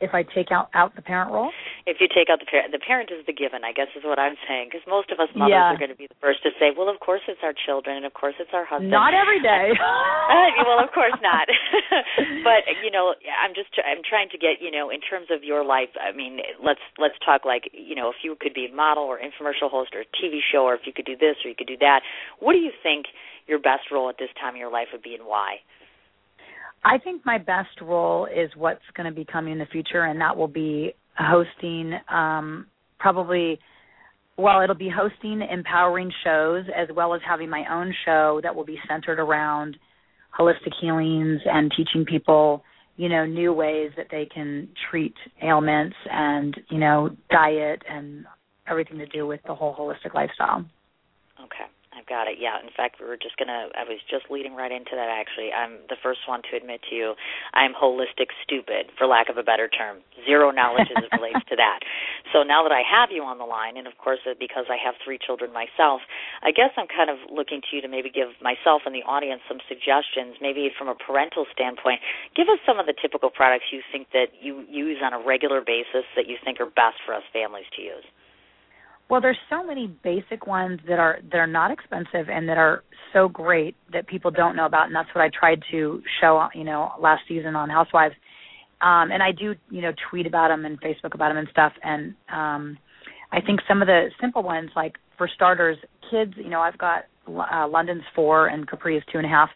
If 0.00 0.10
I 0.12 0.26
take 0.26 0.50
out 0.50 0.68
out 0.74 0.96
the 0.96 1.02
parent 1.02 1.30
role? 1.30 1.54
If 1.86 1.98
you 2.00 2.08
take 2.10 2.26
out 2.26 2.40
the 2.40 2.48
parent, 2.50 2.72
the 2.72 2.82
parent 2.82 3.10
is 3.14 3.22
the 3.26 3.32
given, 3.32 3.62
I 3.62 3.72
guess 3.72 3.86
is 3.94 4.02
what 4.02 4.18
I'm 4.18 4.34
saying. 4.48 4.72
Because 4.72 4.82
most 4.88 5.14
of 5.14 5.20
us 5.22 5.30
mothers 5.36 5.54
yeah. 5.54 5.70
are 5.70 5.78
going 5.78 5.94
to 5.94 5.98
be 5.98 6.10
the 6.10 6.18
first 6.18 6.42
to 6.42 6.50
say, 6.58 6.74
"Well, 6.74 6.90
of 6.90 6.98
course 6.98 7.22
it's 7.30 7.40
our 7.46 7.54
children, 7.54 8.02
and 8.02 8.06
of 8.06 8.14
course 8.14 8.34
it's 8.42 8.50
our 8.52 8.66
husband." 8.66 8.90
Not 8.90 9.14
every 9.14 9.38
day. 9.38 9.70
uh, 9.78 10.48
well, 10.66 10.82
of 10.82 10.90
course 10.90 11.14
not. 11.22 11.46
but 12.42 12.66
you 12.82 12.90
know, 12.90 13.14
I'm 13.38 13.54
just 13.54 13.70
I'm 13.78 14.02
trying 14.02 14.28
to 14.34 14.38
get 14.38 14.58
you 14.58 14.70
know 14.74 14.90
in 14.90 15.00
terms 15.00 15.30
of 15.30 15.46
your 15.46 15.62
life. 15.62 15.94
I 15.94 16.10
mean, 16.10 16.42
let's 16.58 16.82
let's 16.98 17.16
talk 17.22 17.46
like 17.46 17.70
you 17.70 17.94
know 17.94 18.10
if 18.10 18.18
you 18.26 18.34
could 18.34 18.54
be 18.54 18.66
a 18.66 18.74
model 18.74 19.04
or 19.04 19.22
infomercial 19.22 19.70
host 19.70 19.94
or 19.94 20.02
a 20.02 20.10
TV 20.18 20.42
show, 20.42 20.66
or 20.66 20.74
if 20.74 20.84
you 20.84 20.92
could 20.92 21.06
do 21.06 21.16
this 21.16 21.38
or 21.44 21.48
you 21.48 21.56
could 21.56 21.70
do 21.70 21.78
that. 21.78 22.02
What 22.40 22.52
do 22.54 22.58
you 22.58 22.72
think 22.82 23.06
your 23.46 23.58
best 23.58 23.92
role 23.92 24.08
at 24.08 24.18
this 24.18 24.32
time 24.40 24.54
in 24.54 24.60
your 24.60 24.72
life 24.72 24.88
would 24.92 25.02
be, 25.02 25.14
and 25.14 25.24
why? 25.26 25.62
I 26.84 26.98
think 26.98 27.24
my 27.24 27.38
best 27.38 27.80
role 27.80 28.26
is 28.26 28.50
what's 28.56 28.82
going 28.96 29.08
to 29.08 29.14
be 29.14 29.24
coming 29.24 29.54
in 29.54 29.58
the 29.58 29.66
future, 29.66 30.04
and 30.04 30.20
that 30.20 30.36
will 30.36 30.48
be 30.48 30.94
hosting 31.18 31.94
um, 32.10 32.66
probably. 32.98 33.58
Well, 34.36 34.62
it'll 34.62 34.74
be 34.74 34.90
hosting 34.90 35.46
empowering 35.48 36.10
shows 36.24 36.64
as 36.76 36.88
well 36.94 37.14
as 37.14 37.20
having 37.26 37.48
my 37.48 37.62
own 37.70 37.94
show 38.04 38.40
that 38.42 38.52
will 38.52 38.64
be 38.64 38.78
centered 38.88 39.20
around 39.20 39.76
holistic 40.36 40.72
healings 40.80 41.40
and 41.44 41.72
teaching 41.76 42.04
people, 42.04 42.64
you 42.96 43.08
know, 43.08 43.24
new 43.24 43.52
ways 43.52 43.92
that 43.96 44.06
they 44.10 44.26
can 44.26 44.68
treat 44.90 45.14
ailments 45.40 45.94
and, 46.10 46.60
you 46.68 46.78
know, 46.78 47.10
diet 47.30 47.82
and 47.88 48.24
everything 48.68 48.98
to 48.98 49.06
do 49.06 49.24
with 49.24 49.40
the 49.46 49.54
whole 49.54 49.74
holistic 49.76 50.14
lifestyle. 50.14 50.64
Okay. 51.40 51.70
I've 51.94 52.06
got 52.10 52.26
it. 52.26 52.42
Yeah. 52.42 52.58
In 52.58 52.74
fact, 52.74 52.98
we 52.98 53.06
were 53.06 53.16
just 53.16 53.38
gonna. 53.38 53.70
I 53.78 53.86
was 53.86 54.02
just 54.10 54.26
leading 54.30 54.54
right 54.58 54.70
into 54.72 54.98
that. 54.98 55.06
Actually, 55.06 55.54
I'm 55.54 55.86
the 55.86 55.96
first 56.02 56.26
one 56.26 56.42
to 56.50 56.58
admit 56.58 56.82
to 56.90 56.94
you, 56.94 57.14
I'm 57.54 57.70
holistic 57.70 58.34
stupid, 58.42 58.90
for 58.98 59.06
lack 59.06 59.30
of 59.30 59.38
a 59.38 59.46
better 59.46 59.70
term. 59.70 60.02
Zero 60.26 60.50
knowledge 60.50 60.90
as 60.90 61.06
it 61.06 61.10
relates 61.18 61.40
to 61.48 61.56
that. 61.56 61.86
So 62.34 62.42
now 62.42 62.66
that 62.66 62.74
I 62.74 62.82
have 62.82 63.14
you 63.14 63.22
on 63.22 63.38
the 63.38 63.46
line, 63.46 63.78
and 63.78 63.86
of 63.86 63.94
course 63.98 64.18
uh, 64.26 64.34
because 64.38 64.66
I 64.66 64.78
have 64.82 64.98
three 65.06 65.18
children 65.22 65.54
myself, 65.54 66.02
I 66.42 66.50
guess 66.50 66.74
I'm 66.74 66.90
kind 66.90 67.08
of 67.08 67.22
looking 67.30 67.62
to 67.62 67.70
you 67.70 67.80
to 67.82 67.88
maybe 67.88 68.10
give 68.10 68.34
myself 68.42 68.82
and 68.86 68.94
the 68.94 69.06
audience 69.06 69.42
some 69.46 69.62
suggestions, 69.70 70.42
maybe 70.42 70.70
from 70.74 70.90
a 70.90 70.98
parental 70.98 71.46
standpoint. 71.54 72.02
Give 72.34 72.50
us 72.50 72.58
some 72.66 72.82
of 72.82 72.86
the 72.90 72.94
typical 72.98 73.30
products 73.30 73.70
you 73.70 73.86
think 73.94 74.10
that 74.10 74.34
you 74.42 74.66
use 74.66 74.98
on 74.98 75.14
a 75.14 75.20
regular 75.22 75.62
basis 75.62 76.02
that 76.18 76.26
you 76.26 76.36
think 76.42 76.58
are 76.58 76.66
best 76.66 76.98
for 77.06 77.14
us 77.14 77.22
families 77.32 77.70
to 77.78 77.82
use. 77.82 78.04
Well, 79.14 79.20
there's 79.20 79.38
so 79.48 79.62
many 79.62 79.86
basic 80.02 80.48
ones 80.48 80.80
that 80.88 80.98
are 80.98 81.20
that 81.30 81.36
are 81.36 81.46
not 81.46 81.70
expensive 81.70 82.28
and 82.28 82.48
that 82.48 82.58
are 82.58 82.82
so 83.12 83.28
great 83.28 83.76
that 83.92 84.08
people 84.08 84.32
don't 84.32 84.56
know 84.56 84.66
about, 84.66 84.86
and 84.86 84.96
that's 84.96 85.08
what 85.14 85.22
I 85.22 85.30
tried 85.32 85.62
to 85.70 86.02
show, 86.20 86.48
you 86.52 86.64
know, 86.64 86.90
last 86.98 87.22
season 87.28 87.54
on 87.54 87.70
Housewives. 87.70 88.16
Um, 88.80 89.12
and 89.12 89.22
I 89.22 89.30
do, 89.30 89.54
you 89.70 89.82
know, 89.82 89.92
tweet 90.10 90.26
about 90.26 90.48
them 90.48 90.64
and 90.64 90.80
Facebook 90.80 91.14
about 91.14 91.28
them 91.28 91.36
and 91.36 91.46
stuff. 91.52 91.72
And 91.84 92.14
um, 92.28 92.76
I 93.30 93.40
think 93.40 93.60
some 93.68 93.82
of 93.82 93.86
the 93.86 94.08
simple 94.20 94.42
ones, 94.42 94.70
like 94.74 94.96
for 95.16 95.28
starters, 95.32 95.78
kids, 96.10 96.32
you 96.36 96.50
know, 96.50 96.58
I've 96.58 96.78
got 96.78 97.04
uh, 97.28 97.68
London's 97.68 98.02
four 98.16 98.48
and 98.48 98.68
Capri 98.68 98.96
is 98.96 99.04
two 99.12 99.18
and 99.18 99.26
a 99.28 99.30
half. 99.30 99.50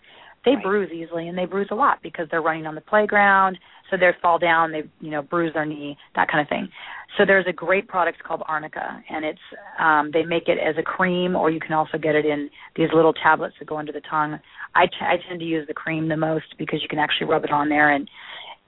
They 0.44 0.52
right. 0.52 0.62
bruise 0.62 0.90
easily 0.92 1.28
and 1.28 1.36
they 1.36 1.44
bruise 1.44 1.68
a 1.70 1.74
lot 1.74 1.98
because 2.02 2.26
they're 2.30 2.42
running 2.42 2.66
on 2.66 2.74
the 2.74 2.80
playground 2.80 3.58
so 3.90 3.96
they 3.96 4.10
fall 4.20 4.38
down, 4.38 4.72
they 4.72 4.82
you 5.00 5.10
know 5.10 5.22
bruise 5.22 5.52
their 5.54 5.64
knee, 5.64 5.96
that 6.14 6.28
kind 6.28 6.40
of 6.40 6.48
thing. 6.48 6.68
So 7.16 7.24
there's 7.24 7.46
a 7.48 7.52
great 7.52 7.88
product 7.88 8.22
called 8.22 8.42
Arnica, 8.46 9.02
and 9.08 9.24
it's 9.24 9.38
um, 9.78 10.10
they 10.12 10.24
make 10.24 10.48
it 10.48 10.58
as 10.58 10.76
a 10.78 10.82
cream, 10.82 11.34
or 11.34 11.50
you 11.50 11.60
can 11.60 11.72
also 11.72 11.96
get 11.96 12.14
it 12.14 12.26
in 12.26 12.50
these 12.76 12.88
little 12.94 13.12
tablets 13.12 13.54
that 13.58 13.68
go 13.68 13.78
under 13.78 13.92
the 13.92 14.02
tongue. 14.08 14.38
I, 14.74 14.86
t- 14.86 14.92
I 15.00 15.16
tend 15.28 15.40
to 15.40 15.46
use 15.46 15.66
the 15.66 15.74
cream 15.74 16.08
the 16.08 16.16
most 16.16 16.56
because 16.58 16.80
you 16.82 16.88
can 16.88 16.98
actually 16.98 17.28
rub 17.28 17.44
it 17.44 17.50
on 17.50 17.68
there, 17.68 17.90
and 17.94 18.08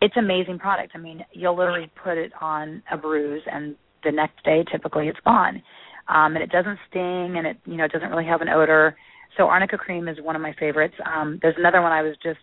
it's 0.01 0.17
amazing 0.17 0.59
product. 0.59 0.93
I 0.95 0.99
mean, 0.99 1.25
you'll 1.33 1.57
literally 1.57 1.91
put 2.03 2.17
it 2.17 2.33
on 2.41 2.83
a 2.91 2.97
bruise, 2.97 3.43
and 3.51 3.77
the 4.05 4.13
next 4.13 4.43
day, 4.45 4.65
typically, 4.73 5.09
it's 5.09 5.21
gone, 5.25 5.63
um, 6.09 6.35
and 6.35 6.43
it 6.43 6.51
doesn't 6.51 6.79
sting, 6.89 7.35
and 7.37 7.47
it 7.47 7.59
you 7.67 7.77
know 7.77 7.85
it 7.85 7.93
doesn't 7.93 8.09
really 8.09 8.27
have 8.27 8.41
an 8.41 8.49
odor. 8.49 8.97
So 9.37 9.45
Arnica 9.45 9.79
cream 9.79 10.09
is 10.09 10.19
one 10.21 10.37
of 10.37 10.43
my 10.43 10.55
favorites. 10.59 10.95
Um, 11.05 11.39
there's 11.43 11.55
another 11.59 11.81
one 11.83 11.93
I 11.93 12.03
was 12.03 12.17
just 12.23 12.39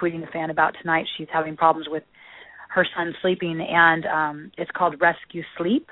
tweeting 0.00 0.20
the 0.20 0.26
fan 0.32 0.50
about 0.50 0.74
tonight. 0.80 1.06
She's 1.16 1.28
having 1.32 1.56
problems 1.56 1.86
with 1.90 2.02
her 2.74 2.86
son 2.96 3.14
sleeping, 3.20 3.60
and 3.60 4.06
um, 4.06 4.52
it's 4.56 4.70
called 4.74 4.96
Rescue 5.00 5.42
Sleep, 5.58 5.88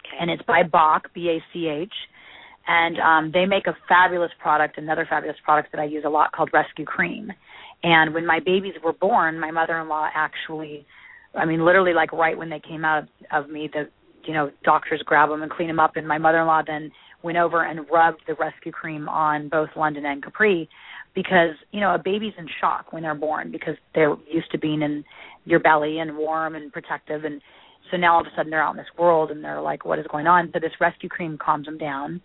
okay. 0.00 0.16
and 0.20 0.30
it's 0.30 0.42
by 0.42 0.62
Bach, 0.62 1.08
B-A-C-H, 1.14 1.92
and 2.68 2.98
um, 2.98 3.30
they 3.32 3.46
make 3.46 3.66
a 3.66 3.76
fabulous 3.88 4.30
product, 4.38 4.76
another 4.76 5.06
fabulous 5.08 5.38
product 5.42 5.72
that 5.72 5.80
I 5.80 5.84
use 5.84 6.04
a 6.06 6.10
lot 6.10 6.32
called 6.32 6.50
Rescue 6.52 6.84
Cream. 6.84 7.32
And 7.82 8.12
when 8.12 8.26
my 8.26 8.40
babies 8.40 8.74
were 8.84 8.92
born, 8.92 9.40
my 9.40 9.50
mother-in-law 9.50 10.10
actually, 10.14 10.86
I 11.34 11.46
mean, 11.46 11.64
literally 11.64 11.94
like 11.94 12.12
right 12.12 12.36
when 12.36 12.50
they 12.50 12.60
came 12.60 12.84
out 12.84 13.04
of, 13.04 13.08
of 13.44 13.50
me, 13.50 13.70
the 13.72 13.88
you 14.26 14.34
know 14.34 14.50
doctors 14.64 15.02
grab 15.04 15.30
them 15.30 15.42
and 15.42 15.50
clean 15.50 15.68
them 15.68 15.80
up, 15.80 15.96
and 15.96 16.06
my 16.06 16.18
mother-in-law 16.18 16.62
then 16.66 16.90
went 17.22 17.38
over 17.38 17.64
and 17.64 17.80
rubbed 17.90 18.22
the 18.26 18.34
Rescue 18.34 18.72
Cream 18.72 19.08
on 19.08 19.48
both 19.48 19.70
London 19.76 20.06
and 20.06 20.22
Capri 20.22 20.68
because 21.14 21.54
you 21.72 21.80
know 21.80 21.94
a 21.94 21.98
baby's 21.98 22.32
in 22.38 22.46
shock 22.60 22.92
when 22.92 23.02
they're 23.02 23.14
born 23.14 23.50
because 23.50 23.74
they're 23.94 24.16
used 24.30 24.50
to 24.52 24.58
being 24.58 24.82
in 24.82 25.04
your 25.44 25.60
belly 25.60 25.98
and 25.98 26.16
warm 26.16 26.54
and 26.54 26.72
protective. 26.72 27.24
And 27.24 27.40
so 27.90 27.96
now 27.96 28.14
all 28.14 28.20
of 28.20 28.26
a 28.26 28.30
sudden 28.36 28.50
they're 28.50 28.62
out 28.62 28.72
in 28.72 28.76
this 28.76 28.86
world 28.98 29.30
and 29.30 29.42
they're 29.42 29.60
like 29.60 29.84
what 29.84 29.98
is 29.98 30.06
going 30.10 30.26
on? 30.26 30.50
So 30.52 30.60
this 30.60 30.72
rescue 30.80 31.08
cream 31.08 31.38
calms 31.38 31.66
them 31.66 31.78
down. 31.78 32.20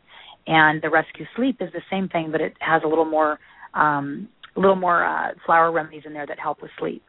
And 0.48 0.82
the 0.82 0.92
rescue 0.92 1.26
sleep 1.36 1.58
is 1.60 1.72
the 1.74 1.82
same 1.90 2.08
thing 2.10 2.30
but 2.32 2.42
it 2.42 2.54
has 2.60 2.82
a 2.86 2.88
little 2.88 3.06
more 3.06 3.40
um 3.74 4.28
a 4.56 4.60
little 4.60 4.76
more 4.76 5.04
uh 5.04 5.32
flower 5.46 5.72
remedies 5.72 6.04
in 6.06 6.14
there 6.14 6.28
that 6.28 6.40
help 6.40 6.62
with 6.62 6.72
sleep. 6.80 7.04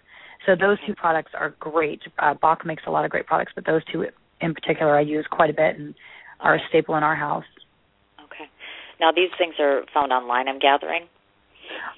So 0.47 0.53
those 0.59 0.78
two 0.87 0.95
products 0.95 1.32
are 1.39 1.55
great. 1.59 2.01
Uh, 2.18 2.34
bach 2.41 2.64
makes 2.64 2.84
a 2.87 2.91
lot 2.91 3.05
of 3.05 3.11
great 3.11 3.26
products 3.26 3.53
but 3.55 3.66
those 3.66 3.82
two 3.93 4.05
in 4.41 4.55
particular 4.55 4.97
i 4.97 5.01
use 5.01 5.26
quite 5.30 5.51
a 5.51 5.55
bit 5.55 5.78
and 5.78 5.95
are 6.41 6.57
a 6.57 6.59
staple 6.68 6.95
in 6.97 7.03
our 7.03 7.16
house 7.16 7.45
now 9.01 9.12
these 9.12 9.30
things 9.38 9.55
are 9.59 9.82
found 9.92 10.12
online 10.12 10.49
i'm 10.49 10.59
gathering 10.59 11.07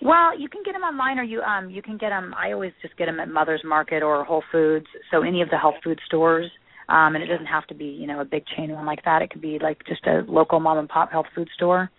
well, 0.01 0.39
you 0.39 0.49
can 0.49 0.63
get 0.65 0.73
them 0.73 0.83
online, 0.83 1.19
or 1.19 1.25
you 1.25 1.41
um 1.43 1.71
you 1.71 1.83
can 1.83 1.99
get 1.99 2.11
them. 2.11 2.35
I 2.37 2.53
always 2.53 2.73
just 2.83 2.97
get 2.97 3.07
them 3.07 3.21
at 3.21 3.29
Mother's 3.29 3.63
Market 3.65 4.03
or 4.03 4.25
Whole 4.25 4.45
Foods, 4.53 4.87
so 5.11 5.23
any 5.23 5.43
of 5.43 5.51
the 5.51 5.59
health 5.59 5.75
food 5.83 6.01
stores. 6.07 6.51
Um, 6.89 7.15
and 7.15 7.23
it 7.23 7.27
doesn't 7.27 7.47
have 7.47 7.67
to 7.67 7.75
be 7.75 7.85
you 7.85 8.07
know 8.07 8.21
a 8.21 8.25
big 8.25 8.45
chain 8.57 8.73
one 8.73 8.87
like 8.87 9.05
that. 9.05 9.23
It 9.23 9.31
could 9.31 9.43
be 9.43 9.59
like 9.61 9.85
just 9.87 10.07
a 10.07 10.23
local 10.27 10.61
mom 10.61 10.79
and 10.79 10.89
pop 10.89 11.11
health 11.11 11.27
food 11.35 11.49
store. 11.55 11.91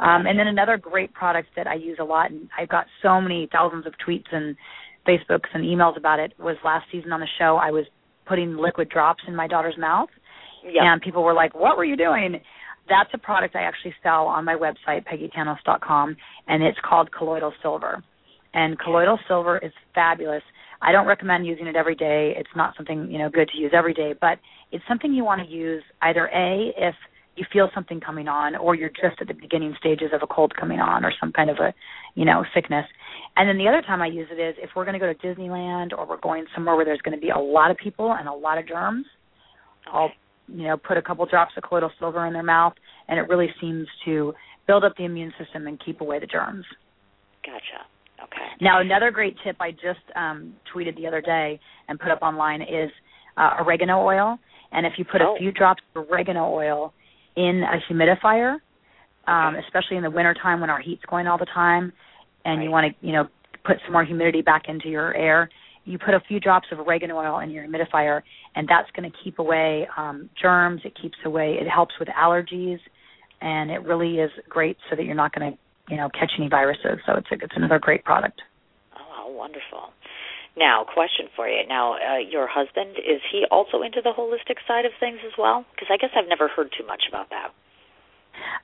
Um, 0.00 0.26
and 0.26 0.38
then 0.38 0.46
another 0.46 0.76
great 0.76 1.12
product 1.12 1.48
that 1.56 1.66
I 1.66 1.74
use 1.74 1.98
a 2.00 2.04
lot, 2.04 2.30
and 2.30 2.48
I've 2.56 2.68
got 2.68 2.86
so 3.02 3.20
many 3.20 3.48
thousands 3.50 3.84
of 3.84 3.94
tweets 4.06 4.30
and 4.30 4.54
Facebooks 5.08 5.48
and 5.54 5.64
emails 5.64 5.96
about 5.96 6.20
it, 6.20 6.34
was 6.38 6.56
last 6.64 6.86
season 6.92 7.10
on 7.10 7.18
the 7.18 7.26
show. 7.36 7.58
I 7.60 7.72
was 7.72 7.84
putting 8.26 8.56
liquid 8.56 8.90
drops 8.90 9.24
in 9.26 9.34
my 9.34 9.48
daughter's 9.48 9.76
mouth, 9.76 10.10
yep. 10.62 10.74
and 10.76 11.02
people 11.02 11.24
were 11.24 11.34
like, 11.34 11.54
"What 11.54 11.76
were 11.76 11.84
you 11.84 11.96
doing?" 11.96 12.40
That's 12.88 13.10
a 13.12 13.18
product 13.18 13.54
I 13.54 13.62
actually 13.62 13.94
sell 14.02 14.26
on 14.26 14.44
my 14.44 14.54
website, 14.54 15.04
peggytanous.com, 15.06 16.16
and 16.46 16.62
it's 16.62 16.78
called 16.84 17.10
Colloidal 17.12 17.52
Silver. 17.62 18.02
And 18.54 18.78
colloidal 18.78 19.18
silver 19.28 19.58
is 19.58 19.72
fabulous. 19.94 20.42
I 20.80 20.92
don't 20.92 21.06
recommend 21.06 21.46
using 21.46 21.66
it 21.66 21.76
every 21.76 21.94
day. 21.94 22.34
It's 22.36 22.48
not 22.56 22.74
something 22.76 23.10
you 23.10 23.18
know 23.18 23.28
good 23.28 23.48
to 23.48 23.58
use 23.58 23.72
every 23.74 23.94
day, 23.94 24.14
but 24.18 24.38
it's 24.72 24.84
something 24.88 25.12
you 25.12 25.24
want 25.24 25.46
to 25.46 25.48
use 25.48 25.82
either 26.02 26.26
a 26.28 26.72
if 26.76 26.94
you 27.36 27.44
feel 27.52 27.68
something 27.74 28.00
coming 28.00 28.26
on, 28.26 28.56
or 28.56 28.74
you're 28.74 28.88
just 28.88 29.20
at 29.20 29.28
the 29.28 29.34
beginning 29.34 29.74
stages 29.78 30.10
of 30.12 30.22
a 30.22 30.26
cold 30.26 30.54
coming 30.58 30.80
on, 30.80 31.04
or 31.04 31.12
some 31.20 31.30
kind 31.32 31.50
of 31.50 31.58
a 31.58 31.74
you 32.14 32.24
know 32.24 32.44
sickness. 32.54 32.86
And 33.36 33.48
then 33.48 33.58
the 33.58 33.68
other 33.68 33.82
time 33.82 34.00
I 34.02 34.06
use 34.06 34.28
it 34.30 34.40
is 34.40 34.54
if 34.58 34.70
we're 34.74 34.84
going 34.84 34.98
to 34.98 35.04
go 35.04 35.12
to 35.12 35.18
Disneyland 35.18 35.92
or 35.96 36.06
we're 36.06 36.20
going 36.20 36.46
somewhere 36.54 36.74
where 36.74 36.84
there's 36.84 37.02
going 37.02 37.16
to 37.16 37.20
be 37.20 37.30
a 37.30 37.38
lot 37.38 37.70
of 37.70 37.76
people 37.76 38.16
and 38.18 38.28
a 38.28 38.32
lot 38.32 38.58
of 38.58 38.66
germs. 38.66 39.06
I'll 39.92 40.10
you 40.52 40.64
know 40.64 40.76
put 40.76 40.96
a 40.96 41.02
couple 41.02 41.24
drops 41.26 41.52
of 41.56 41.62
colloidal 41.62 41.90
silver 41.98 42.26
in 42.26 42.32
their 42.32 42.42
mouth 42.42 42.72
and 43.08 43.18
it 43.18 43.28
really 43.28 43.48
seems 43.60 43.86
to 44.04 44.32
build 44.66 44.84
up 44.84 44.94
the 44.96 45.04
immune 45.04 45.32
system 45.42 45.66
and 45.66 45.82
keep 45.84 46.00
away 46.00 46.18
the 46.18 46.26
germs 46.26 46.64
gotcha 47.44 47.84
okay 48.22 48.46
now 48.60 48.80
another 48.80 49.10
great 49.10 49.36
tip 49.44 49.56
i 49.60 49.70
just 49.70 50.04
um 50.16 50.54
tweeted 50.74 50.96
the 50.96 51.06
other 51.06 51.20
day 51.20 51.58
and 51.88 51.98
put 51.98 52.10
up 52.10 52.22
online 52.22 52.62
is 52.62 52.90
uh, 53.36 53.50
oregano 53.60 54.00
oil 54.00 54.38
and 54.72 54.86
if 54.86 54.92
you 54.98 55.04
put 55.04 55.20
oh. 55.20 55.34
a 55.34 55.38
few 55.38 55.52
drops 55.52 55.82
of 55.94 56.06
oregano 56.08 56.52
oil 56.52 56.92
in 57.36 57.62
a 57.62 57.92
humidifier 57.92 58.56
um 59.26 59.54
okay. 59.54 59.64
especially 59.66 59.96
in 59.96 60.02
the 60.02 60.10
winter 60.10 60.34
time 60.34 60.60
when 60.60 60.70
our 60.70 60.80
heat's 60.80 61.04
going 61.08 61.26
all 61.26 61.38
the 61.38 61.46
time 61.46 61.92
and 62.44 62.58
right. 62.58 62.64
you 62.64 62.70
want 62.70 62.86
to 62.86 63.06
you 63.06 63.12
know 63.12 63.26
put 63.64 63.76
some 63.84 63.92
more 63.92 64.04
humidity 64.04 64.40
back 64.40 64.62
into 64.68 64.88
your 64.88 65.14
air 65.14 65.50
you 65.88 65.98
put 65.98 66.14
a 66.14 66.20
few 66.28 66.38
drops 66.38 66.68
of 66.70 66.78
oregano 66.78 67.16
oil 67.16 67.40
in 67.40 67.50
your 67.50 67.66
humidifier, 67.66 68.20
and 68.54 68.68
that's 68.68 68.90
going 68.94 69.10
to 69.10 69.16
keep 69.24 69.38
away 69.38 69.88
um, 69.96 70.28
germs. 70.40 70.82
It 70.84 70.92
keeps 71.00 71.16
away. 71.24 71.56
It 71.60 71.68
helps 71.68 71.94
with 71.98 72.08
allergies, 72.08 72.78
and 73.40 73.70
it 73.70 73.82
really 73.82 74.18
is 74.18 74.30
great 74.48 74.76
so 74.90 74.96
that 74.96 75.04
you're 75.04 75.14
not 75.14 75.34
going 75.34 75.52
to, 75.52 75.58
you 75.88 75.96
know, 75.96 76.08
catch 76.10 76.32
any 76.38 76.48
viruses. 76.48 77.00
So 77.06 77.14
it's 77.14 77.28
a, 77.32 77.34
it's 77.42 77.56
another 77.56 77.78
great 77.78 78.04
product. 78.04 78.42
Oh, 78.94 79.32
wonderful. 79.32 79.90
Now, 80.56 80.84
question 80.84 81.26
for 81.34 81.48
you. 81.48 81.66
Now, 81.68 81.94
uh, 81.94 82.18
your 82.18 82.48
husband 82.48 82.96
is 82.98 83.22
he 83.32 83.44
also 83.50 83.82
into 83.82 84.00
the 84.02 84.10
holistic 84.10 84.58
side 84.66 84.84
of 84.84 84.92
things 85.00 85.18
as 85.24 85.32
well? 85.38 85.64
Because 85.72 85.88
I 85.90 85.96
guess 85.96 86.10
I've 86.16 86.28
never 86.28 86.48
heard 86.48 86.68
too 86.76 86.86
much 86.86 87.04
about 87.08 87.30
that. 87.30 87.54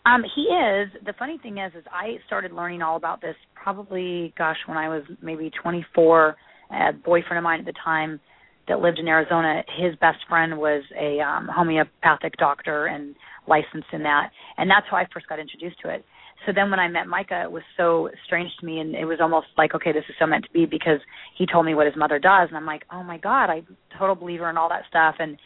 Um, 0.04 0.22
he 0.34 0.42
is. 0.42 0.90
The 1.06 1.14
funny 1.18 1.38
thing 1.38 1.58
is, 1.58 1.72
is 1.74 1.84
I 1.90 2.18
started 2.26 2.52
learning 2.52 2.82
all 2.82 2.96
about 2.96 3.20
this 3.20 3.36
probably, 3.54 4.34
gosh, 4.36 4.58
when 4.66 4.76
I 4.76 4.88
was 4.88 5.02
maybe 5.22 5.50
24 5.62 6.36
a 6.74 6.92
boyfriend 6.92 7.38
of 7.38 7.44
mine 7.44 7.60
at 7.60 7.66
the 7.66 7.74
time 7.84 8.20
that 8.68 8.80
lived 8.80 8.98
in 8.98 9.08
Arizona, 9.08 9.62
his 9.78 9.94
best 9.96 10.18
friend 10.28 10.58
was 10.58 10.82
a 10.98 11.20
um, 11.20 11.48
homeopathic 11.54 12.36
doctor 12.38 12.86
and 12.86 13.14
licensed 13.46 13.88
in 13.92 14.02
that, 14.02 14.30
and 14.56 14.70
that's 14.70 14.86
how 14.90 14.96
I 14.96 15.06
first 15.12 15.28
got 15.28 15.38
introduced 15.38 15.80
to 15.82 15.90
it. 15.90 16.04
So 16.46 16.52
then 16.54 16.70
when 16.70 16.80
I 16.80 16.88
met 16.88 17.06
Micah, 17.06 17.42
it 17.44 17.50
was 17.50 17.62
so 17.76 18.10
strange 18.26 18.50
to 18.60 18.66
me, 18.66 18.80
and 18.80 18.94
it 18.94 19.04
was 19.04 19.18
almost 19.20 19.46
like, 19.56 19.74
okay, 19.74 19.92
this 19.92 20.04
is 20.08 20.14
so 20.18 20.26
meant 20.26 20.44
to 20.44 20.50
be 20.50 20.66
because 20.66 20.98
he 21.36 21.46
told 21.50 21.66
me 21.66 21.74
what 21.74 21.86
his 21.86 21.96
mother 21.96 22.18
does, 22.18 22.48
and 22.48 22.56
I'm 22.56 22.66
like, 22.66 22.84
oh 22.92 23.02
my 23.02 23.18
god, 23.18 23.50
I'm 23.50 23.66
a 23.94 23.98
total 23.98 24.14
believer 24.14 24.48
in 24.50 24.56
all 24.56 24.68
that 24.70 24.82
stuff, 24.88 25.16
and 25.18 25.38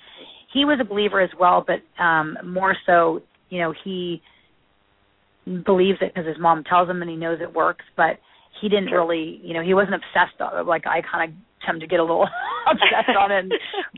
he 0.52 0.64
was 0.64 0.78
a 0.80 0.84
believer 0.84 1.20
as 1.20 1.30
well, 1.38 1.64
but 1.66 2.02
um 2.02 2.36
more 2.44 2.74
so, 2.86 3.20
you 3.50 3.60
know, 3.60 3.74
he 3.84 4.22
believes 5.64 5.98
it 6.00 6.12
because 6.14 6.26
his 6.26 6.38
mom 6.38 6.64
tells 6.64 6.88
him 6.88 7.02
and 7.02 7.10
he 7.10 7.16
knows 7.16 7.38
it 7.40 7.54
works, 7.54 7.84
but 7.96 8.18
he 8.60 8.68
didn't 8.68 8.90
really, 8.90 9.40
you 9.42 9.54
know, 9.54 9.62
he 9.62 9.74
wasn't 9.74 9.94
obsessed 9.94 10.40
on 10.40 10.58
it. 10.58 10.66
Like 10.66 10.86
I 10.86 11.00
kind 11.02 11.30
of 11.30 11.36
tend 11.66 11.80
to 11.80 11.86
get 11.86 12.00
a 12.00 12.02
little 12.02 12.26
obsessed 12.70 13.16
on 13.18 13.32
it 13.32 13.44
and 13.44 13.52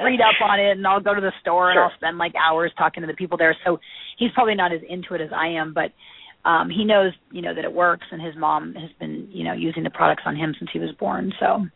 read 0.05 0.21
up 0.21 0.41
on 0.43 0.59
it, 0.61 0.73
and 0.73 0.87
I'll 0.87 1.01
go 1.01 1.15
to 1.15 1.21
the 1.21 1.33
store 1.41 1.65
sure. 1.67 1.71
and 1.71 1.79
I'll 1.81 1.97
spend 1.97 2.19
like 2.19 2.33
hours 2.35 2.73
talking 2.77 3.03
to 3.03 3.07
the 3.07 3.15
people 3.15 3.37
there. 3.37 3.57
So 3.65 3.79
he's 4.19 4.31
probably 4.33 4.55
not 4.55 4.73
as 4.73 4.81
into 4.89 5.15
it 5.15 5.21
as 5.21 5.31
I 5.35 5.49
am, 5.49 5.75
but 5.75 5.93
um 6.49 6.71
he 6.71 6.85
knows, 6.85 7.13
you 7.31 7.43
know, 7.43 7.55
that 7.55 7.65
it 7.65 7.73
works, 7.73 8.07
and 8.11 8.21
his 8.21 8.35
mom 8.37 8.75
has 8.75 8.91
been, 8.99 9.29
you 9.31 9.45
know, 9.45 9.53
using 9.53 9.83
the 9.83 9.91
products 9.91 10.23
on 10.27 10.37
him 10.37 10.55
since 10.59 10.71
he 10.73 10.79
was 10.79 10.91
born. 10.99 11.33
So 11.39 11.67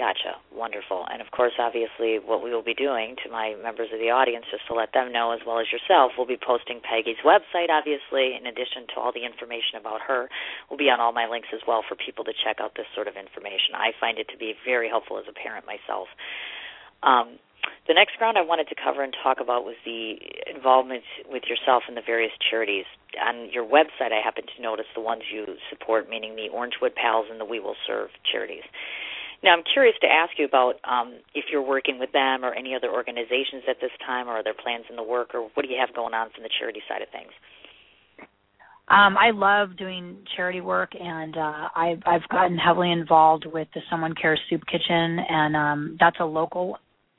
Gotcha. 0.00 0.40
Wonderful. 0.48 1.04
And 1.12 1.20
of 1.20 1.28
course, 1.28 1.52
obviously, 1.60 2.16
what 2.16 2.40
we 2.40 2.48
will 2.56 2.64
be 2.64 2.72
doing 2.72 3.20
to 3.20 3.28
my 3.28 3.52
members 3.60 3.92
of 3.92 4.00
the 4.00 4.08
audience, 4.08 4.48
just 4.48 4.64
to 4.68 4.72
let 4.72 4.96
them 4.96 5.12
know 5.12 5.36
as 5.36 5.44
well 5.44 5.60
as 5.60 5.68
yourself, 5.68 6.16
we'll 6.16 6.24
be 6.24 6.40
posting 6.40 6.80
Peggy's 6.80 7.20
website, 7.20 7.68
obviously, 7.68 8.32
in 8.32 8.48
addition 8.48 8.88
to 8.88 8.96
all 8.96 9.12
the 9.12 9.28
information 9.28 9.76
about 9.76 10.00
her. 10.00 10.32
Will 10.72 10.80
be 10.80 10.88
on 10.88 11.04
all 11.04 11.12
my 11.12 11.28
links 11.28 11.52
as 11.52 11.60
well 11.68 11.84
for 11.84 12.00
people 12.00 12.24
to 12.24 12.32
check 12.32 12.64
out 12.64 12.80
this 12.80 12.88
sort 12.96 13.12
of 13.12 13.20
information. 13.20 13.76
I 13.76 13.92
find 14.00 14.16
it 14.16 14.32
to 14.32 14.40
be 14.40 14.56
very 14.64 14.88
helpful 14.88 15.20
as 15.20 15.28
a 15.28 15.36
parent 15.36 15.68
myself. 15.68 16.08
Um, 17.04 17.36
the 17.84 17.92
next 17.92 18.16
ground 18.16 18.40
I 18.40 18.44
wanted 18.48 18.72
to 18.72 18.76
cover 18.80 19.04
and 19.04 19.12
talk 19.12 19.36
about 19.36 19.68
was 19.68 19.76
the 19.84 20.16
involvement 20.48 21.04
with 21.28 21.44
yourself 21.44 21.84
in 21.92 21.94
the 21.94 22.00
various 22.00 22.32
charities. 22.40 22.88
On 23.20 23.52
your 23.52 23.68
website, 23.68 24.16
I 24.16 24.24
happen 24.24 24.48
to 24.48 24.62
notice 24.64 24.88
the 24.96 25.04
ones 25.04 25.28
you 25.28 25.44
support, 25.68 26.08
meaning 26.08 26.40
the 26.40 26.48
Orangewood 26.48 26.96
Pals 26.96 27.28
and 27.28 27.36
the 27.36 27.44
We 27.44 27.60
Will 27.60 27.76
Serve 27.84 28.08
charities. 28.24 28.64
Now, 29.42 29.52
I'm 29.56 29.64
curious 29.64 29.96
to 30.02 30.06
ask 30.06 30.32
you 30.38 30.44
about 30.44 30.74
um, 30.84 31.14
if 31.34 31.46
you're 31.50 31.62
working 31.64 31.98
with 31.98 32.12
them 32.12 32.44
or 32.44 32.52
any 32.52 32.74
other 32.74 32.92
organizations 32.92 33.64
at 33.68 33.76
this 33.80 33.90
time, 34.06 34.28
or 34.28 34.32
are 34.32 34.44
there 34.44 34.54
plans 34.54 34.84
in 34.90 34.96
the 34.96 35.02
work, 35.02 35.34
or 35.34 35.48
what 35.54 35.62
do 35.64 35.68
you 35.68 35.78
have 35.80 35.94
going 35.94 36.12
on 36.12 36.28
from 36.34 36.42
the 36.42 36.50
charity 36.58 36.80
side 36.88 37.00
of 37.00 37.08
things? 37.08 37.32
Um, 38.88 39.16
I 39.16 39.30
love 39.30 39.76
doing 39.76 40.18
charity 40.36 40.60
work, 40.60 40.90
and 40.98 41.36
uh, 41.36 41.68
I've 41.76 42.02
I've 42.04 42.28
gotten 42.28 42.58
heavily 42.58 42.90
involved 42.90 43.46
with 43.46 43.68
the 43.72 43.80
Someone 43.88 44.14
Cares 44.20 44.40
Soup 44.50 44.60
Kitchen, 44.66 45.18
and 45.28 45.56
um, 45.56 45.96
that's 46.00 46.16
a 46.18 46.24
local 46.24 46.76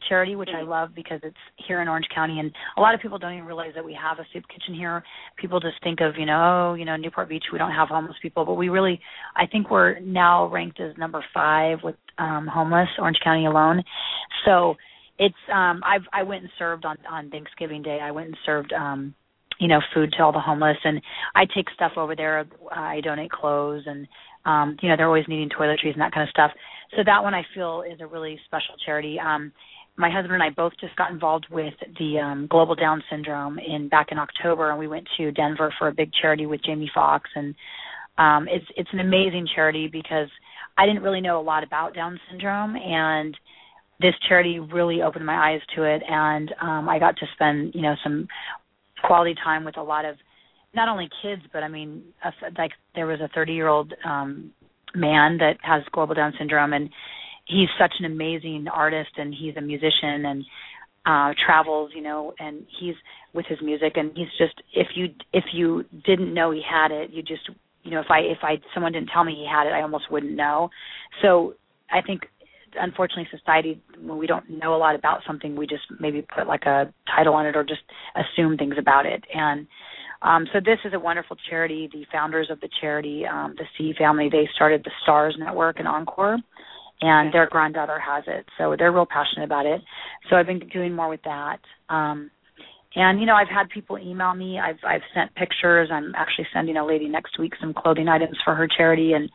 charity, 0.08 0.36
which 0.36 0.50
I 0.56 0.62
love 0.62 0.90
because 0.96 1.20
it's 1.24 1.36
here 1.68 1.82
in 1.82 1.88
Orange 1.88 2.08
County, 2.14 2.40
and 2.40 2.52
a 2.78 2.82
lot 2.82 2.94
of 2.94 3.02
people 3.02 3.18
don't 3.18 3.34
even 3.34 3.46
realize 3.46 3.72
that 3.76 3.84
we 3.86 3.94
have 4.02 4.20
a 4.20 4.26
soup 4.34 4.44
kitchen 4.48 4.74
here. 4.74 5.04
People 5.38 5.60
just 5.60 5.82
think 5.84 6.02
of, 6.02 6.16
you 6.18 6.26
know, 6.26 6.72
oh, 6.72 6.74
you 6.76 6.86
know, 6.86 6.96
Newport 6.96 7.30
Beach, 7.30 7.46
we 7.52 7.58
don't 7.60 7.72
have 7.72 7.90
homeless 7.90 8.18
people, 8.22 8.46
but 8.46 8.56
we 8.56 8.70
really, 8.70 9.00
I 9.36 9.46
think 9.48 9.70
we're 9.70 10.00
now 10.00 10.48
ranked 10.48 10.80
as 10.80 10.98
number 10.98 11.24
five 11.34 11.80
with 11.84 11.96
um, 12.18 12.48
homeless, 12.48 12.90
Orange 13.00 13.20
County 13.24 13.46
alone. 13.46 13.84
So 14.46 14.76
it's, 15.20 15.36
um, 15.54 15.82
I've 15.86 16.06
I 16.14 16.24
went 16.24 16.42
and 16.44 16.52
served 16.58 16.86
on 16.86 16.98
on 17.10 17.30
Thanksgiving 17.30 17.82
Day. 17.84 18.00
I 18.02 18.12
went 18.12 18.28
and 18.28 18.38
served. 18.46 18.74
um 18.74 19.14
you 19.60 19.68
know 19.68 19.80
food 19.94 20.12
to 20.18 20.24
all 20.24 20.32
the 20.32 20.40
homeless 20.40 20.78
and 20.84 21.00
i 21.36 21.46
take 21.56 21.70
stuff 21.76 21.92
over 21.96 22.16
there 22.16 22.46
i 22.72 23.00
donate 23.02 23.32
clothes 23.32 23.84
and 23.86 24.08
um 24.46 24.76
you 24.82 24.90
know 24.90 24.98
they're 24.98 25.06
always 25.08 25.28
needing 25.28 25.50
toiletries 25.50 25.94
and 25.94 26.02
that 26.02 26.12
kind 26.12 26.24
of 26.28 26.32
stuff 26.32 26.52
so 26.96 27.04
that 27.06 27.22
one 27.22 27.36
i 27.36 27.44
feel 27.54 27.84
is 27.84 28.02
a 28.02 28.08
really 28.08 28.40
special 28.46 28.74
charity 28.84 29.18
um 29.20 29.52
my 29.98 30.10
husband 30.10 30.34
and 30.34 30.44
I 30.44 30.50
both 30.50 30.74
just 30.80 30.96
got 30.96 31.12
involved 31.12 31.48
with 31.52 31.74
the 32.00 32.20
um, 32.20 32.48
global 32.50 32.76
Down 32.76 33.04
syndrome 33.10 33.60
in 33.60 33.90
back 33.90 34.08
in 34.12 34.18
October, 34.18 34.70
and 34.70 34.80
we 34.80 34.88
went 34.88 35.08
to 35.18 35.32
Denver 35.32 35.74
for 35.78 35.88
a 35.88 35.94
big 35.94 36.12
charity 36.22 36.46
with 36.46 36.64
Jamie 36.64 36.92
Foxx, 36.94 37.30
and 37.36 37.54
um, 38.18 38.48
it's 38.50 38.66
it's 38.78 38.90
an 38.94 39.00
amazing 39.00 39.48
charity 39.54 39.88
because 39.92 40.30
I 40.78 40.86
didn't 40.86 41.04
really 41.04 41.22
know 41.22 41.40
a 41.40 41.44
lot 41.44 41.64
about 41.64 41.94
Down 41.94 42.20
syndrome, 42.30 42.76
and 42.76 43.36
this 44.00 44.16
charity 44.28 44.60
really 44.60 45.02
opened 45.02 45.26
my 45.26 45.52
eyes 45.52 45.62
to 45.76 45.84
it, 45.84 46.02
and 46.08 46.54
um, 46.62 46.90
I 46.90 46.98
got 46.98 47.18
to 47.18 47.26
spend 47.34 47.76
you 47.76 47.82
know 47.82 47.96
some 48.04 48.28
quality 49.04 49.36
time 49.44 49.64
with 49.64 49.78
a 49.78 49.84
lot 49.84 50.06
of 50.06 50.16
not 50.74 50.88
only 50.88 51.10
kids, 51.22 51.42
but 51.52 51.64
I 51.64 51.68
mean, 51.68 52.04
a, 52.24 52.32
like 52.58 52.72
there 52.96 53.08
was 53.08 53.20
a 53.20 53.30
30 53.34 53.54
year 53.54 53.68
old 53.68 53.94
um, 54.06 54.52
man 54.96 55.38
that 55.38 55.58
has 55.62 55.84
global 55.92 56.16
Down 56.16 56.34
syndrome, 56.38 56.74
and 56.74 56.90
he's 57.52 57.70
such 57.80 57.94
an 58.00 58.06
amazing 58.06 58.66
artist 58.74 59.12
and 59.18 59.34
he's 59.34 59.56
a 59.58 59.62
musician 59.62 60.26
and 60.26 60.46
uh 61.06 61.34
travels 61.46 61.92
you 61.96 62.02
know 62.02 62.34
and 62.40 62.66
he's 62.80 62.96
with 63.34 63.46
his 63.48 63.60
music 63.62 63.94
and 63.96 64.12
he's 64.16 64.28
just 64.38 64.62
if 64.74 64.88
you 64.96 65.08
if 65.34 65.46
you 65.54 65.84
didn't 66.06 66.34
know 66.34 66.52
he 66.52 66.62
had 66.68 66.92
it 66.92 67.10
you 67.12 67.22
just 67.22 67.50
you 67.84 67.92
know 67.92 68.00
if 68.00 68.06
i 68.10 68.20
if 68.20 68.38
i 68.44 68.56
someone 68.74 68.92
didn't 68.92 69.10
tell 69.12 69.24
me 69.24 69.34
he 69.34 69.48
had 69.52 69.68
it 69.68 69.74
i 69.74 69.82
almost 69.82 70.12
wouldn't 70.12 70.36
know. 70.36 70.70
So 71.22 71.56
i 71.92 72.02
think 72.02 72.22
unfortunately 72.80 73.28
society 73.38 73.82
when 74.02 74.18
we 74.18 74.28
don't 74.28 74.50
know 74.50 74.76
a 74.76 74.78
lot 74.78 74.96
about 74.96 75.22
something 75.26 75.56
we 75.56 75.68
just 75.68 75.84
maybe 76.00 76.26
put 76.36 76.48
like 76.48 76.64
a 76.66 76.94
title 77.16 77.34
on 77.34 77.46
it 77.46 77.56
or 77.56 77.64
just 77.64 77.82
assume 78.16 78.58
things 78.58 78.76
about 78.78 79.06
it. 79.06 79.24
And 79.34 79.68
um, 80.22 80.48
so 80.54 80.60
this 80.60 80.78
is 80.86 80.94
a 80.94 81.00
wonderful 81.00 81.36
charity. 81.50 81.90
The 81.92 82.06
founders 82.12 82.50
of 82.50 82.60
the 82.62 82.70
charity, 82.80 83.26
um, 83.26 83.56
the 83.58 83.66
Sie 83.78 83.94
family, 83.98 84.30
they 84.32 84.48
started 84.56 84.84
the 84.84 84.92
Starz 85.06 85.38
Network 85.38 85.80
and 85.80 85.88
Encore, 85.88 86.38
and 87.02 87.34
their 87.34 87.48
granddaughter 87.48 88.00
has 88.00 88.24
it. 88.28 88.46
So 88.58 88.76
they're 88.78 88.92
real 88.92 89.08
passionate 89.08 89.46
about 89.46 89.66
it. 89.66 89.82
So 90.30 90.36
I've 90.36 90.46
been 90.46 90.60
doing 90.72 90.96
more 90.96 91.10
with 91.10 91.24
that. 91.24 91.60
Um 91.90 92.32
and 92.94 93.20
you 93.20 93.26
know, 93.26 93.36
I've 93.36 93.48
had 93.48 93.70
people 93.70 93.98
email 93.98 94.34
me. 94.34 94.60
I've 94.60 94.80
I've 94.88 95.02
sent 95.14 95.34
pictures. 95.36 95.90
I'm 95.92 96.14
actually 96.16 96.48
sending 96.54 96.78
a 96.78 96.86
lady 96.86 97.08
next 97.08 97.40
week 97.40 97.54
some 97.60 97.74
clothing 97.74 98.08
items 98.08 98.38
for 98.44 98.56
her 98.56 98.68
charity 98.68 99.14
and 99.14 99.30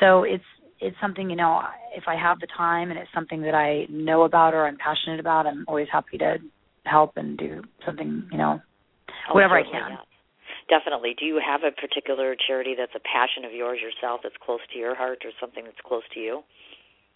so 0.00 0.24
it's 0.24 0.44
it's 0.82 0.96
something, 1.00 1.30
you 1.30 1.36
know, 1.36 1.62
if 1.96 2.04
I 2.08 2.16
have 2.16 2.40
the 2.40 2.48
time 2.56 2.90
and 2.90 2.98
it's 2.98 3.10
something 3.14 3.42
that 3.42 3.54
I 3.54 3.86
know 3.88 4.22
about 4.24 4.52
or 4.52 4.66
I'm 4.66 4.76
passionate 4.76 5.20
about, 5.20 5.46
I'm 5.46 5.64
always 5.68 5.86
happy 5.92 6.18
to 6.18 6.38
help 6.84 7.12
and 7.16 7.38
do 7.38 7.62
something, 7.86 8.26
you 8.32 8.36
know, 8.38 8.60
oh, 9.30 9.34
whatever 9.34 9.56
I 9.56 9.62
can. 9.62 9.98
Definitely. 10.68 11.14
Do 11.18 11.24
you 11.24 11.40
have 11.44 11.62
a 11.62 11.70
particular 11.70 12.34
charity 12.34 12.74
that's 12.76 12.94
a 12.96 13.00
passion 13.00 13.44
of 13.44 13.52
yours 13.52 13.78
yourself 13.80 14.20
that's 14.22 14.34
close 14.44 14.60
to 14.72 14.78
your 14.78 14.96
heart 14.96 15.22
or 15.24 15.30
something 15.40 15.64
that's 15.64 15.80
close 15.86 16.02
to 16.14 16.20
you? 16.20 16.42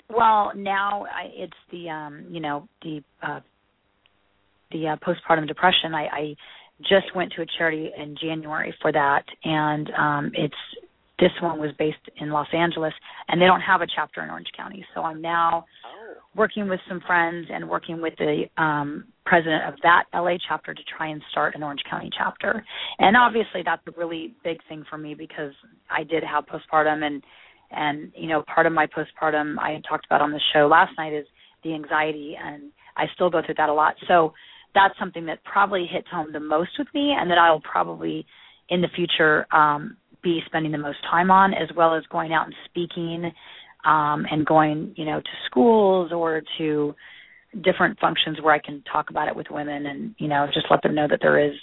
Well, 0.08 0.52
now 0.54 1.04
I, 1.06 1.30
it's 1.32 1.52
the 1.70 1.90
um, 1.90 2.26
you 2.30 2.40
know 2.40 2.68
the 2.82 3.02
uh, 3.22 3.40
the 4.72 4.88
uh, 4.88 4.96
postpartum 4.96 5.46
depression. 5.46 5.94
I, 5.94 6.06
I 6.06 6.36
just 6.80 7.14
went 7.14 7.32
to 7.36 7.42
a 7.42 7.46
charity 7.58 7.90
in 7.96 8.16
January 8.20 8.74
for 8.82 8.92
that, 8.92 9.24
and 9.44 9.90
um, 9.98 10.30
it's 10.34 10.54
this 11.18 11.30
one 11.40 11.58
was 11.58 11.70
based 11.78 11.96
in 12.18 12.30
Los 12.30 12.48
Angeles, 12.52 12.92
and 13.28 13.40
they 13.40 13.46
don't 13.46 13.62
have 13.62 13.80
a 13.80 13.86
chapter 13.94 14.22
in 14.22 14.30
Orange 14.30 14.50
County. 14.56 14.84
So 14.94 15.02
I'm 15.02 15.22
now 15.22 15.64
oh. 15.86 16.14
working 16.34 16.68
with 16.68 16.80
some 16.88 17.00
friends 17.06 17.46
and 17.50 17.68
working 17.68 18.02
with 18.02 18.12
the 18.18 18.44
um, 18.62 19.04
president 19.24 19.64
of 19.64 19.74
that 19.82 20.04
LA 20.14 20.36
chapter 20.46 20.74
to 20.74 20.82
try 20.96 21.08
and 21.08 21.22
start 21.30 21.54
an 21.54 21.62
Orange 21.62 21.80
County 21.88 22.10
chapter. 22.16 22.62
And 22.98 23.16
obviously, 23.16 23.62
that's 23.64 23.82
a 23.86 23.98
really 23.98 24.34
big 24.44 24.58
thing 24.68 24.84
for 24.90 24.98
me 24.98 25.14
because 25.14 25.52
I 25.90 26.04
did 26.04 26.22
have 26.22 26.44
postpartum 26.44 27.02
and 27.02 27.22
and 27.70 28.12
you 28.14 28.28
know 28.28 28.42
part 28.52 28.66
of 28.66 28.72
my 28.72 28.86
postpartum 28.86 29.58
i 29.58 29.80
talked 29.88 30.06
about 30.06 30.20
on 30.20 30.30
the 30.30 30.40
show 30.52 30.66
last 30.66 30.92
night 30.98 31.12
is 31.12 31.26
the 31.64 31.74
anxiety 31.74 32.36
and 32.42 32.70
i 32.96 33.04
still 33.14 33.30
go 33.30 33.40
through 33.44 33.54
that 33.56 33.68
a 33.68 33.72
lot. 33.72 33.94
So 34.08 34.32
that's 34.74 34.98
something 34.98 35.26
that 35.26 35.42
probably 35.44 35.86
hits 35.90 36.08
home 36.10 36.32
the 36.32 36.40
most 36.40 36.70
with 36.78 36.88
me 36.94 37.14
and 37.18 37.30
that 37.30 37.38
i'll 37.38 37.60
probably 37.60 38.26
in 38.68 38.80
the 38.80 38.88
future 38.94 39.46
um 39.54 39.96
be 40.22 40.40
spending 40.46 40.72
the 40.72 40.78
most 40.78 40.98
time 41.10 41.30
on 41.30 41.54
as 41.54 41.68
well 41.76 41.94
as 41.94 42.02
going 42.10 42.32
out 42.32 42.46
and 42.46 42.54
speaking 42.66 43.32
um 43.84 44.26
and 44.30 44.44
going 44.46 44.92
you 44.96 45.04
know 45.04 45.20
to 45.20 45.30
schools 45.46 46.12
or 46.12 46.42
to 46.58 46.94
different 47.64 47.98
functions 47.98 48.38
where 48.42 48.54
i 48.54 48.58
can 48.58 48.82
talk 48.90 49.10
about 49.10 49.28
it 49.28 49.36
with 49.36 49.46
women 49.50 49.86
and 49.86 50.14
you 50.18 50.28
know 50.28 50.46
just 50.52 50.66
let 50.70 50.82
them 50.82 50.94
know 50.94 51.06
that 51.08 51.20
there 51.22 51.38
is 51.38 51.54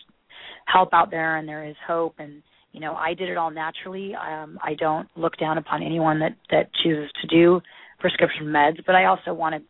help 0.65 0.89
out 0.93 1.11
there 1.11 1.37
and 1.37 1.47
there 1.47 1.65
is 1.65 1.75
hope 1.85 2.15
and 2.17 2.41
you 2.73 2.81
know 2.81 2.93
i 2.95 3.13
did 3.13 3.29
it 3.29 3.37
all 3.37 3.51
naturally. 3.51 4.13
Um 4.15 4.59
i 4.61 4.73
don't 4.73 5.07
look 5.15 5.37
down 5.37 5.57
upon 5.57 5.81
anyone 5.81 6.19
that 6.19 6.35
that 6.51 6.69
chooses 6.83 7.09
to 7.21 7.27
do 7.27 7.61
prescription 7.99 8.47
meds 8.47 8.83
but 8.85 8.95
i 8.95 9.05
also 9.05 9.33
want 9.33 9.55
to 9.55 9.61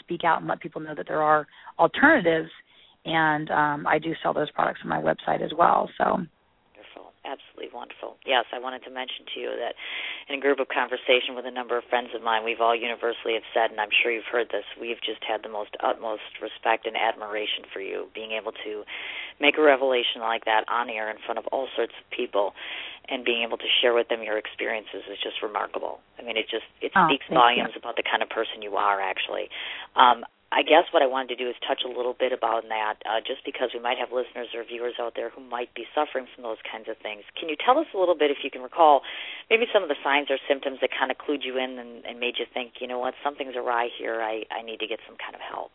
speak 0.00 0.24
out 0.24 0.38
and 0.38 0.48
let 0.48 0.60
people 0.60 0.80
know 0.80 0.94
that 0.96 1.06
there 1.06 1.22
are 1.22 1.46
alternatives 1.78 2.50
and 3.04 3.50
um 3.50 3.86
i 3.86 3.98
do 3.98 4.14
sell 4.22 4.32
those 4.32 4.50
products 4.52 4.80
on 4.82 4.88
my 4.88 5.00
website 5.00 5.42
as 5.42 5.50
well. 5.56 5.90
So 5.98 6.18
wonderful. 7.74 8.16
Yes, 8.24 8.46
I 8.54 8.58
wanted 8.62 8.86
to 8.86 8.90
mention 8.90 9.26
to 9.34 9.36
you 9.40 9.50
that 9.58 9.74
in 10.30 10.38
a 10.38 10.40
group 10.40 10.62
of 10.62 10.70
conversation 10.70 11.34
with 11.34 11.44
a 11.44 11.50
number 11.50 11.76
of 11.76 11.84
friends 11.90 12.14
of 12.14 12.22
mine, 12.22 12.46
we've 12.46 12.62
all 12.62 12.74
universally 12.74 13.34
have 13.34 13.46
said, 13.52 13.74
and 13.74 13.80
I'm 13.82 13.90
sure 13.90 14.14
you've 14.14 14.30
heard 14.30 14.48
this, 14.54 14.64
we've 14.80 15.02
just 15.02 15.20
had 15.26 15.42
the 15.42 15.50
most 15.52 15.74
utmost 15.82 16.40
respect 16.40 16.86
and 16.86 16.96
admiration 16.96 17.66
for 17.74 17.82
you, 17.82 18.08
being 18.14 18.32
able 18.32 18.52
to 18.64 18.86
make 19.42 19.58
a 19.58 19.62
revelation 19.62 20.22
like 20.22 20.46
that 20.46 20.64
on 20.70 20.88
air 20.88 21.10
in 21.10 21.18
front 21.26 21.42
of 21.42 21.46
all 21.50 21.66
sorts 21.74 21.92
of 21.98 22.04
people 22.14 22.54
and 23.08 23.24
being 23.24 23.44
able 23.44 23.58
to 23.58 23.68
share 23.82 23.92
with 23.92 24.08
them 24.08 24.22
your 24.22 24.38
experiences 24.38 25.04
is 25.10 25.18
just 25.20 25.42
remarkable. 25.42 26.00
I 26.18 26.22
mean, 26.22 26.36
it 26.36 26.48
just 26.48 26.64
it 26.80 26.92
oh, 26.96 27.04
speaks 27.08 27.26
volumes 27.28 27.76
you. 27.76 27.80
about 27.80 27.96
the 27.96 28.06
kind 28.06 28.22
of 28.22 28.30
person 28.32 28.62
you 28.62 28.76
are. 28.76 29.00
Actually, 29.00 29.52
um, 29.96 30.24
I 30.54 30.62
guess 30.62 30.86
what 30.94 31.02
I 31.02 31.10
wanted 31.10 31.34
to 31.34 31.38
do 31.42 31.50
is 31.50 31.56
touch 31.66 31.82
a 31.82 31.90
little 31.90 32.14
bit 32.14 32.30
about 32.30 32.62
that, 32.70 33.02
uh, 33.02 33.18
just 33.18 33.44
because 33.44 33.74
we 33.74 33.80
might 33.82 33.98
have 33.98 34.14
listeners 34.14 34.54
or 34.54 34.62
viewers 34.62 34.94
out 35.02 35.18
there 35.18 35.30
who 35.30 35.42
might 35.42 35.74
be 35.74 35.82
suffering 35.90 36.30
from 36.30 36.46
those 36.46 36.62
kinds 36.62 36.86
of 36.86 36.94
things. 37.02 37.26
Can 37.34 37.48
you 37.50 37.56
tell 37.58 37.76
us 37.76 37.90
a 37.90 37.98
little 37.98 38.14
bit, 38.14 38.30
if 38.30 38.38
you 38.46 38.54
can 38.54 38.62
recall, 38.62 39.02
maybe 39.50 39.66
some 39.74 39.82
of 39.82 39.90
the 39.90 39.98
signs 40.06 40.30
or 40.30 40.38
symptoms 40.46 40.78
that 40.80 40.90
kind 40.94 41.10
of 41.10 41.18
clued 41.18 41.42
you 41.42 41.58
in 41.58 41.82
and, 41.82 42.06
and 42.06 42.20
made 42.22 42.38
you 42.38 42.46
think, 42.54 42.78
you 42.78 42.86
know 42.86 43.02
what, 43.02 43.14
something's 43.26 43.56
awry 43.58 43.88
here. 43.98 44.22
I, 44.22 44.46
I 44.54 44.62
need 44.62 44.78
to 44.78 44.86
get 44.86 45.02
some 45.08 45.18
kind 45.18 45.34
of 45.34 45.42
help. 45.42 45.74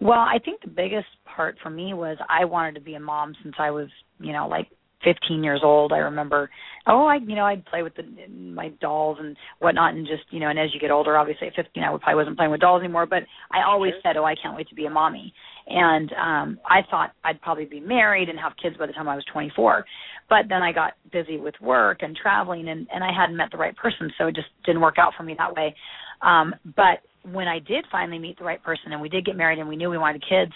Well, 0.00 0.18
I 0.18 0.38
think 0.44 0.60
the 0.60 0.68
biggest 0.74 1.08
part 1.24 1.56
for 1.62 1.70
me 1.70 1.94
was 1.94 2.18
I 2.28 2.44
wanted 2.44 2.74
to 2.74 2.80
be 2.80 2.94
a 2.94 3.00
mom 3.00 3.34
since 3.42 3.54
I 3.58 3.70
was, 3.70 3.88
you 4.18 4.32
know, 4.32 4.48
like 4.48 4.66
15 5.04 5.44
years 5.44 5.60
old, 5.62 5.92
I 5.92 5.98
remember, 5.98 6.50
oh, 6.86 7.06
I, 7.06 7.16
you 7.16 7.36
know, 7.36 7.44
I'd 7.44 7.64
play 7.66 7.82
with 7.82 7.94
the, 7.94 8.04
my 8.30 8.70
dolls 8.80 9.18
and 9.20 9.36
whatnot, 9.60 9.94
and 9.94 10.06
just, 10.06 10.24
you 10.30 10.40
know, 10.40 10.48
and 10.48 10.58
as 10.58 10.70
you 10.74 10.80
get 10.80 10.90
older, 10.90 11.16
obviously 11.16 11.46
at 11.46 11.54
15, 11.54 11.82
I 11.82 11.90
would 11.90 12.00
probably 12.00 12.16
wasn't 12.16 12.36
playing 12.36 12.50
with 12.50 12.60
dolls 12.60 12.82
anymore, 12.82 13.06
but 13.06 13.22
I 13.52 13.62
always 13.66 13.92
said, 14.02 14.16
oh, 14.16 14.24
I 14.24 14.34
can't 14.40 14.56
wait 14.56 14.68
to 14.68 14.74
be 14.74 14.86
a 14.86 14.90
mommy, 14.90 15.32
and 15.68 16.12
um, 16.12 16.58
I 16.66 16.80
thought 16.90 17.12
I'd 17.24 17.40
probably 17.42 17.66
be 17.66 17.80
married 17.80 18.28
and 18.28 18.38
have 18.38 18.52
kids 18.60 18.76
by 18.76 18.86
the 18.86 18.92
time 18.92 19.08
I 19.08 19.14
was 19.14 19.24
24, 19.32 19.84
but 20.28 20.44
then 20.48 20.62
I 20.62 20.72
got 20.72 20.94
busy 21.12 21.38
with 21.38 21.54
work 21.60 21.98
and 22.02 22.16
traveling 22.16 22.68
and 22.68 22.86
and 22.92 23.02
I 23.02 23.10
hadn't 23.18 23.36
met 23.36 23.50
the 23.50 23.58
right 23.58 23.76
person 23.76 24.10
so 24.18 24.26
it 24.26 24.34
just 24.34 24.48
didn't 24.64 24.80
work 24.80 24.96
out 24.98 25.12
for 25.16 25.22
me 25.22 25.34
that 25.38 25.54
way. 25.54 25.74
Um 26.22 26.54
but 26.76 27.00
when 27.32 27.48
I 27.48 27.58
did 27.58 27.84
finally 27.90 28.18
meet 28.18 28.38
the 28.38 28.44
right 28.44 28.62
person 28.62 28.92
and 28.92 29.00
we 29.00 29.08
did 29.08 29.24
get 29.24 29.36
married 29.36 29.58
and 29.58 29.68
we 29.68 29.76
knew 29.76 29.90
we 29.90 29.98
wanted 29.98 30.22
kids 30.28 30.52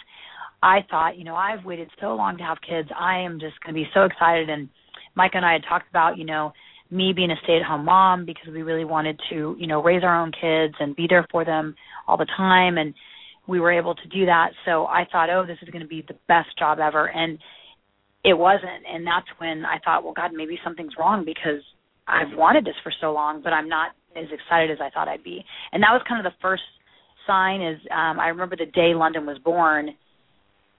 I 0.63 0.79
thought 0.91 1.19
you 1.19 1.25
know 1.25 1.35
I've 1.35 1.65
waited 1.65 1.91
so 2.01 2.15
long 2.15 2.39
to 2.39 2.45
have 2.45 2.59
kids 2.67 2.89
I 2.99 3.19
am 3.21 3.41
just 3.41 3.61
going 3.63 3.75
to 3.75 3.81
be 3.81 3.89
so 3.93 4.05
excited. 4.05 4.49
And 4.49 4.69
Mike 5.15 5.33
and 5.35 5.45
I 5.45 5.53
had 5.53 5.63
talked 5.69 5.89
about 5.91 6.19
you 6.19 6.25
know 6.25 6.53
me 6.91 7.13
being 7.15 7.31
a 7.31 7.37
stay-at-home 7.43 7.85
mom 7.87 8.27
because 8.27 8.49
we 8.53 8.63
really 8.63 8.85
wanted 8.85 9.21
to 9.31 9.57
you 9.59 9.67
know 9.67 9.83
raise 9.83 10.05
our 10.05 10.21
own 10.21 10.33
kids 10.33 10.75
and 10.81 10.97
be 10.97 11.07
there 11.09 11.27
for 11.31 11.45
them 11.45 11.75
all 12.07 12.17
the 12.17 12.29
time. 12.37 12.79
And 12.79 12.95
we 13.49 13.59
were 13.59 13.73
able 13.73 13.95
to 13.95 14.09
do 14.09 14.27
that. 14.27 14.51
So 14.65 14.87
I 14.87 15.05
thought 15.11 15.31
oh 15.31 15.45
this 15.47 15.59
is 15.63 15.69
going 15.71 15.83
to 15.83 15.89
be 15.89 16.05
the 16.07 16.17
best 16.29 16.57
job 16.59 16.79
ever. 16.79 17.07
And 17.11 17.39
it 18.25 18.35
wasn't. 18.35 18.87
And 18.89 19.07
that's 19.07 19.27
when 19.39 19.65
i 19.65 19.79
thought 19.85 20.05
well 20.05 20.13
god 20.13 20.31
maybe 20.33 20.59
something's 20.63 20.93
wrong 20.99 21.25
because 21.25 21.63
i've 22.07 22.37
wanted 22.37 22.65
this 22.65 22.79
for 22.83 22.93
so 23.01 23.13
long 23.13 23.43
but 23.43 23.53
i'm 23.53 23.69
not 23.69 23.93
as 24.17 24.27
excited 24.33 24.71
as 24.71 24.79
i 24.81 24.91
thought 24.91 25.09
i'd 25.09 25.25
be. 25.25 25.45
And 25.73 25.83
that 25.83 25.93
was 25.93 26.03
kind 26.09 26.25
of 26.25 26.31
the 26.31 26.39
first 26.41 26.63
sign 27.27 27.61
is 27.63 27.79
um 27.91 28.21
i 28.21 28.29
remember 28.29 28.57
the 28.57 28.67
day 28.67 28.95
london 28.95 29.27
was 29.27 29.39
born 29.39 29.91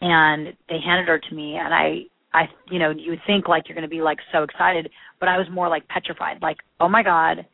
and 0.04 0.48
they 0.68 0.80
handed 0.86 1.08
her 1.08 1.18
to 1.18 1.36
me 1.36 1.56
and 1.56 1.74
i 1.74 2.02
i 2.34 2.44
you 2.70 2.78
know 2.78 2.92
you 2.92 3.16
think 3.26 3.48
like 3.48 3.64
you're 3.68 3.76
going 3.76 3.88
to 3.88 3.96
be 3.96 4.02
like 4.02 4.18
so 4.32 4.44
excited 4.44 4.90
but 5.20 5.30
i 5.30 5.38
was 5.38 5.48
more 5.52 5.70
like 5.70 5.88
petrified 5.88 6.42
like 6.42 6.58
oh 6.82 6.90
my 6.90 7.02
god 7.02 7.46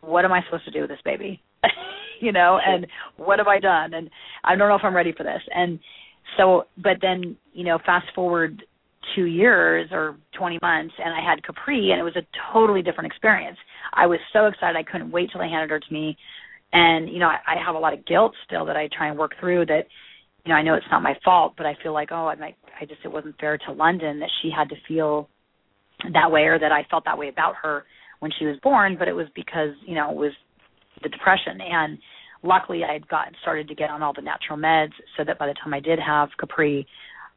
what 0.00 0.24
am 0.24 0.32
i 0.32 0.40
supposed 0.44 0.64
to 0.64 0.72
do 0.72 0.80
with 0.80 0.90
this 0.90 0.98
baby 1.04 1.40
you 2.20 2.32
know 2.32 2.58
and 2.64 2.86
what 3.16 3.38
have 3.38 3.48
i 3.48 3.60
done 3.60 3.94
and 3.94 4.10
i 4.42 4.56
don't 4.56 4.68
know 4.68 4.74
if 4.74 4.84
i'm 4.84 4.96
ready 4.96 5.12
for 5.16 5.22
this 5.22 5.42
and 5.54 5.78
so 6.36 6.64
but 6.82 6.96
then 7.00 7.36
you 7.52 7.64
know 7.64 7.78
fast 7.86 8.06
forward 8.14 8.62
two 9.14 9.24
years 9.24 9.88
or 9.92 10.16
20 10.38 10.58
months 10.62 10.94
and 10.98 11.14
I 11.14 11.20
had 11.20 11.42
Capri 11.42 11.90
and 11.90 12.00
it 12.00 12.04
was 12.04 12.16
a 12.16 12.26
totally 12.52 12.82
different 12.82 13.06
experience. 13.06 13.58
I 13.92 14.06
was 14.06 14.18
so 14.32 14.46
excited 14.46 14.76
I 14.76 14.90
couldn't 14.90 15.10
wait 15.10 15.30
till 15.30 15.40
they 15.40 15.48
handed 15.48 15.70
her 15.70 15.78
to 15.78 15.92
me. 15.92 16.16
And, 16.72 17.08
you 17.08 17.18
know, 17.18 17.28
I, 17.28 17.38
I 17.46 17.64
have 17.64 17.74
a 17.74 17.78
lot 17.78 17.92
of 17.92 18.04
guilt 18.06 18.32
still 18.46 18.64
that 18.66 18.76
I 18.76 18.88
try 18.96 19.08
and 19.08 19.18
work 19.18 19.32
through 19.38 19.66
that, 19.66 19.86
you 20.44 20.52
know, 20.52 20.56
I 20.56 20.62
know 20.62 20.74
it's 20.74 20.86
not 20.90 21.02
my 21.02 21.14
fault, 21.24 21.54
but 21.56 21.66
I 21.66 21.76
feel 21.82 21.92
like, 21.92 22.10
oh, 22.12 22.26
I 22.28 22.34
might, 22.34 22.56
I 22.80 22.84
just, 22.84 23.00
it 23.04 23.12
wasn't 23.12 23.38
fair 23.40 23.58
to 23.58 23.72
London 23.72 24.20
that 24.20 24.30
she 24.42 24.50
had 24.54 24.68
to 24.68 24.76
feel 24.86 25.28
that 26.12 26.30
way 26.30 26.42
or 26.42 26.58
that 26.58 26.72
I 26.72 26.86
felt 26.90 27.04
that 27.06 27.18
way 27.18 27.28
about 27.28 27.54
her 27.62 27.84
when 28.20 28.30
she 28.38 28.44
was 28.44 28.56
born, 28.62 28.96
but 28.98 29.08
it 29.08 29.12
was 29.12 29.26
because, 29.34 29.70
you 29.86 29.94
know, 29.94 30.10
it 30.10 30.16
was 30.16 30.32
the 31.02 31.08
depression. 31.08 31.60
And 31.60 31.98
luckily 32.42 32.82
I 32.84 32.92
had 32.92 33.08
gotten 33.08 33.34
started 33.40 33.68
to 33.68 33.74
get 33.74 33.90
on 33.90 34.02
all 34.02 34.12
the 34.12 34.22
natural 34.22 34.58
meds 34.58 34.92
so 35.16 35.24
that 35.24 35.38
by 35.38 35.46
the 35.46 35.54
time 35.54 35.72
I 35.72 35.80
did 35.80 35.98
have 35.98 36.28
Capri, 36.38 36.86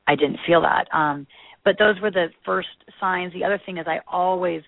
I 0.07 0.15
didn't 0.15 0.39
feel 0.45 0.61
that. 0.61 0.93
Um, 0.93 1.27
but 1.63 1.75
those 1.79 1.99
were 2.01 2.11
the 2.11 2.27
first 2.45 2.69
signs. 2.99 3.33
The 3.33 3.43
other 3.43 3.59
thing 3.65 3.77
is 3.77 3.85
I 3.87 3.99
always 4.07 4.61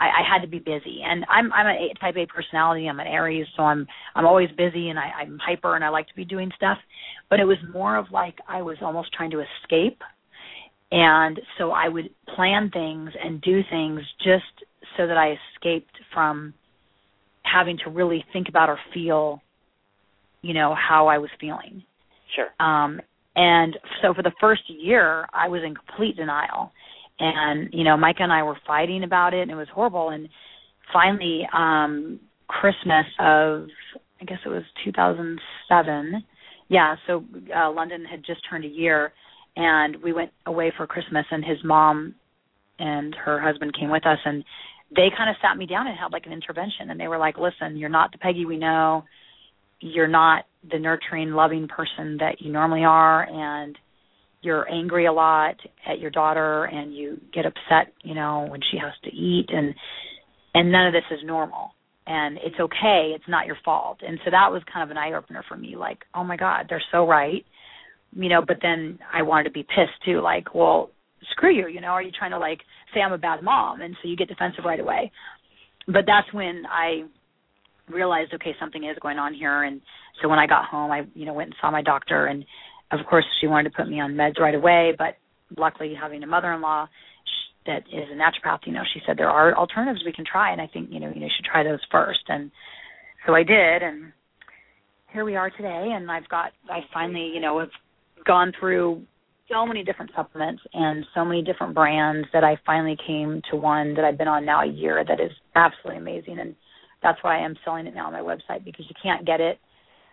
I, 0.00 0.06
I 0.06 0.22
had 0.28 0.40
to 0.42 0.48
be 0.48 0.58
busy, 0.58 1.02
and 1.04 1.24
I'm 1.28 1.52
I'm 1.52 1.66
a 1.66 1.94
type 2.00 2.16
A 2.16 2.26
personality. 2.26 2.88
I'm 2.88 2.98
an 2.98 3.06
Aries, 3.06 3.46
so 3.56 3.62
I'm 3.62 3.86
I'm 4.14 4.26
always 4.26 4.48
busy 4.56 4.88
and 4.88 4.98
I, 4.98 5.10
I'm 5.20 5.38
hyper 5.38 5.76
and 5.76 5.84
I 5.84 5.90
like 5.90 6.08
to 6.08 6.14
be 6.14 6.24
doing 6.24 6.50
stuff. 6.56 6.78
But 7.28 7.38
it 7.38 7.44
was 7.44 7.58
more 7.72 7.96
of 7.96 8.06
like 8.10 8.36
I 8.48 8.62
was 8.62 8.78
almost 8.80 9.12
trying 9.12 9.30
to 9.32 9.40
escape, 9.40 10.00
and 10.90 11.38
so 11.58 11.70
I 11.70 11.88
would 11.88 12.10
plan 12.34 12.70
things 12.72 13.10
and 13.22 13.40
do 13.42 13.60
things 13.70 14.00
just 14.24 14.66
so 14.96 15.06
that 15.06 15.16
I 15.16 15.36
escaped 15.54 15.94
from 16.12 16.54
having 17.42 17.78
to 17.84 17.90
really 17.90 18.24
think 18.32 18.48
about 18.48 18.68
or 18.68 18.78
feel, 18.92 19.40
you 20.42 20.54
know, 20.54 20.74
how 20.74 21.08
I 21.08 21.18
was 21.18 21.30
feeling. 21.40 21.82
Sure. 22.34 22.48
Um, 22.64 23.00
and 23.36 23.76
so 24.02 24.12
for 24.14 24.22
the 24.22 24.32
first 24.40 24.62
year, 24.68 25.26
I 25.32 25.48
was 25.48 25.62
in 25.64 25.74
complete 25.74 26.16
denial. 26.16 26.72
And, 27.20 27.68
you 27.72 27.84
know, 27.84 27.96
Micah 27.96 28.22
and 28.22 28.32
I 28.32 28.42
were 28.42 28.56
fighting 28.66 29.04
about 29.04 29.34
it 29.34 29.42
and 29.42 29.50
it 29.50 29.54
was 29.54 29.68
horrible. 29.72 30.08
And 30.08 30.28
finally, 30.92 31.42
um, 31.56 32.20
Christmas 32.48 33.06
of, 33.20 33.66
I 34.20 34.24
guess 34.24 34.38
it 34.44 34.48
was 34.48 34.62
2007. 34.84 36.24
Yeah, 36.68 36.96
so 37.06 37.24
uh, 37.54 37.70
London 37.70 38.04
had 38.04 38.24
just 38.24 38.40
turned 38.48 38.64
a 38.64 38.68
year 38.68 39.12
and 39.56 39.96
we 40.02 40.12
went 40.12 40.30
away 40.46 40.72
for 40.76 40.86
Christmas 40.86 41.26
and 41.30 41.44
his 41.44 41.58
mom 41.64 42.14
and 42.78 43.14
her 43.14 43.40
husband 43.40 43.76
came 43.78 43.90
with 43.90 44.06
us 44.06 44.18
and 44.24 44.42
they 44.94 45.08
kind 45.16 45.28
of 45.28 45.36
sat 45.42 45.56
me 45.56 45.66
down 45.66 45.86
and 45.86 45.96
had 45.98 46.12
like 46.12 46.26
an 46.26 46.32
intervention 46.32 46.90
and 46.90 46.98
they 46.98 47.08
were 47.08 47.18
like, 47.18 47.36
listen, 47.36 47.76
you're 47.76 47.88
not 47.88 48.12
the 48.12 48.18
Peggy 48.18 48.46
we 48.46 48.56
know 48.56 49.04
you're 49.80 50.08
not 50.08 50.44
the 50.70 50.78
nurturing, 50.78 51.30
loving 51.30 51.66
person 51.68 52.18
that 52.18 52.36
you 52.40 52.52
normally 52.52 52.84
are, 52.84 53.24
and 53.24 53.76
you're 54.42 54.70
angry 54.70 55.06
a 55.06 55.12
lot 55.12 55.56
at 55.86 55.98
your 55.98 56.10
daughter, 56.10 56.64
and 56.64 56.94
you 56.94 57.20
get 57.32 57.46
upset, 57.46 57.92
you 58.02 58.14
know, 58.14 58.46
when 58.48 58.60
she 58.70 58.78
has 58.78 58.92
to 59.04 59.10
eat, 59.14 59.46
and 59.50 59.74
and 60.54 60.72
none 60.72 60.86
of 60.86 60.92
this 60.92 61.04
is 61.10 61.20
normal, 61.24 61.70
and 62.06 62.38
it's 62.38 62.58
okay. 62.58 63.12
It's 63.14 63.28
not 63.28 63.46
your 63.46 63.58
fault, 63.64 63.98
and 64.06 64.18
so 64.24 64.30
that 64.30 64.50
was 64.50 64.62
kind 64.72 64.82
of 64.82 64.90
an 64.90 64.98
eye 64.98 65.12
opener 65.12 65.44
for 65.48 65.56
me. 65.56 65.76
Like, 65.76 65.98
oh 66.14 66.24
my 66.24 66.36
God, 66.36 66.66
they're 66.68 66.82
so 66.90 67.06
right, 67.06 67.44
you 68.12 68.28
know. 68.28 68.42
But 68.46 68.58
then 68.62 68.98
I 69.12 69.22
wanted 69.22 69.44
to 69.44 69.50
be 69.50 69.62
pissed 69.62 70.04
too. 70.04 70.20
Like, 70.20 70.54
well, 70.54 70.90
screw 71.32 71.54
you, 71.54 71.68
you 71.68 71.80
know. 71.80 71.88
Are 71.88 72.02
you 72.02 72.12
trying 72.16 72.32
to 72.32 72.38
like 72.38 72.60
say 72.94 73.00
I'm 73.00 73.12
a 73.12 73.18
bad 73.18 73.42
mom? 73.42 73.82
And 73.82 73.94
so 74.02 74.08
you 74.08 74.16
get 74.16 74.28
defensive 74.28 74.64
right 74.64 74.80
away. 74.80 75.12
But 75.86 76.04
that's 76.06 76.32
when 76.32 76.64
I 76.70 77.04
realized 77.90 78.32
okay 78.34 78.54
something 78.58 78.84
is 78.84 78.96
going 79.02 79.18
on 79.18 79.34
here 79.34 79.64
and 79.64 79.80
so 80.22 80.28
when 80.28 80.38
i 80.38 80.46
got 80.46 80.64
home 80.64 80.90
i 80.90 81.02
you 81.14 81.26
know 81.26 81.32
went 81.32 81.48
and 81.48 81.56
saw 81.60 81.70
my 81.70 81.82
doctor 81.82 82.26
and 82.26 82.44
of 82.92 83.00
course 83.06 83.24
she 83.40 83.46
wanted 83.46 83.70
to 83.70 83.76
put 83.76 83.88
me 83.88 84.00
on 84.00 84.14
meds 84.14 84.38
right 84.38 84.54
away 84.54 84.92
but 84.96 85.16
luckily 85.56 85.94
having 86.00 86.22
a 86.22 86.26
mother-in-law 86.26 86.86
that 87.66 87.82
is 87.92 88.08
a 88.10 88.14
naturopath 88.14 88.60
you 88.64 88.72
know 88.72 88.82
she 88.92 89.00
said 89.06 89.16
there 89.16 89.30
are 89.30 89.56
alternatives 89.56 90.02
we 90.04 90.12
can 90.12 90.24
try 90.24 90.52
and 90.52 90.60
i 90.60 90.66
think 90.66 90.88
you 90.90 91.00
know 91.00 91.12
you 91.14 91.28
should 91.34 91.44
try 91.44 91.62
those 91.62 91.80
first. 91.90 92.20
And 92.28 92.50
so 93.26 93.34
i 93.34 93.42
did 93.42 93.82
and 93.82 94.12
here 95.12 95.24
we 95.24 95.36
are 95.36 95.50
today 95.50 95.92
and 95.94 96.10
i've 96.10 96.28
got 96.28 96.52
i 96.70 96.80
finally 96.92 97.30
you 97.34 97.40
know 97.40 97.58
have 97.58 97.70
gone 98.24 98.52
through 98.58 99.02
so 99.50 99.66
many 99.66 99.82
different 99.82 100.10
supplements 100.14 100.62
and 100.72 101.04
so 101.14 101.24
many 101.24 101.42
different 101.42 101.74
brands 101.74 102.28
that 102.32 102.44
I 102.44 102.56
finally 102.64 102.96
came 103.06 103.42
to 103.50 103.56
one 103.56 103.94
that 103.94 104.04
I've 104.04 104.18
been 104.18 104.28
on 104.28 104.44
now 104.44 104.62
a 104.62 104.66
year 104.66 105.04
that 105.06 105.20
is 105.20 105.32
absolutely 105.54 106.00
amazing. 106.00 106.38
And 106.38 106.54
that's 107.02 107.18
why 107.22 107.38
I'm 107.38 107.56
selling 107.64 107.86
it 107.86 107.94
now 107.94 108.06
on 108.06 108.12
my 108.12 108.20
website 108.20 108.64
because 108.64 108.86
you 108.88 108.94
can't 109.02 109.26
get 109.26 109.40
it 109.40 109.58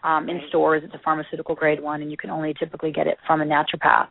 um, 0.03 0.29
in 0.29 0.41
stores. 0.49 0.83
It's 0.85 0.93
a 0.93 1.01
pharmaceutical 1.03 1.55
grade 1.55 1.81
one, 1.81 2.01
and 2.01 2.11
you 2.11 2.17
can 2.17 2.29
only 2.29 2.53
typically 2.57 2.91
get 2.91 3.07
it 3.07 3.17
from 3.25 3.41
a 3.41 3.45
naturopath. 3.45 4.09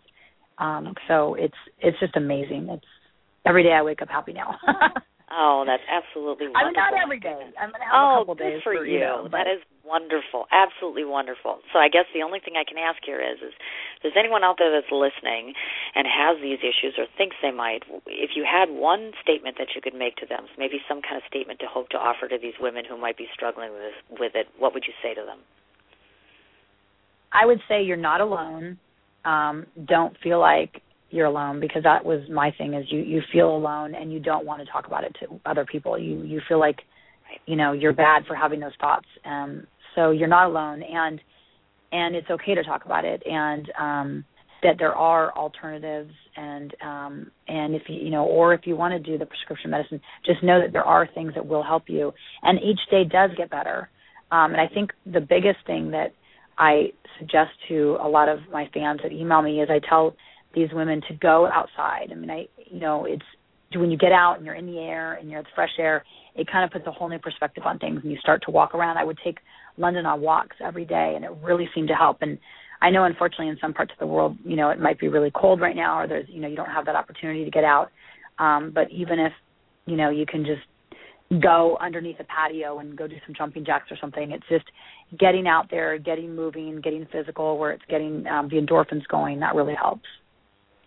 Um, 0.59 0.95
so 1.09 1.35
it's 1.35 1.55
it's 1.81 1.99
just 2.01 2.17
amazing. 2.17 2.69
It's 2.71 2.85
every 3.47 3.63
day 3.63 3.73
I 3.73 3.83
wake 3.83 4.03
up 4.03 4.09
happy 4.09 4.33
now. 4.33 4.57
Oh, 5.27 5.67
that's 5.67 5.83
absolutely 5.91 6.47
wonderful. 6.47 6.63
I 6.63 6.71
mean, 6.71 6.79
not 6.79 6.95
every 6.95 7.19
day. 7.19 7.35
I'm 7.59 7.75
gonna 7.75 7.91
have 7.91 7.99
oh, 7.99 8.15
a 8.15 8.19
couple 8.23 8.39
good 8.39 8.63
days 8.63 8.63
for, 8.63 8.79
for 8.79 8.87
you. 8.87 9.03
know, 9.03 9.27
that 9.35 9.51
is 9.51 9.59
wonderful. 9.83 10.47
Absolutely 10.55 11.03
wonderful. 11.03 11.59
So 11.75 11.83
I 11.83 11.91
guess 11.91 12.07
the 12.15 12.23
only 12.23 12.39
thing 12.39 12.55
I 12.55 12.63
can 12.63 12.79
ask 12.79 13.03
here 13.03 13.19
is, 13.19 13.43
is 13.43 13.51
if 13.51 14.07
there's 14.07 14.19
anyone 14.19 14.47
out 14.47 14.63
there 14.63 14.71
that's 14.71 14.89
listening 14.95 15.59
and 15.99 16.07
has 16.07 16.39
these 16.39 16.63
issues 16.63 16.95
or 16.95 17.11
thinks 17.19 17.35
they 17.43 17.51
might, 17.51 17.83
if 18.07 18.39
you 18.39 18.47
had 18.47 18.71
one 18.71 19.19
statement 19.19 19.59
that 19.59 19.75
you 19.75 19.83
could 19.83 19.99
make 19.99 20.15
to 20.23 20.31
them, 20.31 20.47
maybe 20.63 20.79
some 20.87 21.03
kind 21.03 21.19
of 21.19 21.27
statement 21.27 21.59
to 21.59 21.67
hope 21.67 21.91
to 21.91 21.99
offer 21.99 22.31
to 22.31 22.39
these 22.39 22.55
women 22.63 22.87
who 22.87 22.95
might 22.95 23.19
be 23.19 23.27
struggling 23.35 23.75
with 23.75 23.99
with 24.23 24.33
it, 24.39 24.47
what 24.63 24.79
would 24.79 24.87
you 24.87 24.95
say 25.03 25.11
to 25.11 25.27
them? 25.27 25.43
I 27.33 27.47
would 27.47 27.61
say 27.69 27.83
you're 27.83 27.97
not 27.97 28.21
alone. 28.21 28.79
Um, 29.25 29.67
don't 29.87 30.17
feel 30.23 30.39
like 30.41 30.83
you're 31.11 31.27
alone 31.27 31.61
because 31.61 31.83
that 31.85 32.05
was 32.05 32.21
my 32.31 32.53
thing 32.59 32.75
is 32.75 32.87
you 32.91 33.01
you 33.01 33.23
feel 33.33 33.55
alone 33.55 33.95
and 33.95 34.13
you 34.13 34.21
don't 34.21 34.45
want 34.45 34.65
to 34.65 34.71
talk 34.71 34.87
about 34.87 35.05
it 35.05 35.17
to 35.21 35.41
other 35.47 35.65
people. 35.65 35.99
You 35.99 36.23
you 36.23 36.41
feel 36.49 36.59
like 36.59 36.79
you 37.47 37.57
know 37.57 37.73
you're 37.73 37.93
bad 37.93 38.25
for 38.27 38.35
having 38.35 38.61
those 38.61 38.77
thoughts. 38.81 39.07
Um 39.25 39.67
so 39.95 40.11
you're 40.11 40.29
not 40.29 40.47
alone 40.47 40.83
and 40.83 41.21
and 41.93 42.17
it's 42.17 42.31
okay 42.31 42.55
to 42.55 42.63
talk 42.63 42.85
about 42.85 43.05
it 43.05 43.23
and 43.25 43.71
um 43.79 44.25
that 44.63 44.77
there 44.79 44.95
are 44.95 45.33
alternatives 45.37 46.13
and 46.37 46.75
um 46.85 47.31
and 47.47 47.75
if 47.75 47.83
you 47.89 47.97
you 47.97 48.11
know 48.11 48.25
or 48.25 48.53
if 48.53 48.63
you 48.67 48.75
want 48.77 48.93
to 48.93 48.99
do 48.99 49.17
the 49.17 49.27
prescription 49.27 49.71
medicine 49.71 50.01
just 50.25 50.43
know 50.43 50.61
that 50.61 50.73
there 50.73 50.85
are 50.85 51.09
things 51.15 51.33
that 51.35 51.47
will 51.47 51.63
help 51.63 51.85
you. 51.87 52.13
And 52.43 52.59
each 52.59 52.81
day 52.91 53.05
does 53.05 53.31
get 53.37 53.49
better. 53.51 53.89
Um 54.33 54.53
and 54.53 54.61
i 54.61 54.67
think 54.67 54.93
the 55.05 55.21
biggest 55.21 55.59
thing 55.67 55.93
that 55.93 56.13
i 56.59 56.93
suggest 57.19 57.51
to 57.69 57.97
a 58.03 58.09
lot 58.09 58.29
of 58.29 58.39
my 58.53 58.69
fans 58.75 59.01
that 59.03 59.13
email 59.13 59.43
me 59.43 59.61
is 59.61 59.69
i 59.71 59.81
tell 59.89 60.15
these 60.57 60.69
women 60.73 61.03
to 61.07 61.15
go 61.15 61.47
outside. 61.47 62.09
I 62.11 62.15
mean, 62.15 62.31
I 62.31 62.49
you 62.57 62.81
know, 62.81 63.05
it's 63.05 63.23
when 63.75 63.91
you 63.91 63.99
get 63.99 64.11
out 64.11 64.37
and 64.39 64.47
you're 64.47 64.55
in 64.55 64.67
the 64.67 64.79
air 64.79 65.13
and 65.15 65.31
you're 65.31 65.41
in 65.41 65.45
the 65.45 65.51
fresh 65.55 65.71
air, 65.79 66.03
it 66.35 66.51
kind 66.51 66.65
of 66.65 66.71
puts 66.71 66.87
a 66.87 66.91
whole 66.91 67.09
new 67.09 67.19
perspective 67.19 67.65
on 67.67 67.79
things. 67.79 68.01
And 68.03 68.11
you 68.11 68.19
start 68.19 68.43
to 68.47 68.51
walk 68.51 68.75
around. 68.75 68.97
I 68.97 69.05
would 69.05 69.19
take 69.23 69.39
London 69.77 70.07
on 70.07 70.21
walks 70.23 70.57
every 70.65 70.87
day, 70.87 71.13
and 71.15 71.25
it 71.25 71.31
really 71.43 71.69
seemed 71.75 71.89
to 71.89 71.95
help. 71.95 72.19
And 72.23 72.39
I 72.81 72.91
know, 72.91 73.05
unfortunately, 73.05 73.49
in 73.49 73.59
some 73.61 73.75
parts 73.75 73.93
of 73.93 73.99
the 73.99 74.07
world, 74.07 74.39
you 74.45 74.57
know, 74.57 74.71
it 74.71 74.81
might 74.81 74.99
be 74.99 75.09
really 75.09 75.31
cold 75.31 75.61
right 75.61 75.77
now, 75.77 76.01
or 76.01 76.09
there's, 76.09 76.29
you 76.29 76.41
know, 76.41 76.49
you 76.49 76.57
don't 76.57 76.71
have 76.71 76.87
that 76.87 76.97
opportunity 76.97 77.45
to 77.45 77.51
get 77.51 77.65
out. 77.65 77.91
Um, 78.39 78.73
but 78.75 78.91
even 78.91 79.19
if, 79.19 79.33
you 79.85 79.97
know, 79.97 80.09
you 80.11 80.25
can 80.27 80.45
just 80.45 80.63
go 81.43 81.77
underneath 81.81 82.21
a 82.21 82.25
patio 82.25 82.79
and 82.79 82.97
go 82.97 83.07
do 83.07 83.17
some 83.27 83.35
jumping 83.37 83.65
jacks 83.65 83.91
or 83.91 83.97
something, 84.01 84.31
it's 84.31 84.47
just 84.49 84.65
getting 85.19 85.47
out 85.47 85.69
there, 85.71 85.99
getting 85.99 86.35
moving, 86.35 86.81
getting 86.81 87.07
physical, 87.11 87.59
where 87.59 87.73
it's 87.73 87.85
getting 87.89 88.27
um, 88.27 88.49
the 88.49 88.57
endorphins 88.57 89.07
going. 89.09 89.41
That 89.41 89.55
really 89.55 89.75
helps. 89.75 90.07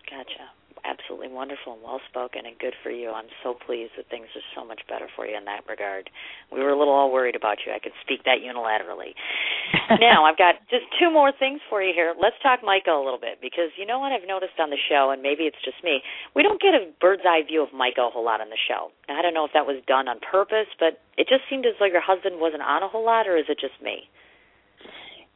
Gotcha. 0.08 0.48
Absolutely 0.84 1.28
wonderful 1.28 1.74
and 1.74 1.82
well 1.82 2.00
spoken 2.08 2.46
and 2.46 2.58
good 2.58 2.74
for 2.82 2.90
you. 2.90 3.10
I'm 3.10 3.30
so 3.42 3.54
pleased 3.54 3.92
that 3.96 4.08
things 4.08 4.28
are 4.34 4.46
so 4.54 4.64
much 4.66 4.80
better 4.88 5.06
for 5.16 5.26
you 5.26 5.36
in 5.36 5.44
that 5.44 5.64
regard. 5.68 6.10
We 6.52 6.60
were 6.60 6.70
a 6.70 6.78
little 6.78 6.94
all 6.94 7.12
worried 7.12 7.36
about 7.36 7.64
you. 7.66 7.72
I 7.72 7.78
could 7.78 7.96
speak 8.02 8.24
that 8.24 8.44
unilaterally. 8.44 9.16
now, 10.00 10.24
I've 10.24 10.38
got 10.38 10.62
just 10.68 10.86
two 10.98 11.10
more 11.10 11.32
things 11.32 11.60
for 11.68 11.82
you 11.82 11.92
here. 11.94 12.14
Let's 12.14 12.36
talk 12.42 12.60
Micah 12.62 12.94
a 12.94 13.04
little 13.04 13.20
bit 13.20 13.38
because 13.40 13.74
you 13.76 13.86
know 13.86 13.98
what 13.98 14.12
I've 14.12 14.26
noticed 14.26 14.58
on 14.58 14.70
the 14.70 14.80
show, 14.80 15.10
and 15.10 15.22
maybe 15.22 15.44
it's 15.44 15.60
just 15.64 15.82
me, 15.84 16.02
we 16.34 16.42
don't 16.42 16.60
get 16.60 16.74
a 16.74 16.90
bird's 17.00 17.22
eye 17.24 17.42
view 17.46 17.62
of 17.62 17.72
Micah 17.72 18.08
a 18.08 18.10
whole 18.10 18.24
lot 18.24 18.40
on 18.40 18.50
the 18.50 18.60
show. 18.60 18.90
Now, 19.08 19.18
I 19.18 19.22
don't 19.22 19.34
know 19.34 19.44
if 19.44 19.52
that 19.54 19.66
was 19.66 19.82
done 19.86 20.08
on 20.08 20.20
purpose, 20.20 20.68
but 20.78 21.00
it 21.16 21.28
just 21.28 21.44
seemed 21.48 21.66
as 21.66 21.74
though 21.78 21.90
your 21.90 22.04
husband 22.04 22.40
wasn't 22.40 22.62
on 22.62 22.82
a 22.82 22.88
whole 22.88 23.04
lot, 23.04 23.28
or 23.28 23.36
is 23.36 23.46
it 23.48 23.58
just 23.60 23.76
me? 23.82 24.08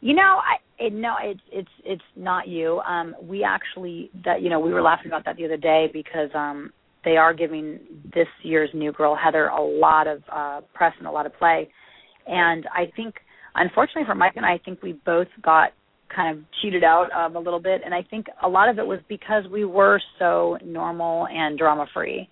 You 0.04 0.12
know, 0.12 0.20
I 0.44 0.56
it, 0.78 0.92
no, 0.92 1.14
it's 1.22 1.40
it's 1.50 1.68
it's 1.82 2.02
not 2.14 2.46
you. 2.46 2.78
Um, 2.80 3.16
we 3.22 3.42
actually 3.42 4.10
that 4.22 4.42
you 4.42 4.50
know 4.50 4.60
we 4.60 4.70
were 4.70 4.82
laughing 4.82 5.06
about 5.06 5.24
that 5.24 5.36
the 5.36 5.46
other 5.46 5.56
day 5.56 5.88
because 5.90 6.28
um, 6.34 6.74
they 7.06 7.16
are 7.16 7.32
giving 7.32 7.80
this 8.14 8.26
year's 8.42 8.68
new 8.74 8.92
girl 8.92 9.16
Heather 9.16 9.46
a 9.46 9.62
lot 9.62 10.06
of 10.06 10.22
uh, 10.30 10.60
press 10.74 10.92
and 10.98 11.08
a 11.08 11.10
lot 11.10 11.24
of 11.24 11.34
play, 11.38 11.70
and 12.26 12.66
I 12.66 12.92
think 12.94 13.14
unfortunately 13.54 14.04
for 14.04 14.14
Mike 14.14 14.34
and 14.36 14.44
I, 14.44 14.52
I 14.52 14.58
think 14.62 14.82
we 14.82 14.92
both 15.06 15.28
got 15.42 15.70
kind 16.14 16.36
of 16.36 16.44
cheated 16.60 16.84
out 16.84 17.10
um, 17.12 17.36
a 17.36 17.40
little 17.40 17.58
bit, 17.58 17.80
and 17.82 17.94
I 17.94 18.02
think 18.02 18.26
a 18.42 18.48
lot 18.48 18.68
of 18.68 18.78
it 18.78 18.86
was 18.86 18.98
because 19.08 19.44
we 19.50 19.64
were 19.64 19.98
so 20.18 20.58
normal 20.62 21.26
and 21.28 21.56
drama 21.58 21.86
free, 21.94 22.28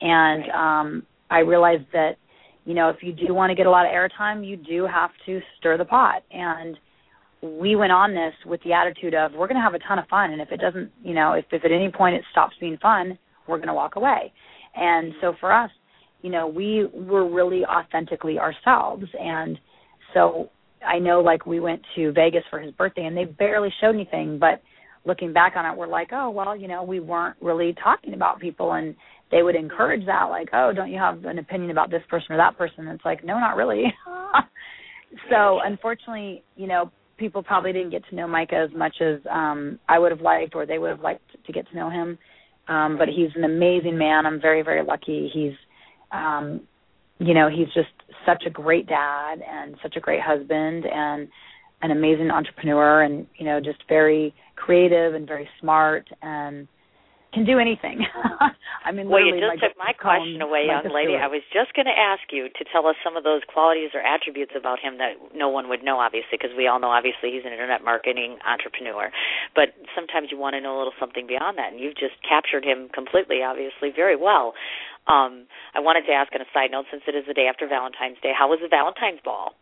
and 0.00 0.44
um, 0.52 1.02
I 1.28 1.40
realized 1.40 1.86
that 1.92 2.18
you 2.64 2.74
know 2.74 2.88
if 2.88 2.98
you 3.02 3.12
do 3.12 3.34
want 3.34 3.50
to 3.50 3.56
get 3.56 3.66
a 3.66 3.70
lot 3.70 3.84
of 3.84 3.90
airtime, 3.90 4.46
you 4.46 4.56
do 4.56 4.86
have 4.86 5.10
to 5.26 5.40
stir 5.58 5.76
the 5.76 5.84
pot. 5.84 6.22
And 6.30 6.78
we 7.42 7.76
went 7.76 7.92
on 7.92 8.14
this 8.14 8.32
with 8.46 8.60
the 8.64 8.72
attitude 8.72 9.14
of 9.14 9.32
we're 9.32 9.46
going 9.46 9.56
to 9.56 9.62
have 9.62 9.74
a 9.74 9.78
ton 9.80 9.98
of 9.98 10.06
fun 10.08 10.32
and 10.32 10.40
if 10.40 10.50
it 10.50 10.60
doesn't 10.60 10.90
you 11.02 11.14
know 11.14 11.32
if 11.32 11.44
if 11.52 11.64
at 11.64 11.72
any 11.72 11.90
point 11.90 12.14
it 12.14 12.22
stops 12.30 12.54
being 12.60 12.78
fun 12.78 13.18
we're 13.46 13.58
going 13.58 13.68
to 13.68 13.74
walk 13.74 13.96
away. 13.96 14.32
And 14.74 15.12
so 15.20 15.34
for 15.40 15.52
us 15.52 15.70
you 16.22 16.30
know 16.30 16.46
we 16.46 16.86
were 16.92 17.28
really 17.30 17.64
authentically 17.64 18.38
ourselves. 18.38 19.04
And 19.18 19.58
so 20.14 20.50
i 20.86 20.98
know 20.98 21.20
like 21.20 21.46
we 21.46 21.60
went 21.60 21.82
to 21.96 22.12
vegas 22.12 22.42
for 22.50 22.60
his 22.60 22.72
birthday 22.72 23.04
and 23.04 23.16
they 23.16 23.24
barely 23.24 23.70
showed 23.80 23.94
anything. 23.94 24.38
But 24.38 24.62
looking 25.04 25.32
back 25.32 25.54
on 25.56 25.66
it 25.66 25.76
we're 25.76 25.86
like 25.86 26.08
oh 26.12 26.30
well 26.30 26.56
you 26.56 26.68
know 26.68 26.82
we 26.82 27.00
weren't 27.00 27.36
really 27.40 27.74
talking 27.82 28.14
about 28.14 28.40
people. 28.40 28.72
And 28.72 28.96
they 29.30 29.42
would 29.42 29.56
encourage 29.56 30.06
that 30.06 30.24
like 30.24 30.48
oh 30.52 30.72
don't 30.74 30.90
you 30.90 30.98
have 30.98 31.24
an 31.26 31.38
opinion 31.38 31.70
about 31.70 31.90
this 31.90 32.02
person 32.08 32.32
or 32.32 32.38
that 32.38 32.56
person? 32.56 32.86
And 32.86 32.96
it's 32.96 33.04
like 33.04 33.24
no 33.24 33.38
not 33.38 33.56
really. 33.56 33.84
So 35.30 35.60
unfortunately 35.64 36.42
you 36.56 36.66
know 36.66 36.90
people 37.16 37.42
probably 37.42 37.72
didn't 37.72 37.90
get 37.90 38.02
to 38.10 38.14
know 38.14 38.26
Micah 38.26 38.66
as 38.70 38.76
much 38.76 38.96
as 39.00 39.20
um 39.30 39.78
I 39.88 39.98
would 39.98 40.12
have 40.12 40.20
liked 40.20 40.54
or 40.54 40.66
they 40.66 40.78
would 40.78 40.90
have 40.90 41.00
liked 41.00 41.30
to 41.46 41.52
get 41.52 41.68
to 41.70 41.76
know 41.76 41.90
him. 41.90 42.18
Um 42.68 42.96
but 42.98 43.08
he's 43.08 43.30
an 43.34 43.44
amazing 43.44 43.96
man. 43.98 44.26
I'm 44.26 44.40
very 44.40 44.62
very 44.62 44.84
lucky. 44.84 45.30
He's 45.32 45.54
um 46.12 46.60
you 47.18 47.32
know, 47.32 47.48
he's 47.48 47.68
just 47.68 47.88
such 48.26 48.44
a 48.46 48.50
great 48.50 48.86
dad 48.86 49.40
and 49.48 49.76
such 49.82 49.96
a 49.96 50.00
great 50.00 50.20
husband 50.20 50.84
and 50.84 51.28
an 51.82 51.90
amazing 51.90 52.30
entrepreneur 52.30 53.02
and 53.02 53.26
you 53.36 53.44
know 53.44 53.60
just 53.60 53.78
very 53.88 54.34
creative 54.56 55.14
and 55.14 55.26
very 55.26 55.48
smart 55.60 56.08
and 56.22 56.66
can 57.36 57.44
do 57.44 57.60
anything. 57.60 58.00
I 58.88 58.96
mean, 58.96 59.12
well, 59.12 59.20
you 59.20 59.36
just 59.36 59.60
took 59.60 59.76
my 59.76 59.92
question 59.92 60.40
away, 60.40 60.64
young 60.64 60.88
lady. 60.88 61.20
I 61.20 61.28
was 61.28 61.44
just 61.52 61.76
going 61.76 61.84
to 61.84 61.92
ask 61.92 62.24
you 62.32 62.48
to 62.48 62.62
tell 62.72 62.88
us 62.88 62.96
some 63.04 63.12
of 63.12 63.28
those 63.28 63.44
qualities 63.44 63.92
or 63.92 64.00
attributes 64.00 64.56
about 64.56 64.80
him 64.80 64.96
that 64.96 65.20
no 65.36 65.52
one 65.52 65.68
would 65.68 65.84
know, 65.84 66.00
obviously, 66.00 66.40
because 66.40 66.56
we 66.56 66.64
all 66.64 66.80
know, 66.80 66.88
obviously, 66.88 67.36
he's 67.36 67.44
an 67.44 67.52
internet 67.52 67.84
marketing 67.84 68.40
entrepreneur. 68.40 69.12
But 69.52 69.76
sometimes 69.92 70.32
you 70.32 70.40
want 70.40 70.56
to 70.56 70.64
know 70.64 70.72
a 70.72 70.78
little 70.80 70.96
something 70.96 71.28
beyond 71.28 71.60
that, 71.60 71.76
and 71.76 71.78
you've 71.78 72.00
just 72.00 72.16
captured 72.24 72.64
him 72.64 72.88
completely, 72.88 73.44
obviously, 73.44 73.92
very 73.92 74.16
well. 74.16 74.56
Um, 75.04 75.44
I 75.76 75.84
wanted 75.84 76.08
to 76.08 76.16
ask 76.16 76.32
on 76.32 76.40
a 76.40 76.48
side 76.56 76.72
note, 76.72 76.88
since 76.88 77.04
it 77.04 77.12
is 77.12 77.28
the 77.28 77.36
day 77.36 77.52
after 77.52 77.68
Valentine's 77.68 78.16
Day, 78.24 78.32
how 78.32 78.48
was 78.48 78.64
the 78.64 78.72
Valentine's 78.72 79.20
ball? 79.20 79.52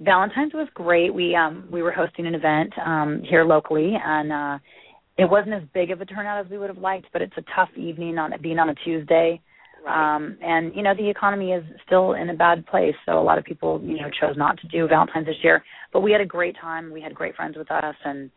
Valentine's 0.00 0.54
was 0.54 0.68
great. 0.72 1.12
We 1.12 1.36
um 1.36 1.68
we 1.70 1.82
were 1.82 1.92
hosting 1.92 2.26
an 2.26 2.34
event 2.34 2.72
um 2.80 3.20
here 3.28 3.44
locally 3.44 3.92
and 4.02 4.32
uh 4.32 4.58
it 5.20 5.30
wasn't 5.30 5.54
as 5.54 5.62
big 5.74 5.90
of 5.90 6.00
a 6.00 6.06
turnout 6.06 6.44
as 6.44 6.50
we 6.50 6.58
would 6.58 6.70
have 6.70 6.78
liked, 6.78 7.06
but 7.12 7.22
it's 7.22 7.36
a 7.36 7.44
tough 7.54 7.68
evening 7.76 8.18
on 8.18 8.32
being 8.42 8.58
on 8.58 8.70
a 8.70 8.74
Tuesday. 8.74 9.40
Right. 9.84 10.16
Um 10.16 10.36
and 10.42 10.74
you 10.74 10.82
know 10.82 10.94
the 10.94 11.08
economy 11.08 11.52
is 11.52 11.64
still 11.86 12.12
in 12.12 12.28
a 12.30 12.34
bad 12.34 12.66
place, 12.66 12.94
so 13.06 13.18
a 13.18 13.26
lot 13.28 13.38
of 13.38 13.44
people 13.44 13.80
you 13.82 13.96
know 14.00 14.10
chose 14.20 14.36
not 14.36 14.58
to 14.60 14.68
do 14.68 14.86
Valentine's 14.88 15.26
this 15.26 15.42
year. 15.42 15.62
But 15.92 16.00
we 16.00 16.12
had 16.12 16.20
a 16.20 16.26
great 16.26 16.56
time. 16.60 16.92
We 16.92 17.00
had 17.00 17.14
great 17.14 17.34
friends 17.34 17.56
with 17.56 17.70
us, 17.70 17.96
and 18.04 18.30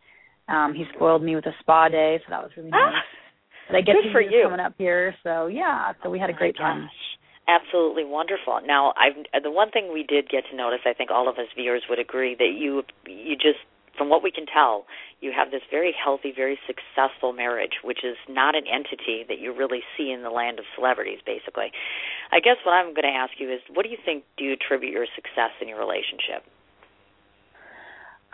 um 0.48 0.74
he 0.74 0.84
spoiled 0.94 1.22
me 1.22 1.34
with 1.36 1.46
a 1.46 1.54
spa 1.60 1.88
day, 1.88 2.18
so 2.20 2.26
that 2.30 2.42
was 2.42 2.50
really 2.56 2.70
nice. 2.70 2.94
Ah, 3.70 3.76
I 3.76 3.80
get 3.80 3.96
good 3.96 4.08
to 4.08 4.12
for 4.12 4.20
you 4.20 4.44
coming 4.44 4.60
up 4.60 4.74
here, 4.78 5.14
so 5.22 5.46
yeah. 5.46 5.92
So 6.02 6.10
we 6.10 6.18
had 6.18 6.30
a 6.30 6.34
great 6.34 6.56
oh 6.58 6.62
time. 6.62 6.82
Gosh. 6.82 7.00
Absolutely 7.46 8.04
wonderful. 8.04 8.60
Now, 8.64 8.94
I've 8.96 9.42
the 9.42 9.50
one 9.50 9.70
thing 9.70 9.92
we 9.92 10.02
did 10.02 10.30
get 10.30 10.44
to 10.50 10.56
notice, 10.56 10.80
I 10.86 10.94
think 10.94 11.10
all 11.10 11.28
of 11.28 11.36
us 11.36 11.48
viewers 11.54 11.82
would 11.90 11.98
agree 11.98 12.34
that 12.38 12.52
you 12.56 12.82
you 13.06 13.36
just 13.36 13.60
from 13.96 14.08
what 14.08 14.22
we 14.22 14.30
can 14.30 14.46
tell, 14.46 14.86
you 15.20 15.32
have 15.36 15.50
this 15.50 15.62
very 15.70 15.94
healthy, 15.94 16.32
very 16.34 16.58
successful 16.66 17.32
marriage, 17.32 17.80
which 17.82 18.04
is 18.04 18.16
not 18.28 18.54
an 18.54 18.64
entity 18.66 19.24
that 19.28 19.38
you 19.38 19.54
really 19.56 19.80
see 19.96 20.10
in 20.10 20.22
the 20.22 20.30
land 20.30 20.58
of 20.58 20.64
celebrities, 20.74 21.18
basically. 21.24 21.72
I 22.32 22.40
guess 22.40 22.56
what 22.64 22.72
I'm 22.72 22.94
going 22.94 23.08
to 23.08 23.16
ask 23.16 23.32
you 23.38 23.52
is 23.52 23.60
what 23.72 23.84
do 23.84 23.90
you 23.90 23.98
think 24.04 24.24
do 24.36 24.44
you 24.44 24.54
attribute 24.54 24.92
your 24.92 25.06
success 25.14 25.50
in 25.60 25.68
your 25.68 25.78
relationship? 25.78 26.44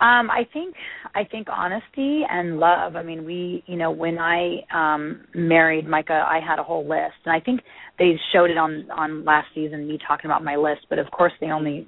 Um, 0.01 0.31
I 0.31 0.47
think 0.51 0.73
I 1.13 1.25
think 1.25 1.47
honesty 1.47 2.23
and 2.27 2.59
love. 2.59 2.95
I 2.95 3.03
mean, 3.03 3.23
we, 3.23 3.63
you 3.67 3.77
know, 3.77 3.91
when 3.91 4.17
I 4.17 4.61
um 4.73 5.25
married 5.35 5.87
Micah, 5.87 6.25
I 6.27 6.39
had 6.39 6.57
a 6.57 6.63
whole 6.63 6.89
list, 6.89 7.21
and 7.23 7.35
I 7.35 7.39
think 7.39 7.61
they 7.99 8.19
showed 8.33 8.49
it 8.49 8.57
on 8.57 8.89
on 8.89 9.23
last 9.23 9.49
season, 9.53 9.87
me 9.87 9.99
talking 10.07 10.25
about 10.25 10.43
my 10.43 10.55
list. 10.55 10.87
But 10.89 10.97
of 10.97 11.11
course, 11.11 11.33
they 11.39 11.51
only 11.51 11.87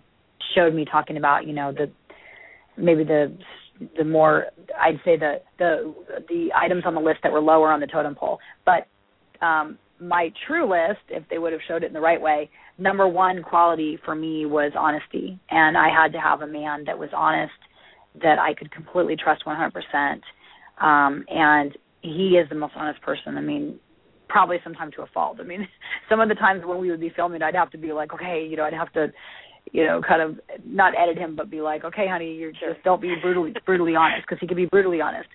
showed 0.56 0.76
me 0.76 0.86
talking 0.86 1.18
about, 1.18 1.48
you 1.48 1.54
know, 1.54 1.72
the 1.72 1.92
maybe 2.78 3.04
the 3.04 3.36
the 3.98 4.04
more 4.04 4.48
I'd 4.80 5.00
say 5.06 5.18
the 5.18 5.42
the 5.60 5.94
the 6.30 6.50
items 6.56 6.84
on 6.86 6.96
the 6.96 7.02
list 7.02 7.20
that 7.24 7.32
were 7.32 7.42
lower 7.42 7.72
on 7.72 7.80
the 7.80 7.88
totem 7.88 8.16
pole. 8.16 8.40
But 8.66 8.88
um, 9.46 9.78
my 10.00 10.32
true 10.48 10.70
list, 10.70 11.02
if 11.10 11.24
they 11.30 11.38
would 11.38 11.54
have 11.54 11.62
showed 11.68 11.84
it 11.84 11.88
in 11.88 11.94
the 11.94 12.02
right 12.02 12.22
way, 12.22 12.50
number 12.78 13.08
one 13.08 13.44
quality 13.44 13.98
for 14.04 14.16
me 14.16 14.46
was 14.46 14.72
honesty, 14.78 15.40
and 15.50 15.78
I 15.78 15.90
had 15.90 16.12
to 16.14 16.20
have 16.20 16.42
a 16.42 16.48
man 16.48 16.84
that 16.86 16.98
was 16.98 17.10
honest, 17.16 17.54
that 18.22 18.40
I 18.40 18.54
could 18.54 18.72
completely 18.72 19.16
trust 19.16 19.44
100%. 19.46 19.72
Um, 20.82 21.26
and 21.30 21.78
he 22.02 22.38
is 22.42 22.50
the 22.50 22.56
most 22.56 22.74
honest 22.76 23.02
person. 23.02 23.38
I 23.38 23.42
mean, 23.42 23.80
probably 24.28 24.58
sometimes 24.64 24.94
to 24.96 25.04
a 25.04 25.08
fault. 25.08 25.38
I 25.40 25.44
mean, 25.44 25.68
some 26.10 26.20
of 26.20 26.30
the 26.30 26.36
times 26.36 26.64
when 26.66 26.80
we 26.80 26.90
would 26.92 27.00
be 27.00 27.12
filming, 27.16 27.42
I'd 27.42 27.56
have 27.56 27.72
to 27.72 27.78
be 27.78 27.94
like, 27.94 28.14
okay, 28.14 28.46
you 28.50 28.58
know, 28.58 28.64
I'd 28.64 28.74
have 28.74 28.92
to 28.94 29.08
you 29.72 29.86
know, 29.86 30.02
kind 30.08 30.22
of 30.22 30.40
not 30.66 30.94
edit 30.98 31.18
him, 31.18 31.36
but 31.36 31.50
be 31.50 31.62
like, 31.62 31.84
okay, 31.84 32.06
honey, 32.08 32.36
you're 32.36 32.54
sure. 32.60 32.74
just 32.74 32.84
don't 32.84 33.02
be 33.02 33.14
brutally 33.22 33.54
brutally 33.66 33.96
honest 33.96 34.24
because 34.28 34.40
he 34.40 34.48
can 34.48 34.58
be 34.58 34.66
brutally 34.66 35.02
honest. 35.02 35.30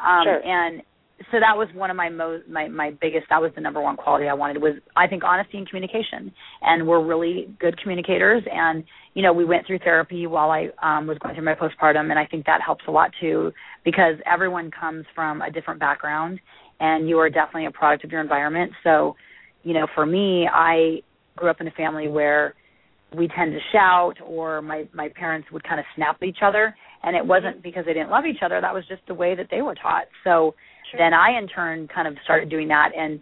Um, 0.00 0.24
sure. 0.24 0.44
And 0.44 0.82
so 1.30 1.38
that 1.38 1.56
was 1.56 1.68
one 1.74 1.90
of 1.90 1.96
my 1.96 2.08
most 2.08 2.48
my 2.48 2.68
my 2.68 2.90
biggest. 3.00 3.26
That 3.30 3.40
was 3.40 3.52
the 3.54 3.60
number 3.60 3.80
one 3.80 3.96
quality 3.96 4.28
I 4.28 4.34
wanted 4.34 4.60
was 4.60 4.74
I 4.96 5.06
think 5.06 5.22
honesty 5.22 5.58
and 5.58 5.68
communication. 5.68 6.32
And 6.62 6.86
we're 6.86 7.04
really 7.04 7.54
good 7.60 7.80
communicators. 7.80 8.42
And 8.50 8.84
you 9.14 9.22
know, 9.22 9.32
we 9.32 9.44
went 9.44 9.66
through 9.66 9.78
therapy 9.78 10.26
while 10.26 10.50
I 10.50 10.68
um, 10.82 11.06
was 11.06 11.18
going 11.18 11.34
through 11.34 11.44
my 11.44 11.54
postpartum, 11.54 12.10
and 12.10 12.18
I 12.18 12.26
think 12.26 12.46
that 12.46 12.60
helps 12.64 12.84
a 12.88 12.90
lot 12.90 13.10
too 13.20 13.52
because 13.84 14.16
everyone 14.30 14.70
comes 14.72 15.04
from 15.14 15.40
a 15.40 15.50
different 15.50 15.78
background, 15.78 16.40
and 16.80 17.08
you 17.08 17.18
are 17.18 17.30
definitely 17.30 17.66
a 17.66 17.70
product 17.70 18.04
of 18.04 18.10
your 18.10 18.20
environment. 18.20 18.72
So, 18.82 19.14
you 19.62 19.72
know, 19.72 19.86
for 19.94 20.04
me, 20.04 20.48
I 20.52 21.02
grew 21.36 21.48
up 21.48 21.60
in 21.60 21.68
a 21.68 21.72
family 21.72 22.08
where 22.08 22.54
we 23.16 23.28
tend 23.28 23.52
to 23.52 23.58
shout 23.72 24.14
or 24.24 24.62
my 24.62 24.88
my 24.92 25.08
parents 25.08 25.48
would 25.52 25.64
kind 25.64 25.80
of 25.80 25.86
snap 25.94 26.16
at 26.20 26.28
each 26.28 26.42
other. 26.42 26.74
And 27.02 27.16
it 27.16 27.24
wasn't 27.24 27.56
mm-hmm. 27.56 27.62
because 27.62 27.84
they 27.84 27.92
didn't 27.92 28.10
love 28.10 28.24
each 28.26 28.42
other 28.44 28.60
that 28.60 28.74
was 28.74 28.84
just 28.88 29.02
the 29.06 29.14
way 29.14 29.34
that 29.34 29.48
they 29.50 29.62
were 29.62 29.74
taught. 29.74 30.04
So 30.24 30.54
sure. 30.90 30.98
then 30.98 31.12
i 31.12 31.38
in 31.38 31.48
turn 31.48 31.88
kind 31.88 32.08
of 32.08 32.14
started 32.24 32.50
doing 32.50 32.68
that. 32.68 32.90
And 32.96 33.20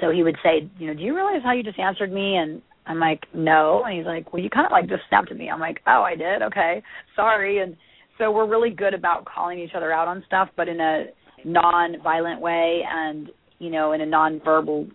so 0.00 0.10
he 0.10 0.22
would 0.22 0.36
say 0.42 0.68
you 0.78 0.86
know 0.86 0.94
do 0.94 1.02
you 1.02 1.14
realize 1.14 1.42
how 1.44 1.52
you 1.52 1.62
just 1.62 1.78
answered 1.78 2.12
me? 2.12 2.36
And 2.36 2.62
i'm 2.86 3.00
like 3.00 3.24
no. 3.34 3.82
And 3.84 3.96
he's 3.96 4.06
like 4.06 4.32
well 4.32 4.42
you 4.42 4.50
kind 4.50 4.66
of 4.66 4.72
like 4.72 4.88
just 4.88 5.02
snapped 5.08 5.30
at 5.30 5.36
me. 5.36 5.50
I'm 5.50 5.60
like 5.60 5.80
oh 5.86 6.02
i 6.02 6.14
did? 6.14 6.42
Okay. 6.42 6.82
Sorry. 7.14 7.60
And 7.60 7.76
so 8.18 8.30
we're 8.30 8.48
really 8.48 8.70
good 8.70 8.94
about 8.94 9.26
calling 9.26 9.58
each 9.58 9.74
other 9.76 9.92
out 9.92 10.08
on 10.08 10.22
stuff 10.26 10.48
but 10.56 10.68
in 10.68 10.80
a 10.80 11.06
non 11.44 11.96
violent 12.02 12.40
way 12.40 12.82
and 12.88 13.28
you 13.58 13.70
know 13.70 13.92
in 13.92 14.00
a 14.00 14.06
non 14.06 14.40
verbal 14.44 14.86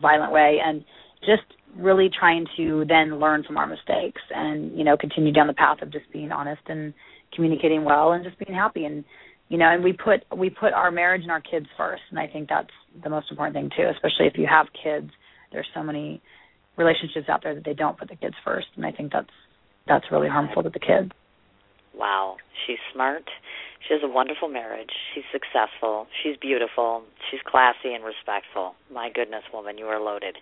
violent 0.00 0.32
way. 0.32 0.58
And 0.64 0.84
just 1.20 1.42
really 1.76 2.10
trying 2.18 2.46
to 2.56 2.84
then 2.88 3.18
learn 3.18 3.44
from 3.44 3.56
our 3.56 3.66
mistakes 3.66 4.20
and 4.30 4.76
you 4.76 4.84
know 4.84 4.96
continue 4.96 5.32
down 5.32 5.46
the 5.46 5.52
path 5.52 5.82
of 5.82 5.92
just 5.92 6.10
being 6.12 6.32
honest 6.32 6.62
and 6.66 6.94
communicating 7.34 7.84
well 7.84 8.12
and 8.12 8.24
just 8.24 8.38
being 8.38 8.56
happy 8.56 8.84
and 8.84 9.04
you 9.48 9.58
know 9.58 9.66
and 9.66 9.84
we 9.84 9.92
put 9.92 10.24
we 10.36 10.50
put 10.50 10.72
our 10.72 10.90
marriage 10.90 11.22
and 11.22 11.30
our 11.30 11.40
kids 11.40 11.66
first 11.76 12.02
and 12.10 12.18
i 12.18 12.26
think 12.26 12.48
that's 12.48 12.70
the 13.02 13.10
most 13.10 13.30
important 13.30 13.54
thing 13.54 13.70
too 13.76 13.88
especially 13.90 14.26
if 14.26 14.36
you 14.36 14.46
have 14.48 14.66
kids 14.82 15.10
there's 15.52 15.68
so 15.74 15.82
many 15.82 16.20
relationships 16.76 17.28
out 17.28 17.42
there 17.42 17.54
that 17.54 17.64
they 17.64 17.74
don't 17.74 17.98
put 17.98 18.08
the 18.08 18.16
kids 18.16 18.34
first 18.44 18.66
and 18.76 18.84
i 18.84 18.90
think 18.90 19.12
that's 19.12 19.28
that's 19.86 20.06
really 20.10 20.28
harmful 20.28 20.62
to 20.62 20.70
the 20.70 20.80
kids 20.80 21.12
Wow. 21.98 22.36
She's 22.66 22.78
smart. 22.94 23.24
She 23.86 23.94
has 23.94 24.02
a 24.04 24.08
wonderful 24.08 24.48
marriage. 24.48 24.90
She's 25.14 25.24
successful. 25.32 26.06
She's 26.22 26.36
beautiful. 26.36 27.02
She's 27.30 27.40
classy 27.44 27.92
and 27.94 28.04
respectful. 28.04 28.74
My 28.92 29.10
goodness, 29.12 29.42
woman, 29.52 29.78
you 29.78 29.86
are 29.86 30.00
loaded. 30.00 30.36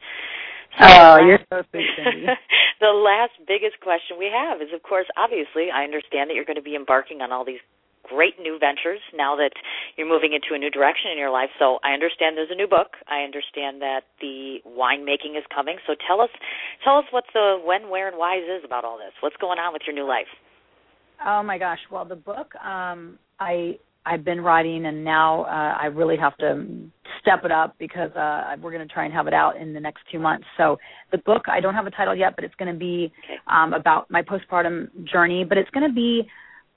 Oh, 0.80 1.18
you're 1.24 1.40
so 1.50 1.62
sweet, 1.70 1.86
Cindy. 1.96 2.26
the 2.80 2.92
last 2.92 3.32
biggest 3.46 3.80
question 3.80 4.18
we 4.18 4.30
have 4.32 4.60
is, 4.60 4.68
of 4.74 4.82
course, 4.82 5.06
obviously, 5.16 5.70
I 5.72 5.84
understand 5.84 6.30
that 6.30 6.34
you're 6.34 6.44
going 6.44 6.60
to 6.60 6.64
be 6.64 6.76
embarking 6.76 7.22
on 7.22 7.32
all 7.32 7.44
these 7.44 7.62
great 8.06 8.38
new 8.40 8.58
ventures 8.58 9.00
now 9.14 9.34
that 9.36 9.50
you're 9.96 10.08
moving 10.08 10.32
into 10.32 10.54
a 10.54 10.58
new 10.58 10.70
direction 10.70 11.10
in 11.10 11.18
your 11.18 11.30
life. 11.30 11.50
So 11.58 11.78
I 11.82 11.92
understand 11.92 12.36
there's 12.36 12.52
a 12.52 12.56
new 12.56 12.68
book. 12.68 12.94
I 13.08 13.22
understand 13.22 13.82
that 13.82 14.02
the 14.20 14.58
winemaking 14.66 15.36
is 15.36 15.44
coming. 15.52 15.78
So 15.86 15.94
tell 16.06 16.20
us, 16.20 16.30
tell 16.84 16.98
us 16.98 17.04
what 17.10 17.24
the 17.34 17.58
when, 17.64 17.90
where, 17.90 18.08
and 18.08 18.16
whys 18.16 18.44
is 18.44 18.64
about 18.64 18.84
all 18.84 18.98
this. 18.98 19.12
What's 19.20 19.36
going 19.36 19.58
on 19.58 19.72
with 19.72 19.82
your 19.86 19.94
new 19.94 20.06
life? 20.06 20.30
Oh 21.24 21.42
my 21.42 21.58
gosh! 21.58 21.78
Well, 21.90 22.04
the 22.04 22.16
book 22.16 22.54
um, 22.56 23.18
I 23.40 23.78
I've 24.04 24.24
been 24.24 24.40
writing, 24.40 24.86
and 24.86 25.02
now 25.02 25.44
uh, 25.44 25.76
I 25.80 25.86
really 25.86 26.16
have 26.16 26.36
to 26.38 26.66
step 27.26 27.44
it 27.44 27.50
up 27.50 27.74
because 27.78 28.10
uh, 28.12 28.54
we're 28.62 28.70
going 28.70 28.86
to 28.86 28.92
try 28.92 29.04
and 29.04 29.12
have 29.12 29.26
it 29.26 29.34
out 29.34 29.56
in 29.56 29.74
the 29.74 29.80
next 29.80 30.02
two 30.12 30.18
months. 30.18 30.46
So 30.56 30.78
the 31.10 31.18
book 31.18 31.42
I 31.48 31.60
don't 31.60 31.74
have 31.74 31.86
a 31.86 31.90
title 31.90 32.14
yet, 32.14 32.34
but 32.36 32.44
it's 32.44 32.54
going 32.54 32.72
to 32.72 32.78
be 32.78 33.12
um, 33.48 33.72
about 33.72 34.08
my 34.10 34.22
postpartum 34.22 34.88
journey. 35.10 35.44
But 35.44 35.58
it's 35.58 35.70
going 35.70 35.88
to 35.88 35.94
be 35.94 36.22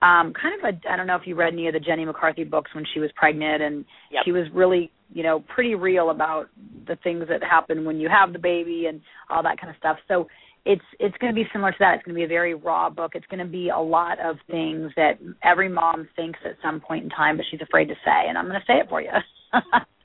um 0.02 0.34
kind 0.34 0.56
of 0.58 0.64
a 0.64 0.89
I 0.89 0.95
don't 0.95 1.08
know 1.08 1.18
if 1.18 1.24
you 1.28 1.36
read 1.36 1.54
any 1.54 1.68
of 1.68 1.74
the 1.74 1.80
Jenny 1.80 2.06
McCarthy 2.06 2.45
books 2.45 2.72
when 2.74 2.86
she 2.93 3.00
was 3.00 3.12
pregnant 3.16 3.62
and 3.62 3.86
yep. 4.12 4.24
she 4.26 4.32
was 4.32 4.45
really, 4.54 4.91
you 5.14 5.24
know, 5.24 5.43
pretty 5.54 5.76
real 5.76 6.10
about 6.10 6.47
the 6.88 6.97
things 7.04 7.26
that 7.30 7.43
happen 7.43 7.86
when 7.86 8.00
you 8.00 8.10
have 8.10 8.34
the 8.34 8.39
baby 8.39 8.86
and 8.88 9.02
all 9.30 9.43
that 9.43 9.60
kind 9.60 9.70
of 9.70 9.78
stuff. 9.78 9.97
So 10.08 10.28
it's 10.66 10.82
it's 11.00 11.18
going 11.18 11.34
to 11.34 11.36
be 11.36 11.47
similar 11.54 11.72
to 11.72 11.78
that. 11.80 11.95
It's 11.95 12.04
going 12.06 12.16
to 12.16 12.20
be 12.20 12.26
a 12.26 12.28
very 12.28 12.56
raw 12.56 12.89
book. 12.89 13.12
It's 13.14 13.26
going 13.28 13.45
to 13.45 13.52
be 13.52 13.70
a 13.70 13.80
lot 13.80 14.20
of 14.20 14.38
things 14.50 14.91
that 14.95 15.20
every 15.43 15.70
mom 15.70 16.08
thinks 16.16 16.39
at 16.45 16.56
some 16.64 16.80
point 16.80 17.04
in 17.04 17.10
time, 17.10 17.38
but 17.38 17.45
she's 17.52 17.62
afraid 17.62 17.86
to 17.89 17.95
say, 18.06 18.28
and 18.28 18.38
I'm 18.38 18.45
going 18.45 18.60
to 18.60 18.66
say 18.66 18.80
it 18.80 18.89
for 18.89 19.02
you. 19.02 19.12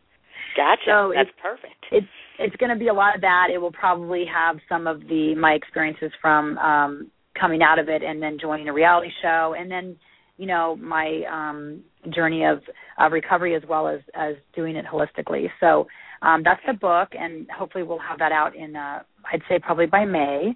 gotcha. 0.57 0.83
So 0.87 1.13
That's 1.15 1.29
it's, 1.29 1.39
perfect. 1.43 1.85
It's 1.93 2.07
it's 2.39 2.57
going 2.57 2.71
to 2.71 2.79
be 2.79 2.89
a 2.89 2.95
lot 2.95 3.15
of 3.15 3.21
that. 3.21 3.49
It 3.53 3.59
will 3.59 3.73
probably 3.73 4.25
have 4.33 4.57
some 4.69 4.87
of 4.87 5.01
the 5.01 5.35
my 5.35 5.53
experiences 5.53 6.11
from 6.21 6.59
um 6.59 7.11
coming 7.39 7.63
out 7.63 7.79
of 7.79 7.89
it 7.89 8.03
and 8.03 8.23
then 8.23 8.39
joining 8.41 8.69
a 8.69 8.73
reality 8.73 9.11
show 9.23 9.55
and 9.59 9.71
then 9.71 9.97
you 10.37 10.47
know 10.47 10.77
my 10.77 11.23
um 11.31 11.83
journey 12.15 12.45
of 12.45 12.61
of 12.99 13.13
recovery 13.13 13.55
as 13.55 13.63
well 13.69 13.89
as 13.89 14.01
as 14.15 14.35
doing 14.55 14.77
it 14.77 14.85
holistically 14.85 15.47
so 15.61 15.87
um 16.23 16.43
that's 16.45 16.61
the 16.67 16.73
book 16.75 17.09
and 17.19 17.47
hopefully 17.57 17.83
we'll 17.83 17.99
have 17.99 18.19
that 18.19 18.33
out 18.33 18.55
in 18.55 18.77
uh 18.77 19.01
I'd 19.33 19.43
say 19.49 19.59
probably 19.59 19.87
by 19.87 20.05
May 20.05 20.55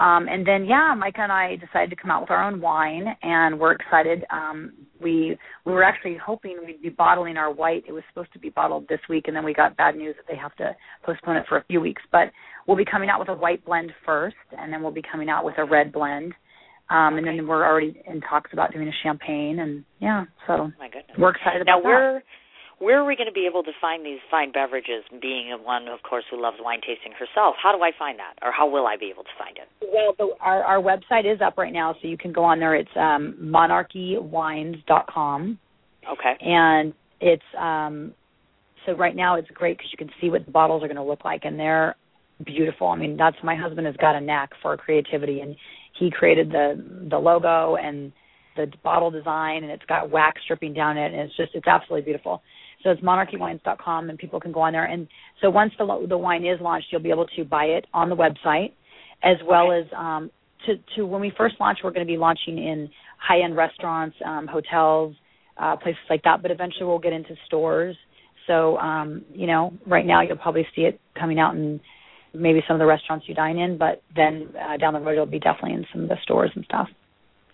um, 0.00 0.28
and 0.28 0.46
then 0.46 0.64
yeah, 0.64 0.94
Micah 0.96 1.20
and 1.20 1.30
I 1.30 1.56
decided 1.56 1.90
to 1.90 1.96
come 1.96 2.10
out 2.10 2.22
with 2.22 2.30
our 2.30 2.42
own 2.42 2.62
wine, 2.62 3.04
and 3.22 3.60
we're 3.60 3.72
excited. 3.72 4.24
Um, 4.30 4.72
we 4.98 5.36
we 5.66 5.72
were 5.72 5.84
actually 5.84 6.16
hoping 6.16 6.56
we'd 6.64 6.80
be 6.80 6.88
bottling 6.88 7.36
our 7.36 7.52
white. 7.52 7.84
It 7.86 7.92
was 7.92 8.02
supposed 8.08 8.32
to 8.32 8.38
be 8.38 8.48
bottled 8.48 8.88
this 8.88 9.00
week, 9.10 9.24
and 9.26 9.36
then 9.36 9.44
we 9.44 9.52
got 9.52 9.76
bad 9.76 9.96
news 9.96 10.14
that 10.16 10.24
they 10.26 10.38
have 10.38 10.56
to 10.56 10.74
postpone 11.04 11.36
it 11.36 11.44
for 11.50 11.58
a 11.58 11.64
few 11.64 11.82
weeks. 11.82 12.00
But 12.10 12.32
we'll 12.66 12.78
be 12.78 12.84
coming 12.90 13.10
out 13.10 13.20
with 13.20 13.28
a 13.28 13.34
white 13.34 13.62
blend 13.66 13.92
first, 14.06 14.36
and 14.56 14.72
then 14.72 14.82
we'll 14.82 14.90
be 14.90 15.02
coming 15.12 15.28
out 15.28 15.44
with 15.44 15.58
a 15.58 15.64
red 15.64 15.92
blend. 15.92 16.32
Um, 16.88 17.18
and 17.18 17.26
then 17.26 17.46
we're 17.46 17.64
already 17.64 18.02
in 18.08 18.22
talks 18.22 18.50
about 18.54 18.72
doing 18.72 18.88
a 18.88 19.02
champagne, 19.02 19.58
and 19.60 19.84
yeah, 20.00 20.24
so 20.46 20.72
we're 21.18 21.30
excited 21.30 21.64
now 21.66 21.78
about 21.78 21.84
we're, 21.84 22.14
that 22.14 22.22
where 22.80 22.98
are 22.98 23.04
we 23.04 23.14
going 23.14 23.28
to 23.28 23.32
be 23.32 23.46
able 23.46 23.62
to 23.62 23.70
find 23.80 24.04
these 24.04 24.18
fine 24.30 24.50
beverages? 24.52 25.04
Being 25.20 25.56
one, 25.62 25.88
of 25.88 26.02
course, 26.02 26.24
who 26.30 26.40
loves 26.40 26.56
wine 26.60 26.80
tasting 26.80 27.12
herself, 27.12 27.56
how 27.62 27.76
do 27.76 27.82
I 27.82 27.90
find 27.96 28.18
that, 28.18 28.36
or 28.42 28.52
how 28.52 28.66
will 28.68 28.86
I 28.86 28.96
be 28.96 29.10
able 29.12 29.24
to 29.24 29.30
find 29.38 29.58
it? 29.58 29.68
Well, 29.82 30.14
the, 30.18 30.30
our 30.40 30.64
our 30.64 30.80
website 30.80 31.30
is 31.30 31.42
up 31.44 31.58
right 31.58 31.72
now, 31.72 31.94
so 32.00 32.08
you 32.08 32.16
can 32.16 32.32
go 32.32 32.42
on 32.42 32.58
there. 32.58 32.74
It's 32.74 32.88
um, 32.96 33.36
monarchywines.com. 33.40 35.58
Okay. 36.10 36.38
And 36.40 36.94
it's 37.20 37.44
um, 37.58 38.14
so 38.86 38.92
right 38.92 39.14
now 39.14 39.34
it's 39.36 39.50
great 39.50 39.76
because 39.76 39.92
you 39.92 39.98
can 39.98 40.08
see 40.20 40.30
what 40.30 40.46
the 40.46 40.50
bottles 40.50 40.82
are 40.82 40.88
going 40.88 40.96
to 40.96 41.04
look 41.04 41.22
like, 41.24 41.44
and 41.44 41.58
they're 41.58 41.96
beautiful. 42.44 42.88
I 42.88 42.96
mean, 42.96 43.18
that's 43.18 43.36
my 43.44 43.56
husband 43.56 43.86
has 43.86 43.96
got 43.96 44.16
a 44.16 44.20
knack 44.20 44.52
for 44.62 44.78
creativity, 44.78 45.40
and 45.40 45.56
he 45.98 46.10
created 46.10 46.50
the 46.50 46.82
the 47.10 47.18
logo 47.18 47.76
and 47.76 48.12
the 48.56 48.72
bottle 48.82 49.10
design, 49.10 49.64
and 49.64 49.70
it's 49.70 49.84
got 49.84 50.10
wax 50.10 50.40
dripping 50.48 50.74
down 50.74 50.96
it, 50.96 51.12
and 51.12 51.20
it's 51.22 51.36
just 51.36 51.50
it's 51.54 51.66
absolutely 51.66 52.04
beautiful. 52.04 52.42
So 52.82 52.90
it's 52.90 53.00
monarchywines.com, 53.02 54.08
and 54.08 54.18
people 54.18 54.40
can 54.40 54.52
go 54.52 54.60
on 54.60 54.72
there. 54.72 54.84
And 54.84 55.06
so 55.40 55.50
once 55.50 55.72
the 55.78 56.06
the 56.08 56.18
wine 56.18 56.44
is 56.46 56.60
launched, 56.60 56.88
you'll 56.90 57.02
be 57.02 57.10
able 57.10 57.26
to 57.36 57.44
buy 57.44 57.64
it 57.64 57.86
on 57.92 58.08
the 58.08 58.16
website, 58.16 58.72
as 59.22 59.36
well 59.46 59.72
as 59.72 59.84
um, 59.96 60.30
to 60.66 60.74
to 60.96 61.06
when 61.06 61.20
we 61.20 61.32
first 61.36 61.56
launch, 61.60 61.78
we're 61.84 61.90
going 61.90 62.06
to 62.06 62.10
be 62.10 62.16
launching 62.16 62.58
in 62.58 62.88
high 63.18 63.42
end 63.42 63.56
restaurants, 63.56 64.16
um, 64.24 64.46
hotels, 64.46 65.14
uh, 65.58 65.76
places 65.76 66.00
like 66.08 66.22
that. 66.22 66.42
But 66.42 66.50
eventually, 66.50 66.86
we'll 66.86 66.98
get 66.98 67.12
into 67.12 67.34
stores. 67.46 67.96
So 68.46 68.78
um, 68.78 69.24
you 69.32 69.46
know, 69.46 69.72
right 69.86 70.06
now 70.06 70.22
you'll 70.22 70.38
probably 70.38 70.66
see 70.74 70.82
it 70.82 71.00
coming 71.18 71.38
out 71.38 71.54
in 71.54 71.80
maybe 72.32 72.62
some 72.66 72.76
of 72.76 72.78
the 72.78 72.86
restaurants 72.86 73.26
you 73.28 73.34
dine 73.34 73.58
in, 73.58 73.76
but 73.76 74.02
then 74.14 74.48
uh, 74.56 74.76
down 74.76 74.94
the 74.94 75.00
road 75.00 75.12
it'll 75.12 75.26
be 75.26 75.40
definitely 75.40 75.74
in 75.74 75.86
some 75.92 76.02
of 76.04 76.08
the 76.08 76.16
stores 76.22 76.50
and 76.54 76.64
stuff. 76.64 76.88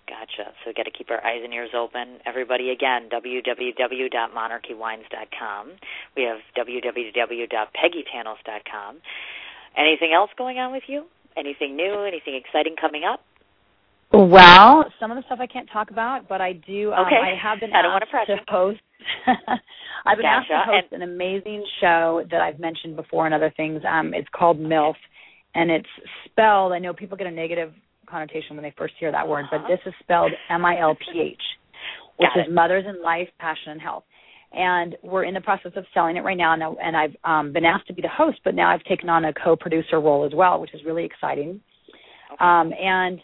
Gotcha. 0.08 0.52
So 0.62 0.66
we've 0.66 0.76
got 0.76 0.84
to 0.84 0.92
keep 0.92 1.10
our 1.10 1.26
eyes 1.26 1.40
and 1.42 1.52
ears 1.52 1.70
open. 1.76 2.20
Everybody, 2.24 2.70
again, 2.70 3.08
www.monarchywines.com. 3.10 5.72
We 6.16 6.22
have 6.22 6.38
www.peggytanous.com. 6.56 8.96
Anything 9.76 10.12
else 10.14 10.30
going 10.38 10.58
on 10.58 10.70
with 10.70 10.84
you? 10.86 11.06
Anything 11.36 11.74
new? 11.76 12.04
Anything 12.06 12.36
exciting 12.36 12.76
coming 12.80 13.02
up? 13.04 13.18
Well, 14.12 14.84
some 15.00 15.10
of 15.10 15.16
the 15.16 15.24
stuff 15.26 15.40
I 15.40 15.48
can't 15.48 15.68
talk 15.72 15.90
about, 15.90 16.28
but 16.28 16.40
I 16.40 16.52
do. 16.52 16.92
Um, 16.92 17.06
okay. 17.06 17.16
I 17.16 17.34
have 17.42 17.58
been 17.60 17.72
I 17.74 17.82
don't 17.82 18.00
asked 18.00 18.12
want 18.12 18.28
to, 18.28 18.36
to 18.36 18.42
host. 18.48 18.78
I've 20.06 20.16
been 20.16 20.24
gotcha. 20.24 20.36
asked 20.36 20.48
to 20.48 20.62
host 20.72 20.86
and, 20.92 21.02
an 21.02 21.10
amazing 21.10 21.66
show 21.80 22.22
that 22.30 22.40
I've 22.40 22.60
mentioned 22.60 22.94
before 22.96 23.26
and 23.26 23.34
other 23.34 23.52
things. 23.56 23.82
Um, 23.88 24.14
it's 24.14 24.28
called 24.32 24.60
MILF, 24.60 24.94
and 25.54 25.70
it's 25.70 25.88
spelled. 26.24 26.72
I 26.72 26.78
know 26.78 26.94
people 26.94 27.16
get 27.16 27.26
a 27.26 27.32
negative 27.32 27.72
connotation 28.06 28.56
when 28.56 28.62
they 28.62 28.74
first 28.76 28.94
hear 28.98 29.12
that 29.12 29.26
word, 29.26 29.46
but 29.50 29.62
this 29.68 29.80
is 29.86 29.94
spelled 30.00 30.32
M 30.50 30.64
I 30.64 30.80
L 30.80 30.94
P 30.94 31.20
H, 31.20 31.42
which 32.18 32.28
is 32.36 32.52
Mothers 32.52 32.84
in 32.88 33.02
Life, 33.02 33.28
Passion, 33.38 33.72
and 33.72 33.80
Health. 33.80 34.04
And 34.52 34.96
we're 35.02 35.24
in 35.24 35.34
the 35.34 35.40
process 35.40 35.72
of 35.76 35.84
selling 35.92 36.16
it 36.16 36.20
right 36.20 36.36
now, 36.36 36.54
and, 36.54 36.62
and 36.62 36.96
I've 36.96 37.16
um, 37.24 37.52
been 37.52 37.64
asked 37.64 37.88
to 37.88 37.94
be 37.94 38.00
the 38.00 38.08
host, 38.08 38.38
but 38.44 38.54
now 38.54 38.70
I've 38.72 38.84
taken 38.84 39.08
on 39.08 39.24
a 39.24 39.32
co-producer 39.32 40.00
role 40.00 40.24
as 40.24 40.32
well, 40.34 40.60
which 40.60 40.72
is 40.72 40.80
really 40.86 41.04
exciting. 41.04 41.60
Okay. 42.32 42.44
Um, 42.44 42.72
and 42.72 43.20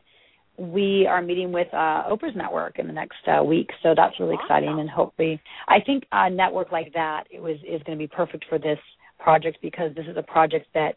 we 0.58 1.06
are 1.08 1.22
meeting 1.22 1.50
with 1.52 1.68
uh, 1.72 2.04
Oprah's 2.10 2.36
network 2.36 2.78
in 2.78 2.86
the 2.86 2.92
next 2.92 3.16
uh, 3.26 3.42
week, 3.42 3.70
so 3.82 3.94
that's 3.96 4.18
really 4.20 4.34
awesome. 4.34 4.44
exciting. 4.44 4.80
And 4.80 4.90
hopefully, 4.90 5.40
I 5.68 5.80
think 5.80 6.04
a 6.12 6.28
network 6.28 6.72
like 6.72 6.92
that 6.92 7.24
it 7.30 7.40
was 7.40 7.56
is 7.66 7.82
going 7.84 7.96
to 7.96 8.02
be 8.02 8.08
perfect 8.08 8.44
for 8.48 8.58
this 8.58 8.78
project 9.18 9.58
because 9.62 9.94
this 9.94 10.06
is 10.06 10.16
a 10.16 10.22
project 10.22 10.66
that 10.74 10.96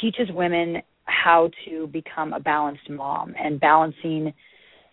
teaches 0.00 0.28
women 0.34 0.82
how 1.04 1.50
to 1.66 1.86
become 1.88 2.32
a 2.32 2.40
balanced 2.40 2.88
mom 2.88 3.34
and 3.38 3.60
balancing 3.60 4.32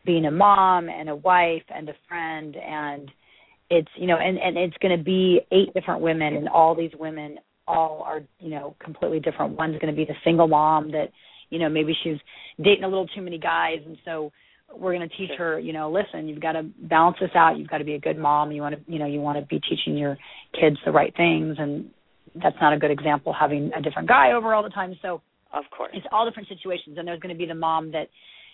being 0.06 0.26
a 0.26 0.32
mom 0.32 0.90
and 0.90 1.10
a 1.10 1.16
wife 1.16 1.64
and 1.74 1.90
a 1.90 1.94
friend. 2.08 2.56
And 2.56 3.12
it's 3.70 3.90
you 3.96 4.08
know 4.08 4.18
and 4.18 4.38
and 4.38 4.58
it's 4.58 4.78
going 4.82 4.98
to 4.98 5.04
be 5.04 5.42
eight 5.52 5.74
different 5.74 6.02
women 6.02 6.36
and 6.36 6.50
all 6.50 6.76
these 6.76 6.92
women 7.00 7.38
all 7.68 8.04
are 8.06 8.22
you 8.40 8.50
know 8.50 8.76
completely 8.84 9.20
different. 9.20 9.58
One's 9.58 9.80
going 9.80 9.94
to 9.94 9.98
be 9.98 10.06
the 10.06 10.16
single 10.24 10.48
mom 10.48 10.92
that 10.92 11.10
you 11.50 11.60
know 11.60 11.70
maybe 11.70 11.96
she's 12.04 12.18
dating 12.64 12.84
a 12.84 12.88
little 12.88 13.08
too 13.08 13.22
many 13.22 13.38
guys. 13.38 13.80
And 13.86 13.98
so 14.06 14.32
we're 14.76 14.94
going 14.94 15.08
to 15.08 15.16
teach 15.16 15.32
her 15.38 15.60
you 15.60 15.74
know 15.74 15.92
listen 15.92 16.28
you've 16.28 16.42
got 16.42 16.54
to 16.54 16.64
balance 16.64 17.18
this 17.22 17.32
out. 17.36 17.58
You've 17.58 17.70
got 17.70 17.80
to 17.80 17.84
be 17.84 17.94
a 17.94 18.00
good 18.00 18.18
mom. 18.18 18.52
You 18.52 18.62
want 18.62 18.76
to 18.76 18.92
you 18.92 19.00
know 19.00 19.06
you 19.06 19.20
want 19.20 19.40
to 19.40 19.46
be 19.46 19.60
teaching 19.60 19.98
your 19.98 20.18
kids 20.60 20.78
the 20.86 20.92
right 20.92 21.16
things. 21.16 21.58
And 21.60 21.92
that's 22.36 22.56
not 22.62 22.74
a 22.74 22.80
good 22.80 22.92
example 22.92 23.34
having 23.40 23.72
a 23.78 23.82
different 23.82 24.08
guy 24.08 24.34
over 24.34 24.54
all 24.54 24.64
the 24.64 24.70
time. 24.70 24.96
So 25.02 25.22
of 25.54 25.64
course. 25.76 25.92
It's 25.94 26.06
all 26.12 26.28
different 26.28 26.50
situations. 26.50 26.98
And 26.98 27.08
there's 27.08 27.20
going 27.20 27.34
to 27.34 27.38
be 27.38 27.46
the 27.46 27.56
mom 27.56 27.92
that 27.92 28.10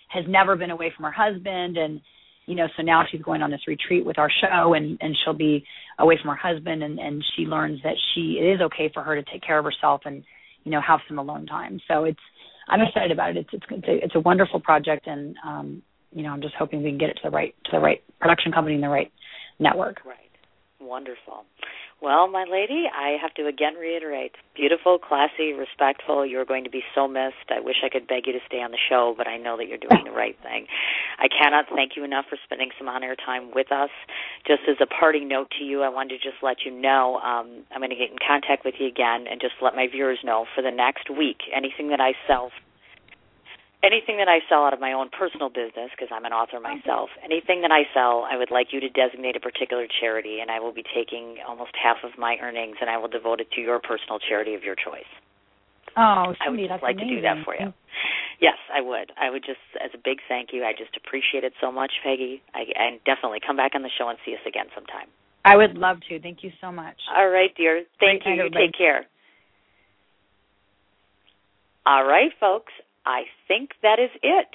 has 0.08 0.24
never 0.28 0.56
been 0.56 0.70
away 0.70 0.92
from 0.94 1.04
her 1.04 1.12
husband 1.12 1.76
and 1.76 2.00
you 2.46 2.54
know 2.54 2.66
so 2.76 2.82
now 2.82 3.02
she's 3.10 3.22
going 3.22 3.42
on 3.42 3.50
this 3.50 3.66
retreat 3.66 4.04
with 4.04 4.18
our 4.18 4.30
show 4.30 4.74
and 4.74 4.96
and 5.00 5.16
she'll 5.24 5.34
be 5.34 5.64
away 5.98 6.18
from 6.20 6.30
her 6.30 6.36
husband 6.36 6.82
and 6.82 6.98
and 6.98 7.24
she 7.34 7.42
learns 7.42 7.80
that 7.82 7.94
she 8.14 8.38
it 8.40 8.54
is 8.54 8.60
okay 8.60 8.90
for 8.92 9.02
her 9.02 9.16
to 9.20 9.30
take 9.30 9.42
care 9.42 9.58
of 9.58 9.64
herself 9.64 10.02
and 10.04 10.22
you 10.64 10.70
know 10.70 10.80
have 10.80 11.00
some 11.08 11.18
alone 11.18 11.46
time 11.46 11.80
so 11.88 12.04
it's 12.04 12.20
i'm 12.68 12.80
excited 12.80 13.10
about 13.10 13.30
it 13.30 13.38
it's 13.38 13.48
it's 13.52 13.64
it's 13.70 13.88
a, 13.88 14.04
it's 14.04 14.14
a 14.14 14.20
wonderful 14.20 14.60
project 14.60 15.06
and 15.06 15.34
um 15.44 15.82
you 16.12 16.22
know 16.22 16.30
i'm 16.30 16.40
just 16.40 16.54
hoping 16.56 16.82
we 16.82 16.90
can 16.90 16.98
get 16.98 17.10
it 17.10 17.14
to 17.14 17.22
the 17.24 17.30
right 17.30 17.54
to 17.64 17.72
the 17.72 17.80
right 17.80 18.02
production 18.20 18.52
company 18.52 18.74
and 18.74 18.84
the 18.84 18.88
right 18.88 19.10
network 19.58 20.04
right 20.04 20.25
wonderful 20.80 21.44
well, 22.02 22.28
my 22.28 22.44
lady, 22.44 22.84
I 22.92 23.16
have 23.20 23.32
to 23.34 23.46
again 23.46 23.74
reiterate 23.74 24.32
beautiful, 24.54 24.98
classy, 24.98 25.52
respectful. 25.52 26.26
You're 26.26 26.44
going 26.44 26.64
to 26.64 26.70
be 26.70 26.82
so 26.94 27.08
missed. 27.08 27.48
I 27.48 27.60
wish 27.60 27.76
I 27.84 27.88
could 27.88 28.06
beg 28.06 28.26
you 28.26 28.34
to 28.34 28.38
stay 28.46 28.58
on 28.58 28.70
the 28.70 28.78
show, 28.88 29.14
but 29.16 29.26
I 29.26 29.38
know 29.38 29.56
that 29.56 29.66
you're 29.66 29.78
doing 29.78 30.04
the 30.04 30.10
right 30.16 30.36
thing. 30.42 30.66
I 31.18 31.28
cannot 31.28 31.66
thank 31.74 31.96
you 31.96 32.04
enough 32.04 32.26
for 32.28 32.36
spending 32.44 32.70
some 32.76 32.88
on 32.88 33.02
air 33.02 33.16
time 33.16 33.50
with 33.54 33.72
us. 33.72 33.88
Just 34.46 34.62
as 34.68 34.76
a 34.80 34.86
parting 34.86 35.26
note 35.26 35.50
to 35.58 35.64
you, 35.64 35.82
I 35.82 35.88
wanted 35.88 36.20
to 36.20 36.28
just 36.30 36.42
let 36.42 36.58
you 36.66 36.70
know 36.70 37.16
um, 37.16 37.64
I'm 37.72 37.80
going 37.80 37.90
to 37.90 37.96
get 37.96 38.10
in 38.10 38.18
contact 38.20 38.64
with 38.64 38.74
you 38.78 38.86
again 38.86 39.24
and 39.30 39.40
just 39.40 39.54
let 39.62 39.74
my 39.74 39.86
viewers 39.90 40.18
know 40.22 40.44
for 40.54 40.60
the 40.60 40.70
next 40.70 41.08
week 41.08 41.38
anything 41.54 41.88
that 41.88 42.00
I 42.00 42.12
sell 42.26 42.50
anything 43.86 44.18
that 44.18 44.26
I 44.26 44.42
sell 44.50 44.66
out 44.66 44.74
of 44.74 44.80
my 44.80 44.92
own 44.92 45.08
personal 45.14 45.48
business, 45.48 45.94
because 45.94 46.10
I'm 46.10 46.26
an 46.26 46.34
author 46.34 46.58
uh-huh. 46.58 46.74
myself, 46.74 47.10
anything 47.22 47.62
that 47.62 47.70
I 47.70 47.86
sell, 47.94 48.26
I 48.26 48.36
would 48.36 48.50
like 48.50 48.74
you 48.74 48.80
to 48.80 48.90
designate 48.90 49.36
a 49.38 49.40
particular 49.40 49.86
charity, 49.86 50.42
and 50.42 50.50
I 50.50 50.58
will 50.58 50.74
be 50.74 50.82
taking 50.82 51.38
almost 51.46 51.72
half 51.78 52.02
of 52.02 52.18
my 52.18 52.36
earnings, 52.42 52.76
and 52.82 52.90
I 52.90 52.98
will 52.98 53.08
devote 53.08 53.40
it 53.40 53.50
to 53.54 53.60
your 53.62 53.78
personal 53.78 54.18
charity 54.18 54.54
of 54.58 54.66
your 54.66 54.74
choice. 54.74 55.08
Oh, 55.96 56.34
I 56.36 56.50
would 56.50 56.60
just 56.60 56.82
like 56.82 57.00
amazing. 57.00 57.08
to 57.08 57.16
do 57.16 57.22
that 57.22 57.40
for 57.46 57.54
you. 57.54 57.72
Yes, 58.40 58.60
I 58.68 58.82
would. 58.82 59.12
I 59.16 59.30
would 59.30 59.40
just, 59.40 59.64
as 59.82 59.90
a 59.94 59.98
big 60.02 60.18
thank 60.28 60.52
you, 60.52 60.60
I 60.62 60.72
just 60.76 60.92
appreciate 60.92 61.44
it 61.44 61.54
so 61.60 61.72
much, 61.72 61.92
Peggy. 62.04 62.42
I, 62.52 62.68
and 62.76 63.00
definitely 63.08 63.40
come 63.40 63.56
back 63.56 63.72
on 63.74 63.80
the 63.80 63.90
show 63.96 64.10
and 64.10 64.18
see 64.26 64.34
us 64.34 64.44
again 64.46 64.66
sometime. 64.74 65.08
I 65.46 65.56
would 65.56 65.78
love 65.78 65.98
to. 66.08 66.20
Thank 66.20 66.42
you 66.42 66.50
so 66.60 66.70
much. 66.70 66.96
All 67.16 67.28
right, 67.28 67.54
dear. 67.56 67.84
Thank 68.00 68.24
Great 68.24 68.36
you. 68.36 68.42
night, 68.42 68.52
You 68.52 68.66
take 68.66 68.76
care. 68.76 69.06
All 71.86 72.04
right, 72.04 72.30
folks. 72.40 72.72
I 73.06 73.22
think 73.46 73.70
that 73.82 73.98
is 73.98 74.10
it. 74.22 74.48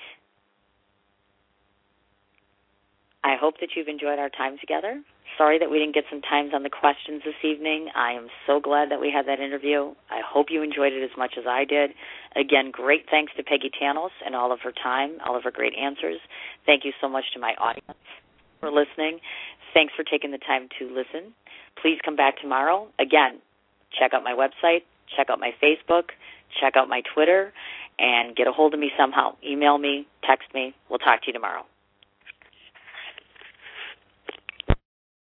I 3.24 3.36
hope 3.40 3.56
that 3.62 3.70
you've 3.76 3.88
enjoyed 3.88 4.20
our 4.20 4.30
time 4.30 4.58
together. 4.60 5.02
Sorry 5.38 5.58
that 5.60 5.72
we 5.72 5.80
didn't 5.80 5.96
get 5.96 6.04
some 6.10 6.22
times 6.22 6.52
on 6.54 6.64
the 6.64 6.70
questions 6.70 7.22
this 7.24 7.38
evening. 7.44 7.88
I 7.96 8.12
am 8.12 8.28
so 8.46 8.60
glad 8.60 8.92
that 8.92 9.00
we 9.00 9.12
had 9.16 9.28
that 9.28 9.40
interview. 9.40 9.94
I 10.10 10.20
hope 10.26 10.48
you 10.50 10.62
enjoyed 10.62 10.92
it 10.92 11.04
as 11.04 11.16
much 11.18 11.36
as 11.38 11.46
I 11.48 11.64
did. 11.64 11.92
Again, 12.36 12.72
great 12.72 13.06
thanks 13.10 13.32
to 13.38 13.44
Peggy 13.44 13.72
Tanous 13.72 14.12
and 14.26 14.36
all 14.36 14.52
of 14.52 14.60
her 14.62 14.74
time, 14.74 15.18
all 15.26 15.38
of 15.38 15.44
her 15.44 15.52
great 15.52 15.74
answers. 15.78 16.20
Thank 16.66 16.84
you 16.84 16.92
so 17.00 17.08
much 17.08 17.26
to 17.34 17.40
my 17.40 17.54
audience 17.62 17.98
for 18.60 18.70
listening. 18.70 19.20
Thanks 19.74 19.94
for 19.96 20.04
taking 20.04 20.32
the 20.32 20.40
time 20.40 20.68
to 20.80 20.86
listen. 20.86 21.34
Please 21.82 22.00
come 22.04 22.16
back 22.16 22.42
tomorrow. 22.42 22.88
Again, 23.00 23.40
check 23.98 24.14
out 24.14 24.24
my 24.24 24.34
website, 24.34 24.84
check 25.16 25.30
out 25.30 25.40
my 25.40 25.52
Facebook, 25.64 26.12
check 26.60 26.74
out 26.76 26.90
my 26.90 27.02
Twitter, 27.14 27.54
and 28.02 28.36
get 28.36 28.48
a 28.48 28.52
hold 28.52 28.74
of 28.74 28.80
me 28.80 28.92
somehow. 28.98 29.36
Email 29.46 29.78
me, 29.78 30.08
text 30.28 30.54
me. 30.54 30.74
We'll 30.90 31.00
talk 31.00 31.22
to 31.22 31.28
you 31.28 31.34
tomorrow. 31.34 31.66